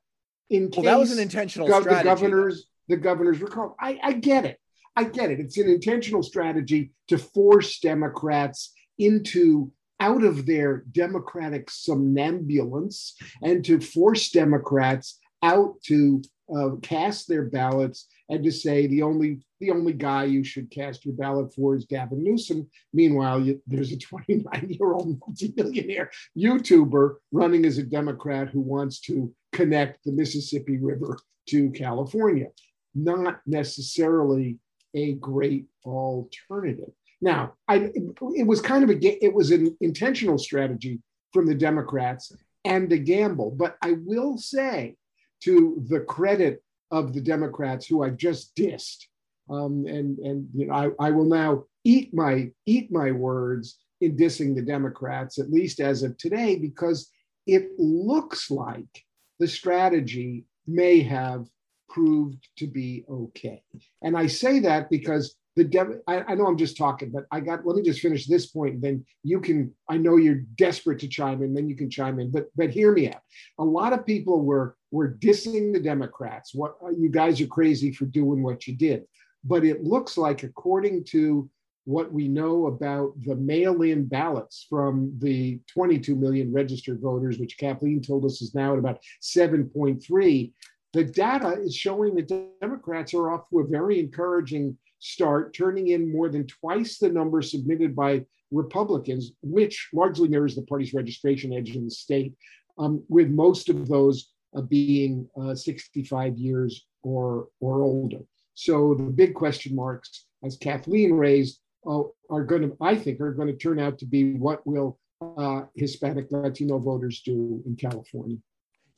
in 0.48 0.70
case 0.70 0.84
well, 0.84 0.94
that 0.94 1.00
was 1.00 1.12
an 1.12 1.18
intentional 1.18 1.68
gov- 1.68 1.82
strategy. 1.82 1.98
The 1.98 2.14
governor's 2.14 2.66
the 2.88 2.96
governor's 2.96 3.40
recall. 3.40 3.74
I, 3.80 3.98
I 4.02 4.12
get 4.12 4.44
it. 4.44 4.58
I 4.94 5.04
get 5.04 5.30
it. 5.30 5.40
It's 5.40 5.58
an 5.58 5.68
intentional 5.68 6.22
strategy 6.22 6.92
to 7.08 7.18
force 7.18 7.80
Democrats 7.80 8.72
into 8.98 9.72
out 9.98 10.22
of 10.22 10.46
their 10.46 10.84
democratic 10.92 11.68
somnambulance 11.70 13.16
and 13.42 13.64
to 13.64 13.80
force 13.80 14.30
Democrats 14.30 15.18
out 15.42 15.74
to 15.84 16.22
uh, 16.54 16.70
cast 16.82 17.28
their 17.28 17.46
ballots 17.46 18.06
and 18.28 18.42
to 18.44 18.50
say 18.50 18.86
the 18.86 19.02
only 19.02 19.40
the 19.60 19.70
only 19.70 19.92
guy 19.92 20.24
you 20.24 20.44
should 20.44 20.70
cast 20.70 21.04
your 21.04 21.14
ballot 21.14 21.54
for 21.54 21.74
is 21.76 21.86
Gavin 21.86 22.22
Newsom. 22.22 22.68
Meanwhile, 22.92 23.40
you, 23.40 23.62
there's 23.66 23.92
a 23.92 23.96
29 23.98 24.66
year 24.68 24.92
old 24.92 25.18
multimillionaire 25.20 26.10
YouTuber 26.36 27.16
running 27.32 27.64
as 27.64 27.78
a 27.78 27.82
Democrat 27.82 28.48
who 28.50 28.60
wants 28.60 29.00
to 29.02 29.32
connect 29.52 30.04
the 30.04 30.12
Mississippi 30.12 30.78
River 30.78 31.18
to 31.48 31.70
California. 31.70 32.48
Not 32.94 33.40
necessarily 33.46 34.58
a 34.94 35.14
great 35.14 35.66
alternative. 35.84 36.90
Now, 37.20 37.54
I, 37.68 37.90
it 38.36 38.46
was 38.46 38.60
kind 38.60 38.84
of 38.84 38.90
a 38.90 39.24
it 39.24 39.32
was 39.32 39.50
an 39.50 39.76
intentional 39.80 40.38
strategy 40.38 41.00
from 41.32 41.46
the 41.46 41.54
Democrats 41.54 42.32
and 42.64 42.92
a 42.92 42.98
gamble, 42.98 43.52
but 43.52 43.76
I 43.82 43.96
will 44.04 44.38
say 44.38 44.96
to 45.42 45.84
the 45.88 46.00
credit 46.00 46.62
of 46.90 47.12
the 47.12 47.20
Democrats 47.20 47.86
who 47.86 48.02
I 48.02 48.10
just 48.10 48.54
dissed. 48.54 49.04
Um, 49.48 49.86
and 49.86 50.18
and 50.18 50.48
you 50.54 50.66
know, 50.66 50.74
I, 50.74 51.06
I 51.06 51.10
will 51.10 51.24
now 51.26 51.64
eat 51.84 52.12
my 52.12 52.50
eat 52.66 52.90
my 52.90 53.12
words 53.12 53.78
in 54.00 54.16
dissing 54.16 54.54
the 54.54 54.62
Democrats, 54.62 55.38
at 55.38 55.50
least 55.50 55.80
as 55.80 56.02
of 56.02 56.16
today, 56.18 56.56
because 56.56 57.10
it 57.46 57.70
looks 57.78 58.50
like 58.50 59.04
the 59.38 59.48
strategy 59.48 60.44
may 60.66 61.00
have 61.00 61.46
proved 61.88 62.48
to 62.58 62.66
be 62.66 63.04
okay. 63.08 63.62
And 64.02 64.16
I 64.16 64.26
say 64.26 64.58
that 64.60 64.90
because 64.90 65.36
the 65.54 65.64
Dem- 65.64 66.02
I, 66.06 66.20
I, 66.20 66.34
know 66.34 66.46
I'm 66.46 66.58
just 66.58 66.76
talking, 66.76 67.10
but 67.10 67.24
I 67.30 67.40
got 67.40 67.66
let 67.66 67.76
me 67.76 67.82
just 67.82 68.00
finish 68.00 68.26
this 68.26 68.46
point, 68.46 68.74
and 68.74 68.82
then 68.82 69.06
you 69.22 69.40
can. 69.40 69.72
I 69.88 69.96
know 69.96 70.18
you're 70.18 70.42
desperate 70.56 70.98
to 71.00 71.08
chime 71.08 71.42
in, 71.42 71.54
then 71.54 71.68
you 71.68 71.76
can 71.76 71.88
chime 71.88 72.20
in. 72.20 72.30
But 72.30 72.48
but 72.56 72.70
hear 72.70 72.92
me 72.92 73.08
out. 73.08 73.22
A 73.58 73.64
lot 73.64 73.94
of 73.94 74.04
people 74.04 74.42
were 74.42 74.76
were 74.96 75.12
dissing 75.12 75.74
the 75.74 75.80
Democrats. 75.80 76.54
What 76.54 76.76
you 76.96 77.10
guys 77.10 77.38
are 77.42 77.46
crazy 77.46 77.92
for 77.92 78.06
doing 78.06 78.42
what 78.42 78.66
you 78.66 78.74
did. 78.74 79.04
But 79.44 79.62
it 79.62 79.84
looks 79.84 80.16
like, 80.16 80.42
according 80.42 81.04
to 81.12 81.50
what 81.84 82.10
we 82.10 82.28
know 82.28 82.66
about 82.66 83.12
the 83.22 83.36
mail-in 83.36 84.06
ballots 84.06 84.66
from 84.70 85.12
the 85.18 85.60
22 85.72 86.16
million 86.16 86.50
registered 86.50 87.00
voters, 87.00 87.38
which 87.38 87.58
Kathleen 87.58 88.00
told 88.00 88.24
us 88.24 88.40
is 88.40 88.54
now 88.54 88.72
at 88.72 88.78
about 88.78 88.98
7.3, 89.20 90.52
the 90.94 91.04
data 91.04 91.60
is 91.60 91.76
showing 91.76 92.14
that 92.14 92.58
Democrats 92.62 93.12
are 93.12 93.30
off 93.30 93.48
to 93.50 93.60
a 93.60 93.66
very 93.66 94.00
encouraging 94.00 94.78
start, 94.98 95.54
turning 95.54 95.88
in 95.88 96.10
more 96.10 96.30
than 96.30 96.46
twice 96.46 96.98
the 96.98 97.10
number 97.10 97.42
submitted 97.42 97.94
by 97.94 98.24
Republicans, 98.50 99.32
which 99.42 99.90
largely 99.92 100.26
mirrors 100.26 100.56
the 100.56 100.62
party's 100.62 100.94
registration 100.94 101.52
edge 101.52 101.76
in 101.76 101.84
the 101.84 101.90
state, 101.90 102.32
um, 102.78 103.04
with 103.08 103.28
most 103.28 103.68
of 103.68 103.88
those 103.88 104.30
uh, 104.56 104.62
being 104.62 105.28
uh, 105.40 105.54
65 105.54 106.38
years 106.38 106.86
or, 107.02 107.48
or 107.60 107.82
older. 107.82 108.20
So 108.54 108.94
the 108.94 109.04
big 109.04 109.34
question 109.34 109.74
marks, 109.74 110.26
as 110.44 110.56
Kathleen 110.56 111.12
raised, 111.12 111.60
uh, 111.86 112.02
are 112.30 112.44
going 112.44 112.62
to, 112.62 112.76
I 112.80 112.96
think, 112.96 113.20
are 113.20 113.32
going 113.32 113.48
to 113.48 113.56
turn 113.56 113.78
out 113.78 113.98
to 113.98 114.06
be 114.06 114.32
what 114.32 114.66
will 114.66 114.98
uh, 115.20 115.62
Hispanic 115.74 116.26
Latino 116.30 116.78
voters 116.78 117.20
do 117.20 117.62
in 117.66 117.76
California. 117.76 118.38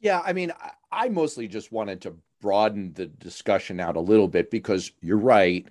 Yeah, 0.00 0.22
I 0.24 0.32
mean, 0.32 0.52
I 0.92 1.08
mostly 1.08 1.48
just 1.48 1.72
wanted 1.72 2.02
to 2.02 2.14
broaden 2.40 2.92
the 2.92 3.06
discussion 3.06 3.80
out 3.80 3.96
a 3.96 4.00
little 4.00 4.28
bit 4.28 4.50
because 4.50 4.92
you're 5.00 5.18
right. 5.18 5.66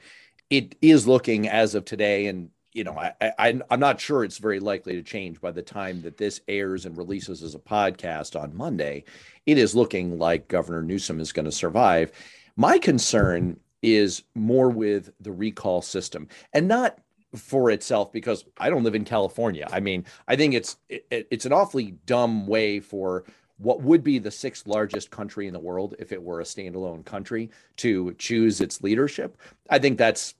It 0.50 0.76
is 0.82 1.08
looking 1.08 1.48
as 1.48 1.76
of 1.76 1.86
today, 1.86 2.28
and 2.28 2.50
you 2.78 2.84
know, 2.84 2.96
I, 2.96 3.34
I 3.40 3.60
I'm 3.72 3.80
not 3.80 4.00
sure 4.00 4.24
it's 4.24 4.38
very 4.38 4.60
likely 4.60 4.94
to 4.94 5.02
change 5.02 5.42
by 5.42 5.50
the 5.52 5.64
time 5.64 6.04
that 6.04 6.18
this 6.18 6.42
airs 6.48 6.86
and 6.86 6.96
releases 6.96 7.42
as 7.42 7.56
a 7.56 7.60
podcast 7.60 8.40
on 8.40 8.56
Monday. 8.56 9.04
It 9.48 9.58
is 9.58 9.76
looking 9.76 10.20
like 10.20 10.48
Governor 10.48 10.84
Newsom 10.84 11.20
is 11.20 11.32
going 11.32 11.46
to 11.46 11.52
survive. 11.52 12.12
My 12.56 12.78
concern 12.78 13.60
is 13.82 14.22
more 14.36 14.70
with 14.70 15.10
the 15.20 15.32
recall 15.32 15.82
system, 15.82 16.28
and 16.54 16.68
not 16.68 17.00
for 17.36 17.72
itself 17.72 18.12
because 18.12 18.46
I 18.60 18.70
don't 18.70 18.84
live 18.84 18.96
in 18.96 19.06
California. 19.06 19.68
I 19.72 19.80
mean, 19.80 20.06
I 20.28 20.36
think 20.36 20.54
it's 20.54 20.78
it, 20.88 21.28
it's 21.32 21.48
an 21.48 21.54
awfully 21.54 21.96
dumb 22.06 22.46
way 22.46 22.80
for 22.80 23.26
what 23.58 23.82
would 23.82 24.04
be 24.04 24.20
the 24.20 24.30
sixth 24.30 24.68
largest 24.68 25.10
country 25.10 25.48
in 25.48 25.54
the 25.54 25.60
world 25.60 25.96
if 25.98 26.12
it 26.12 26.22
were 26.22 26.42
a 26.42 26.44
standalone 26.44 27.04
country 27.04 27.50
to 27.78 28.14
choose 28.20 28.62
its 28.62 28.84
leadership. 28.84 29.36
I 29.68 29.80
think 29.80 29.98
that's, 29.98 30.36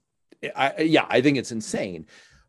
I, 0.56 0.82
yeah, 0.82 1.08
I 1.10 1.22
think 1.22 1.40
it's 1.40 1.52
insane. 1.52 2.06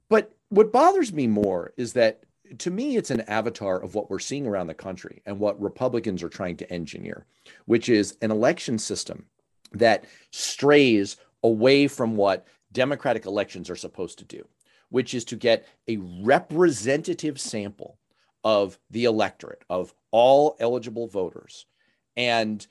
But 0.08 0.34
what 0.48 0.72
bothers 0.72 1.12
me 1.12 1.26
more 1.26 1.72
is 1.76 1.92
that 1.94 2.22
to 2.58 2.70
me, 2.70 2.96
it's 2.96 3.10
an 3.10 3.20
avatar 3.22 3.82
of 3.82 3.94
what 3.94 4.08
we're 4.08 4.18
seeing 4.18 4.46
around 4.46 4.68
the 4.68 4.74
country 4.74 5.22
and 5.26 5.38
what 5.38 5.60
Republicans 5.60 6.22
are 6.22 6.30
trying 6.30 6.56
to 6.56 6.72
engineer, 6.72 7.26
which 7.66 7.88
is 7.90 8.16
an 8.22 8.30
election 8.30 8.78
system 8.78 9.26
that 9.72 10.04
strays 10.30 11.16
away 11.42 11.86
from 11.88 12.16
what 12.16 12.46
democratic 12.72 13.26
elections 13.26 13.68
are 13.68 13.76
supposed 13.76 14.18
to 14.18 14.24
do, 14.24 14.46
which 14.88 15.12
is 15.12 15.24
to 15.26 15.36
get 15.36 15.66
a 15.88 15.98
representative 16.22 17.38
sample 17.38 17.98
of 18.44 18.78
the 18.90 19.04
electorate, 19.04 19.62
of 19.68 19.92
all 20.10 20.56
eligible 20.58 21.06
voters, 21.06 21.66
and 22.16 22.66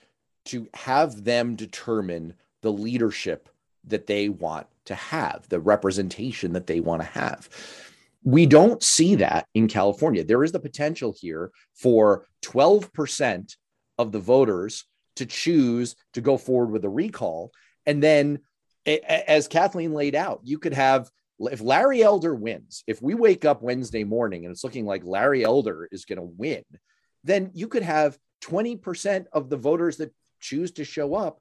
to 0.46 0.68
have 0.74 1.24
them 1.24 1.56
determine 1.56 2.34
the 2.62 2.72
leadership 2.72 3.50
that 3.84 4.08
they 4.08 4.28
want 4.30 4.68
to 4.88 4.96
have, 4.96 5.48
the 5.50 5.60
representation 5.60 6.54
that 6.54 6.68
they 6.68 6.80
want 6.80 7.02
to 7.02 7.08
have. 7.08 7.50
We 8.24 8.46
don't 8.46 8.84
see 8.84 9.16
that 9.16 9.48
in 9.54 9.68
California. 9.68 10.24
There 10.24 10.44
is 10.44 10.52
the 10.52 10.60
potential 10.60 11.16
here 11.18 11.52
for 11.76 12.28
12% 12.44 13.56
of 13.98 14.12
the 14.12 14.20
voters 14.20 14.86
to 15.16 15.26
choose 15.26 15.96
to 16.14 16.22
go 16.22 16.38
forward 16.38 16.72
with 16.72 16.84
a 16.84 16.90
recall. 16.90 17.52
And 17.86 18.04
then, 18.04 18.40
as 18.86 19.48
Kathleen 19.48 19.94
laid 19.94 20.16
out, 20.16 20.42
you 20.44 20.60
could 20.60 20.74
have 20.74 21.10
if 21.40 21.62
Larry 21.62 22.02
Elder 22.02 22.34
wins, 22.34 22.84
if 22.88 23.02
we 23.02 23.14
wake 23.14 23.46
up 23.46 23.62
Wednesday 23.62 24.04
morning 24.04 24.46
and 24.46 24.52
it's 24.52 24.64
looking 24.64 24.86
like 24.86 25.04
Larry 25.06 25.44
Elder 25.44 25.88
is 25.92 26.06
going 26.06 26.18
to 26.18 26.24
win, 26.24 26.64
then 27.24 27.52
you 27.54 27.68
could 27.68 27.84
have 27.84 28.18
20% 28.44 29.26
of 29.32 29.50
the 29.50 29.58
voters 29.58 29.98
that 29.98 30.14
choose 30.40 30.72
to 30.72 30.84
show 30.84 31.14
up 31.14 31.40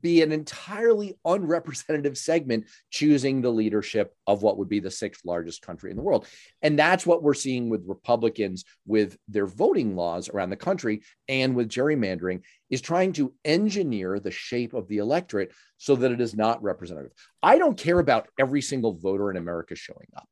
be 0.00 0.22
an 0.22 0.32
entirely 0.32 1.18
unrepresentative 1.24 2.18
segment 2.18 2.66
choosing 2.90 3.40
the 3.40 3.50
leadership 3.50 4.14
of 4.26 4.42
what 4.42 4.58
would 4.58 4.68
be 4.68 4.80
the 4.80 4.90
sixth 4.90 5.24
largest 5.24 5.62
country 5.62 5.90
in 5.90 5.96
the 5.96 6.02
world. 6.02 6.26
And 6.62 6.78
that's 6.78 7.06
what 7.06 7.22
we're 7.22 7.34
seeing 7.34 7.68
with 7.68 7.86
Republicans 7.86 8.64
with 8.86 9.16
their 9.28 9.46
voting 9.46 9.96
laws 9.96 10.28
around 10.28 10.50
the 10.50 10.56
country 10.56 11.02
and 11.28 11.54
with 11.54 11.68
gerrymandering 11.68 12.42
is 12.70 12.80
trying 12.80 13.12
to 13.14 13.34
engineer 13.44 14.18
the 14.18 14.30
shape 14.30 14.74
of 14.74 14.88
the 14.88 14.98
electorate 14.98 15.52
so 15.78 15.96
that 15.96 16.12
it 16.12 16.20
is 16.20 16.34
not 16.34 16.62
representative. 16.62 17.12
I 17.42 17.58
don't 17.58 17.78
care 17.78 17.98
about 17.98 18.28
every 18.38 18.62
single 18.62 18.94
voter 18.94 19.30
in 19.30 19.36
America 19.36 19.74
showing 19.74 20.08
up. 20.16 20.28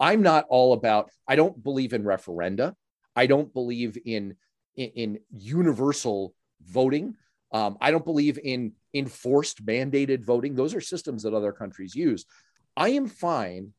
I'm 0.00 0.22
not 0.22 0.46
all 0.48 0.72
about 0.72 1.10
I 1.28 1.36
don't 1.36 1.62
believe 1.62 1.92
in 1.92 2.04
referenda. 2.04 2.74
I 3.14 3.26
don't 3.26 3.52
believe 3.52 3.98
in 4.04 4.36
in, 4.76 4.90
in 4.90 5.18
universal 5.30 6.34
voting. 6.64 7.16
Um, 7.52 7.76
I 7.80 7.90
don't 7.90 8.04
believe 8.04 8.38
in 8.42 8.72
enforced 8.94 9.64
mandated 9.64 10.24
voting. 10.24 10.54
Those 10.54 10.74
are 10.74 10.80
systems 10.80 11.22
that 11.22 11.34
other 11.34 11.52
countries 11.52 11.94
use. 11.94 12.24
I 12.76 12.90
am 12.90 13.06
fine 13.06 13.72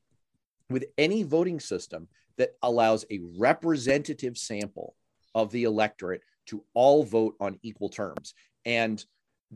with 0.69 0.85
any 0.97 1.23
voting 1.23 1.59
system 1.59 2.07
that 2.37 2.55
allows 2.61 3.05
a 3.09 3.19
representative 3.37 4.37
sample 4.37 4.95
of 5.35 5.51
the 5.51 5.63
electorate 5.63 6.21
to 6.47 6.63
all 6.73 7.03
vote 7.03 7.35
on 7.39 7.59
equal 7.63 7.89
terms. 7.89 8.33
And 8.65 9.03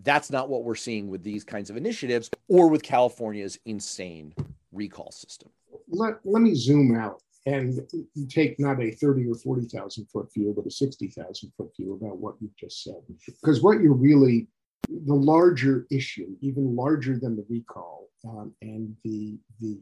that's 0.03 0.31
not 0.31 0.49
what 0.49 0.63
we're 0.63 0.75
seeing 0.75 1.07
with 1.07 1.23
these 1.23 1.43
kinds 1.43 1.69
of 1.69 1.77
initiatives 1.77 2.29
or 2.47 2.67
with 2.69 2.83
California's 2.83 3.57
insane 3.65 4.33
recall 4.71 5.11
system. 5.11 5.49
Let, 5.89 6.15
let 6.23 6.41
me 6.41 6.53
zoom 6.55 6.95
out 6.95 7.21
and 7.47 7.79
take 8.27 8.59
not 8.59 8.81
a 8.81 8.91
30 8.91 9.25
or 9.29 9.35
40,000 9.35 10.05
foot 10.11 10.27
view, 10.33 10.53
but 10.53 10.65
a 10.65 10.71
60,000 10.71 11.51
foot 11.55 11.71
view 11.77 11.93
about 11.93 12.17
what 12.17 12.35
you've 12.41 12.57
just 12.57 12.83
said. 12.83 13.01
Because 13.25 13.61
what 13.61 13.79
you're 13.79 13.93
really, 13.93 14.47
the 14.89 15.13
larger 15.13 15.87
issue, 15.89 16.35
even 16.41 16.75
larger 16.75 17.17
than 17.17 17.37
the 17.37 17.45
recall 17.49 18.09
um, 18.27 18.53
and 18.61 18.93
the, 19.05 19.37
the, 19.61 19.79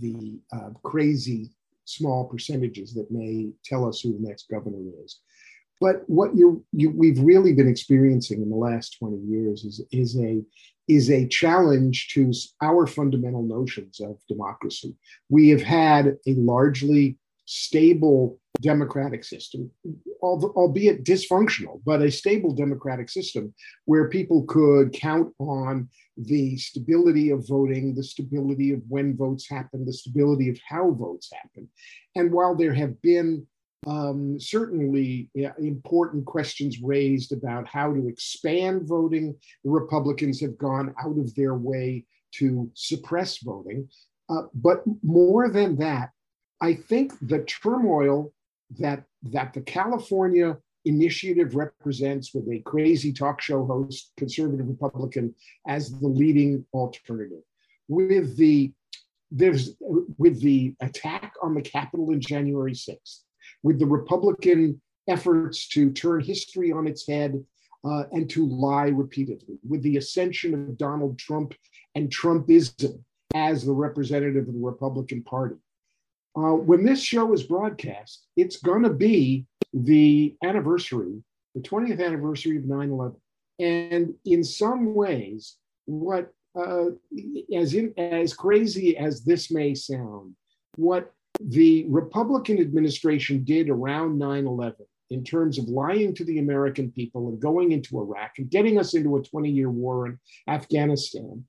the 0.00 0.38
uh, 0.52 0.70
crazy 0.84 1.50
small 1.86 2.24
percentages 2.24 2.94
that 2.94 3.10
may 3.10 3.50
tell 3.64 3.88
us 3.88 4.00
who 4.00 4.12
the 4.12 4.28
next 4.28 4.48
governor 4.48 4.78
is. 5.04 5.18
But 5.80 6.02
what 6.06 6.36
you 6.36 6.64
we've 6.72 7.20
really 7.20 7.52
been 7.52 7.68
experiencing 7.68 8.42
in 8.42 8.50
the 8.50 8.56
last 8.56 8.96
20 8.98 9.16
years 9.18 9.64
is, 9.64 9.80
is 9.92 10.18
a 10.18 10.42
is 10.88 11.10
a 11.10 11.28
challenge 11.28 12.08
to 12.14 12.32
our 12.62 12.86
fundamental 12.86 13.42
notions 13.42 14.00
of 14.00 14.18
democracy. 14.28 14.94
We 15.28 15.50
have 15.50 15.62
had 15.62 16.16
a 16.26 16.34
largely 16.34 17.18
stable 17.44 18.38
democratic 18.60 19.24
system, 19.24 19.70
albeit 20.22 21.04
dysfunctional, 21.04 21.80
but 21.84 22.02
a 22.02 22.10
stable 22.10 22.54
democratic 22.54 23.08
system 23.08 23.54
where 23.84 24.08
people 24.08 24.44
could 24.44 24.92
count 24.92 25.32
on 25.38 25.88
the 26.16 26.56
stability 26.56 27.30
of 27.30 27.46
voting, 27.46 27.94
the 27.94 28.02
stability 28.02 28.72
of 28.72 28.82
when 28.88 29.16
votes 29.16 29.48
happen, 29.48 29.86
the 29.86 29.92
stability 29.92 30.50
of 30.50 30.58
how 30.68 30.90
votes 30.90 31.30
happen. 31.32 31.68
And 32.16 32.32
while 32.32 32.56
there 32.56 32.74
have 32.74 33.00
been 33.00 33.46
um, 33.86 34.38
certainly 34.40 35.30
important 35.58 36.24
questions 36.26 36.80
raised 36.82 37.32
about 37.32 37.66
how 37.66 37.92
to 37.92 38.08
expand 38.08 38.88
voting. 38.88 39.36
The 39.64 39.70
Republicans 39.70 40.40
have 40.40 40.58
gone 40.58 40.94
out 41.02 41.18
of 41.18 41.34
their 41.34 41.54
way 41.54 42.04
to 42.34 42.70
suppress 42.74 43.38
voting. 43.38 43.88
Uh, 44.28 44.42
but 44.54 44.82
more 45.02 45.48
than 45.48 45.76
that, 45.76 46.10
I 46.60 46.74
think 46.74 47.12
the 47.22 47.44
turmoil 47.44 48.32
that, 48.78 49.04
that 49.22 49.54
the 49.54 49.62
California 49.62 50.58
initiative 50.84 51.54
represents 51.54 52.34
with 52.34 52.48
a 52.48 52.60
crazy 52.60 53.12
talk 53.12 53.40
show 53.40 53.64
host, 53.64 54.12
conservative 54.16 54.68
Republican, 54.68 55.34
as 55.66 55.90
the 55.90 56.08
leading 56.08 56.64
alternative, 56.72 57.42
with 57.88 58.36
the 58.36 58.72
there's 59.30 59.72
with 60.16 60.40
the 60.40 60.74
attack 60.80 61.34
on 61.42 61.54
the 61.54 61.60
Capitol 61.60 62.10
in 62.12 62.20
January 62.20 62.72
6th, 62.72 63.20
with 63.62 63.78
the 63.78 63.86
Republican 63.86 64.80
efforts 65.08 65.68
to 65.68 65.90
turn 65.90 66.20
history 66.20 66.72
on 66.72 66.86
its 66.86 67.06
head 67.06 67.42
uh, 67.84 68.04
and 68.12 68.28
to 68.30 68.46
lie 68.46 68.88
repeatedly, 68.88 69.58
with 69.66 69.82
the 69.82 69.96
ascension 69.96 70.54
of 70.54 70.78
Donald 70.78 71.18
Trump 71.18 71.54
and 71.94 72.10
Trumpism 72.10 73.02
as 73.34 73.64
the 73.64 73.72
representative 73.72 74.48
of 74.48 74.54
the 74.54 74.60
Republican 74.60 75.22
Party. 75.22 75.56
Uh, 76.36 76.54
when 76.54 76.84
this 76.84 77.02
show 77.02 77.32
is 77.32 77.42
broadcast, 77.42 78.26
it's 78.36 78.58
going 78.58 78.82
to 78.82 78.90
be 78.92 79.46
the 79.72 80.36
anniversary, 80.44 81.22
the 81.54 81.60
20th 81.60 82.04
anniversary 82.04 82.56
of 82.56 82.64
9 82.64 82.90
11. 82.90 83.16
And 83.60 84.14
in 84.24 84.44
some 84.44 84.94
ways, 84.94 85.56
what 85.86 86.32
uh, 86.58 86.86
as 87.54 87.74
in, 87.74 87.92
as 87.98 88.34
crazy 88.34 88.96
as 88.96 89.24
this 89.24 89.50
may 89.50 89.74
sound, 89.74 90.34
what 90.76 91.12
the 91.40 91.86
Republican 91.88 92.58
administration 92.58 93.44
did 93.44 93.70
around 93.70 94.18
9 94.18 94.46
11 94.46 94.86
in 95.10 95.24
terms 95.24 95.58
of 95.58 95.68
lying 95.68 96.14
to 96.14 96.24
the 96.24 96.38
American 96.38 96.90
people 96.90 97.28
and 97.28 97.40
going 97.40 97.72
into 97.72 97.98
Iraq 97.98 98.32
and 98.38 98.50
getting 98.50 98.78
us 98.78 98.94
into 98.94 99.16
a 99.16 99.22
20 99.22 99.50
year 99.50 99.70
war 99.70 100.06
in 100.06 100.18
Afghanistan, 100.46 101.44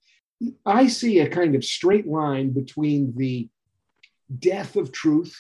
I 0.66 0.88
see 0.88 1.20
a 1.20 1.30
kind 1.30 1.56
of 1.56 1.66
straight 1.66 2.08
line 2.08 2.52
between 2.52 3.14
the 3.18 3.50
death 4.40 4.76
of 4.76 4.92
truth, 4.92 5.36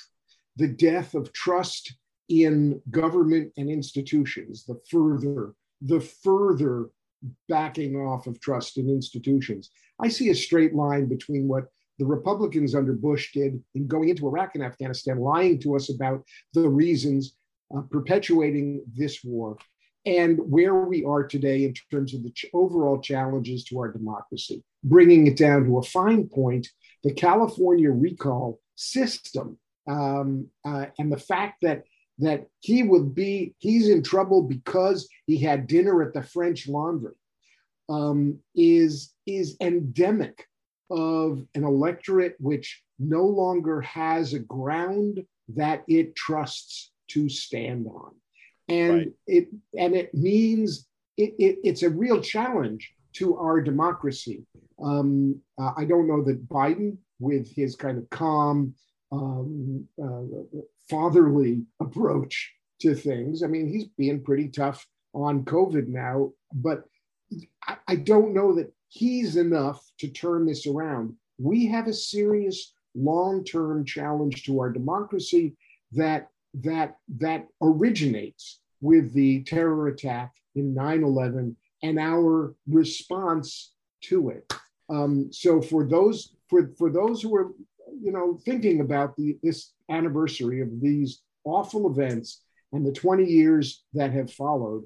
the 0.57 0.67
death 0.67 1.13
of 1.13 1.31
trust 1.31 1.93
in 2.27 2.81
government 2.91 3.53
and 3.57 3.69
institutions, 3.69 4.65
the 4.65 4.79
further, 4.89 5.53
the 5.81 6.01
further 6.01 6.89
backing 7.47 7.95
off 7.95 8.27
of 8.27 8.39
trust 8.39 8.77
in 8.77 8.89
institutions. 8.89 9.71
I 9.99 10.09
see 10.09 10.29
a 10.29 10.35
straight 10.35 10.73
line 10.73 11.07
between 11.07 11.47
what 11.47 11.67
the 11.99 12.05
Republicans 12.05 12.73
under 12.73 12.93
Bush 12.93 13.33
did 13.33 13.61
in 13.75 13.85
going 13.85 14.09
into 14.09 14.27
Iraq 14.27 14.55
and 14.55 14.63
Afghanistan, 14.63 15.19
lying 15.19 15.59
to 15.59 15.75
us 15.75 15.93
about 15.93 16.23
the 16.53 16.67
reasons 16.67 17.35
uh, 17.75 17.81
perpetuating 17.81 18.81
this 18.95 19.23
war, 19.23 19.57
and 20.05 20.39
where 20.39 20.73
we 20.75 21.05
are 21.05 21.27
today 21.27 21.65
in 21.65 21.73
terms 21.91 22.15
of 22.15 22.23
the 22.23 22.31
ch- 22.31 22.45
overall 22.53 22.99
challenges 22.99 23.65
to 23.65 23.77
our 23.79 23.91
democracy, 23.91 24.63
bringing 24.83 25.27
it 25.27 25.37
down 25.37 25.65
to 25.65 25.77
a 25.77 25.83
fine 25.83 26.27
point. 26.27 26.67
The 27.03 27.13
California 27.13 27.91
recall 27.91 28.59
system 28.75 29.57
um, 29.89 30.47
uh, 30.65 30.85
and 30.97 31.11
the 31.11 31.17
fact 31.17 31.61
that 31.61 31.83
that 32.19 32.45
he 32.59 32.83
would 32.83 33.15
be 33.15 33.55
he's 33.59 33.89
in 33.89 34.03
trouble 34.03 34.43
because 34.43 35.07
he 35.25 35.37
had 35.37 35.67
dinner 35.67 36.01
at 36.01 36.13
the 36.13 36.21
French 36.21 36.67
Laundry 36.67 37.13
um, 37.89 38.39
is 38.55 39.13
is 39.25 39.57
endemic 39.61 40.45
of 40.89 41.45
an 41.55 41.63
electorate 41.63 42.35
which 42.39 42.81
no 42.97 43.23
longer 43.23 43.81
has 43.81 44.33
a 44.33 44.39
ground 44.39 45.25
that 45.49 45.83
it 45.87 46.15
trusts 46.15 46.91
to 47.09 47.29
stand 47.29 47.87
on. 47.87 48.11
And 48.67 48.93
right. 48.93 49.11
it 49.25 49.47
and 49.77 49.95
it 49.95 50.13
means 50.13 50.87
it, 51.17 51.33
it, 51.39 51.59
it's 51.63 51.83
a 51.83 51.89
real 51.89 52.21
challenge 52.21 52.93
to 53.13 53.37
our 53.37 53.61
democracy. 53.61 54.45
Um, 54.81 55.41
uh, 55.59 55.71
I 55.75 55.85
don't 55.85 56.07
know 56.07 56.23
that 56.23 56.47
Biden, 56.47 56.97
with 57.19 57.53
his 57.53 57.75
kind 57.75 57.97
of 57.97 58.09
calm, 58.09 58.75
um, 59.11 59.87
uh, 60.01 60.59
fatherly 60.89 61.63
approach 61.79 62.53
to 62.81 62.93
things, 62.95 63.43
I 63.43 63.47
mean, 63.47 63.67
he's 63.67 63.85
being 63.97 64.23
pretty 64.23 64.47
tough 64.47 64.85
on 65.13 65.43
COVID 65.43 65.87
now, 65.87 66.31
but 66.53 66.83
I, 67.67 67.77
I 67.87 67.95
don't 67.95 68.33
know 68.33 68.53
that 68.55 68.71
he's 68.89 69.37
enough 69.37 69.89
to 69.99 70.07
turn 70.07 70.45
this 70.45 70.67
around. 70.67 71.15
We 71.37 71.67
have 71.67 71.87
a 71.87 71.93
serious 71.93 72.73
long-term 72.95 73.85
challenge 73.85 74.43
to 74.43 74.59
our 74.59 74.69
democracy 74.69 75.55
that 75.93 76.29
that 76.55 76.97
that 77.19 77.47
originates 77.61 78.59
with 78.81 79.13
the 79.13 79.43
terror 79.43 79.87
attack 79.87 80.33
in 80.55 80.73
9-11 80.73 81.55
and 81.83 81.99
our 81.99 82.55
response 82.67 83.73
to 84.01 84.29
it. 84.29 84.51
Um, 84.89 85.31
so 85.31 85.61
for 85.61 85.85
those 85.85 86.33
for, 86.49 86.71
for 86.77 86.89
those 86.89 87.21
who 87.21 87.35
are 87.35 87.51
you 88.01 88.11
know 88.11 88.39
thinking 88.43 88.81
about 88.81 89.15
the, 89.15 89.37
this 89.43 89.71
anniversary 89.89 90.61
of 90.61 90.81
these 90.81 91.21
awful 91.43 91.89
events 91.89 92.41
and 92.73 92.85
the 92.85 92.91
20 92.91 93.25
years 93.25 93.83
that 93.93 94.11
have 94.11 94.31
followed, 94.31 94.83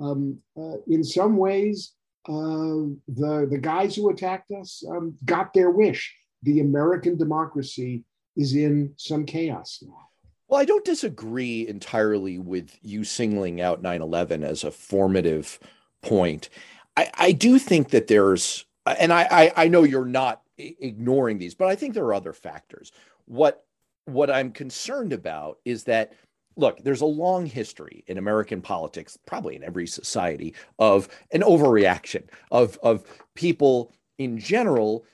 um, 0.00 0.38
uh, 0.56 0.76
in 0.88 1.02
some 1.02 1.36
ways 1.36 1.94
uh, 2.26 2.88
the 3.08 3.46
the 3.50 3.58
guys 3.60 3.94
who 3.94 4.10
attacked 4.10 4.50
us 4.52 4.82
um, 4.88 5.14
got 5.24 5.52
their 5.52 5.70
wish. 5.70 6.14
The 6.42 6.60
American 6.60 7.16
democracy 7.16 8.04
is 8.36 8.54
in 8.54 8.94
some 8.96 9.24
chaos 9.24 9.82
now. 9.82 10.08
Well, 10.48 10.60
I 10.60 10.64
don't 10.64 10.84
disagree 10.84 11.66
entirely 11.66 12.38
with 12.38 12.78
you 12.82 13.04
singling 13.04 13.60
out 13.60 13.82
9 13.82 14.02
11 14.02 14.44
as 14.44 14.62
a 14.62 14.70
formative 14.70 15.58
point. 16.02 16.50
I, 16.96 17.10
I 17.14 17.32
do 17.32 17.58
think 17.58 17.90
that 17.90 18.08
there's, 18.08 18.66
and 18.86 19.12
I, 19.12 19.26
I, 19.30 19.64
I 19.64 19.68
know 19.68 19.84
you're 19.84 20.04
not 20.04 20.42
ignoring 20.58 21.38
these, 21.38 21.54
but 21.54 21.68
I 21.68 21.74
think 21.74 21.94
there 21.94 22.04
are 22.04 22.14
other 22.14 22.32
factors. 22.32 22.92
What 23.26 23.64
what 24.06 24.30
I'm 24.30 24.52
concerned 24.52 25.14
about 25.14 25.58
is 25.64 25.84
that 25.84 26.12
look, 26.56 26.82
there's 26.82 27.00
a 27.00 27.06
long 27.06 27.46
history 27.46 28.04
in 28.06 28.18
American 28.18 28.60
politics, 28.60 29.18
probably 29.26 29.56
in 29.56 29.64
every 29.64 29.86
society, 29.86 30.54
of 30.78 31.08
an 31.32 31.42
overreaction 31.42 32.24
of 32.50 32.78
of 32.82 33.04
people 33.34 33.92
in 34.18 34.38
general 34.38 35.04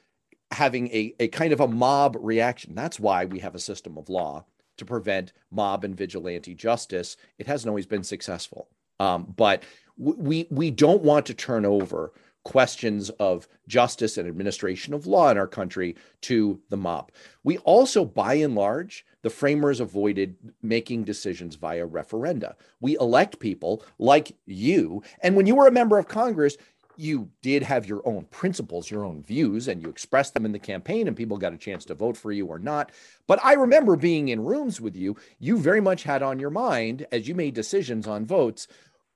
having 0.50 0.88
a, 0.88 1.14
a 1.20 1.28
kind 1.28 1.52
of 1.52 1.60
a 1.60 1.68
mob 1.68 2.16
reaction. 2.20 2.74
That's 2.74 2.98
why 2.98 3.24
we 3.24 3.38
have 3.38 3.54
a 3.54 3.60
system 3.60 3.96
of 3.96 4.08
law 4.08 4.44
to 4.78 4.84
prevent 4.84 5.32
mob 5.50 5.84
and 5.84 5.96
vigilante 5.96 6.54
justice. 6.54 7.16
It 7.38 7.46
hasn't 7.46 7.68
always 7.68 7.86
been 7.86 8.02
successful, 8.02 8.68
um, 8.98 9.32
but 9.36 9.62
we 9.96 10.46
we 10.50 10.70
don't 10.70 11.02
want 11.02 11.26
to 11.26 11.34
turn 11.34 11.64
over 11.66 12.12
questions 12.44 13.10
of 13.10 13.46
justice 13.68 14.16
and 14.16 14.28
administration 14.28 14.94
of 14.94 15.06
law 15.06 15.30
in 15.30 15.38
our 15.38 15.46
country 15.46 15.96
to 16.22 16.60
the 16.70 16.76
mob. 16.76 17.12
We 17.44 17.58
also, 17.58 18.04
by 18.04 18.34
and 18.34 18.54
large, 18.54 19.04
the 19.22 19.30
framers 19.30 19.80
avoided 19.80 20.36
making 20.62 21.04
decisions 21.04 21.56
via 21.56 21.86
referenda. 21.86 22.54
We 22.80 22.96
elect 22.96 23.38
people 23.38 23.84
like 23.98 24.36
you, 24.46 25.02
and 25.22 25.36
when 25.36 25.46
you 25.46 25.54
were 25.54 25.66
a 25.66 25.72
member 25.72 25.98
of 25.98 26.08
Congress, 26.08 26.56
you 26.96 27.30
did 27.40 27.62
have 27.62 27.86
your 27.86 28.02
own 28.06 28.26
principles, 28.26 28.90
your 28.90 29.06
own 29.06 29.22
views, 29.22 29.68
and 29.68 29.80
you 29.80 29.88
expressed 29.88 30.34
them 30.34 30.44
in 30.44 30.52
the 30.52 30.58
campaign, 30.58 31.08
and 31.08 31.16
people 31.16 31.38
got 31.38 31.54
a 31.54 31.58
chance 31.58 31.86
to 31.86 31.94
vote 31.94 32.16
for 32.16 32.30
you 32.30 32.46
or 32.46 32.58
not. 32.58 32.90
But 33.26 33.42
I 33.42 33.54
remember 33.54 33.96
being 33.96 34.28
in 34.28 34.44
rooms 34.44 34.82
with 34.82 34.94
you. 34.94 35.16
You 35.38 35.56
very 35.56 35.80
much 35.80 36.02
had 36.02 36.22
on 36.22 36.38
your 36.38 36.50
mind 36.50 37.06
as 37.10 37.26
you 37.26 37.34
made 37.34 37.54
decisions 37.54 38.06
on 38.06 38.26
votes 38.26 38.68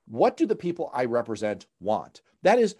what 0.06 0.36
do 0.36 0.46
the 0.46 0.56
people 0.56 0.90
I 0.92 1.04
represent 1.06 1.66
want? 1.80 2.20
That 2.42 2.58
is, 2.58 2.76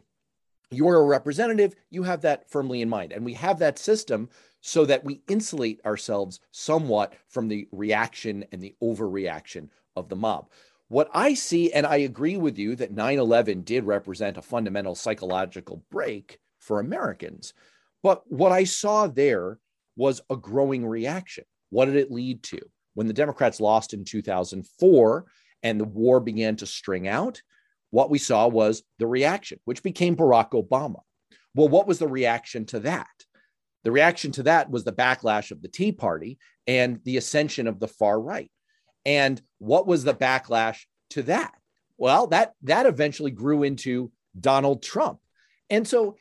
you're 0.75 1.01
a 1.01 1.05
representative, 1.05 1.75
you 1.91 2.03
have 2.03 2.23
that 2.23 2.51
firmly 2.51 2.83
in 2.83 2.89
mind. 2.89 3.13
And 3.13 3.25
we 3.25 3.35
have 3.35 3.59
that 3.59 3.79
system 3.79 4.29
so 4.61 4.85
that 4.87 5.05
we 5.05 5.23
insulate 5.29 5.85
ourselves 5.85 6.41
somewhat 6.51 7.15
from 7.29 7.49
the 7.49 7.69
reaction 7.71 8.45
and 8.53 8.63
the 8.63 8.75
overreaction 8.83 9.69
of 9.97 10.09
the 10.09 10.17
mob. 10.17 10.49
What 10.89 11.11
I 11.13 11.35
see, 11.35 11.73
and 11.73 11.87
I 11.87 11.97
agree 11.97 12.37
with 12.37 12.59
you 12.59 12.77
that 12.77 12.93
9 12.93 13.19
11 13.19 13.63
did 13.63 13.85
represent 13.85 14.37
a 14.37 14.43
fundamental 14.43 14.95
psychological 14.95 15.85
break 15.91 16.39
for 16.61 16.81
Americans. 16.81 17.53
But 18.03 18.23
what 18.31 18.53
I 18.53 18.65
saw 18.65 19.07
there 19.07 19.59
was 19.97 20.21
a 20.31 20.37
growing 20.37 20.87
reaction. 20.87 21.45
What 21.71 21.87
did 21.87 21.97
it 21.97 22.11
lead 22.11 22.43
to? 22.45 22.61
When 22.95 23.07
the 23.07 23.13
Democrats 23.13 23.61
lost 23.61 23.93
in 23.93 24.05
2004 24.05 25.25
and 25.63 25.81
the 25.81 25.85
war 25.85 26.21
began 26.21 26.57
to 26.57 26.67
string 26.67 27.09
out, 27.09 27.43
what 27.95 28.11
we 28.11 28.19
saw 28.19 28.49
was 28.49 28.83
the 28.99 29.07
reaction, 29.07 29.61
which 29.67 29.85
became 29.85 30.17
Barack 30.17 30.51
Obama. 30.51 30.99
Well, 31.55 31.69
what 31.69 31.87
was 31.87 32.01
the 32.01 32.09
reaction 32.09 32.65
to 32.67 32.81
that? 32.81 33.07
The 33.85 33.93
reaction 33.93 34.33
to 34.33 34.43
that 34.43 34.69
was 34.69 34.83
the 34.83 34.93
backlash 34.93 35.53
of 35.53 35.63
the 35.63 35.69
Tea 35.69 35.93
Party 35.93 36.39
and 36.67 36.99
the 37.05 37.19
ascension 37.19 37.69
of 37.69 37.79
the 37.79 37.87
far 37.87 38.21
right. 38.21 38.51
And 39.07 39.41
what 39.59 39.87
was 39.87 40.03
the 40.03 40.13
backlash 40.13 40.81
to 41.11 41.23
that? 41.23 41.55
Well, 41.97 42.27
that 42.29 42.55
that 42.63 42.87
eventually 42.87 43.31
grew 43.31 43.63
into 43.63 44.11
Donald 44.41 44.83
Trump. 44.83 45.21
And 45.71 45.87
so 45.87 46.17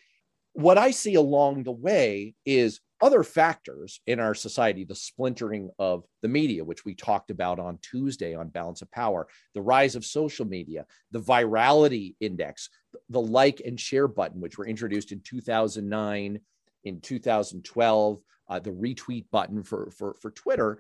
what 0.52 0.78
I 0.78 0.92
see 0.92 1.16
along 1.16 1.64
the 1.64 1.72
way 1.72 2.36
is 2.46 2.82
other 3.04 3.24
factors 3.24 4.00
in 4.08 4.20
our 4.20 4.34
society, 4.34 4.84
the 4.84 4.96
splintering 4.96 5.70
of 5.78 6.06
the 6.22 6.28
media, 6.28 6.64
which 6.64 6.86
we 6.86 6.96
talked 6.96 7.30
about 7.30 7.60
on 7.60 7.78
Tuesday 7.82 8.34
on 8.34 8.48
Balance 8.48 8.82
of 8.82 8.90
Power, 8.92 9.28
the 9.54 9.62
rise 9.62 9.96
of 9.96 10.06
social 10.06 10.46
media, 10.46 10.86
the 11.12 11.20
virality 11.20 12.16
index, 12.20 12.70
the 13.10 13.22
like 13.22 13.62
and 13.66 13.80
share 13.80 14.08
button, 14.08 14.40
which 14.40 14.58
were 14.58 14.66
introduced 14.66 15.12
in 15.12 15.20
2009, 15.20 16.40
in 16.86 17.02
2012, 17.02 18.20
uh, 18.50 18.60
the 18.60 18.72
retweet 18.72 19.26
button 19.32 19.64
for, 19.64 19.92
for, 19.92 20.16
for 20.16 20.32
Twitter 20.32 20.80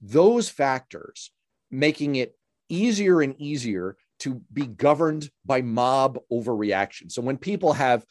those 0.00 0.48
factors 0.48 1.30
making 1.70 2.16
it 2.16 2.36
easier 2.68 3.20
and 3.20 3.34
easier 3.40 3.96
to 4.20 4.40
be 4.52 4.66
governed 4.66 5.30
by 5.44 5.62
mob 5.62 6.18
overreaction. 6.32 7.10
So 7.10 7.22
when 7.22 7.38
people 7.38 7.72
have 7.72 8.04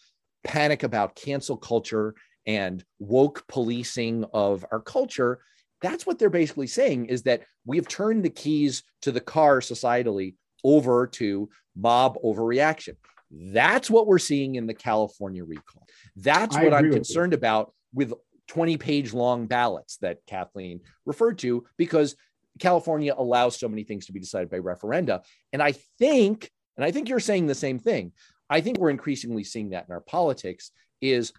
panic 0.44 0.84
about 0.84 1.16
cancel 1.16 1.58
culture 1.58 2.16
and 2.48 2.84
woke 2.98 3.46
policing 3.48 4.26
of 4.34 4.66
our 4.72 4.80
culture, 4.80 5.40
that's 5.82 6.08
what 6.08 6.18
they're 6.18 6.30
basically 6.30 6.66
saying 6.66 7.06
is 7.06 7.24
that 7.24 7.44
we 7.66 7.78
have 7.78 7.88
turned 7.88 8.24
the 8.24 8.30
keys 8.30 8.84
to 9.02 9.12
the 9.12 9.22
car 9.22 9.60
societally 9.60 10.36
over 10.64 11.06
to 11.06 11.50
mob 11.76 12.18
overreaction. 12.24 12.96
That's 13.30 13.90
what 13.90 14.08
we're 14.08 14.18
seeing 14.18 14.56
in 14.56 14.66
the 14.66 14.74
California 14.74 15.44
recall. 15.44 15.86
That's 16.16 16.56
what 16.56 16.74
I'm 16.74 16.92
concerned 16.92 17.34
you. 17.34 17.38
about 17.38 17.74
with 17.94 18.14
20 18.48 18.78
page 18.78 19.14
long 19.14 19.46
ballots 19.46 19.98
that 19.98 20.20
Kathleen 20.26 20.80
referred 21.06 21.38
to 21.40 21.66
because 21.78 22.16
California 22.60 23.14
allows 23.16 23.60
so 23.60 23.68
many 23.68 23.84
things 23.84 24.08
to 24.08 24.14
be 24.14 24.20
decided 24.20 24.50
by 24.50 24.60
referenda. 24.60 25.24
And 25.54 25.62
I 25.62 25.74
think, 26.00 26.50
and 26.78 26.86
I 26.86 26.92
think 26.92 27.10
you're 27.10 27.20
saying 27.20 27.48
the 27.48 27.56
same 27.56 27.78
thing, 27.78 28.14
I 28.50 28.62
think 28.62 28.78
we're 28.78 28.90
increasingly 28.90 29.44
seeing 29.44 29.72
that 29.72 29.86
in 29.88 29.94
our 29.94 30.02
politics 30.02 30.72
is 31.02 31.34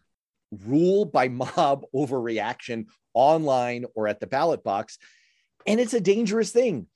rule 0.66 1.04
by 1.04 1.28
mob 1.28 1.84
overreaction 1.94 2.86
online 3.14 3.84
or 3.94 4.08
at 4.08 4.20
the 4.20 4.26
ballot 4.26 4.62
box. 4.62 4.98
And 5.66 5.80
it's 5.80 5.94
a 5.94 6.00
dangerous 6.00 6.50
thing. 6.50 6.86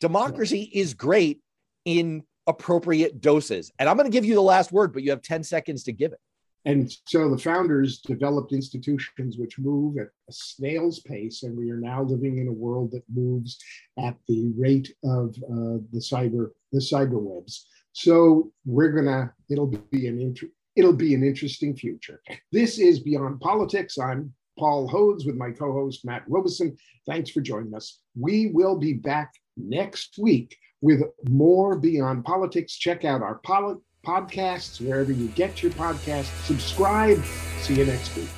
Democracy 0.00 0.70
is 0.72 0.94
great 0.94 1.40
in 1.84 2.22
appropriate 2.46 3.20
doses. 3.20 3.70
And 3.78 3.88
I'm 3.88 3.96
going 3.96 4.10
to 4.10 4.12
give 4.12 4.24
you 4.24 4.34
the 4.34 4.40
last 4.40 4.72
word, 4.72 4.92
but 4.92 5.02
you 5.02 5.10
have 5.10 5.22
10 5.22 5.42
seconds 5.44 5.84
to 5.84 5.92
give 5.92 6.12
it. 6.12 6.20
And 6.64 6.92
so 7.06 7.30
the 7.30 7.38
founders 7.38 8.00
developed 8.00 8.52
institutions 8.52 9.38
which 9.38 9.58
move 9.58 9.96
at 9.96 10.08
a 10.28 10.32
snail's 10.32 11.00
pace, 11.00 11.42
and 11.42 11.56
we 11.56 11.70
are 11.70 11.78
now 11.78 12.02
living 12.02 12.38
in 12.38 12.48
a 12.48 12.52
world 12.52 12.90
that 12.90 13.04
moves 13.08 13.58
at 13.98 14.16
the 14.26 14.52
rate 14.56 14.92
of 15.04 15.30
uh, 15.44 15.80
the 15.92 16.00
cyber 16.00 16.50
the 16.72 16.80
cyber 16.80 17.20
webs. 17.22 17.66
So 17.92 18.52
we're 18.66 18.92
gonna 18.92 19.32
it'll 19.48 19.66
be 19.66 20.08
an 20.08 20.20
inter- 20.20 20.50
it'll 20.76 20.92
be 20.92 21.14
an 21.14 21.22
interesting 21.22 21.76
future. 21.76 22.20
This 22.52 22.78
is 22.78 23.00
Beyond 23.00 23.40
Politics. 23.40 23.98
I'm 23.98 24.32
Paul 24.58 24.88
Hodes 24.88 25.26
with 25.26 25.36
my 25.36 25.50
co-host 25.50 26.04
Matt 26.04 26.24
Robison. 26.28 26.76
Thanks 27.06 27.30
for 27.30 27.40
joining 27.40 27.74
us. 27.74 28.00
We 28.18 28.50
will 28.52 28.76
be 28.76 28.94
back 28.94 29.32
next 29.56 30.18
week 30.18 30.56
with 30.80 31.02
more 31.28 31.76
Beyond 31.76 32.24
Politics. 32.24 32.76
Check 32.76 33.04
out 33.04 33.22
our 33.22 33.40
poli- 33.44 33.76
podcasts, 34.06 34.80
wherever 34.80 35.12
you 35.12 35.28
get 35.28 35.62
your 35.62 35.72
podcasts. 35.72 36.32
Subscribe. 36.44 37.22
See 37.60 37.74
you 37.74 37.84
next 37.84 38.16
week. 38.16 38.37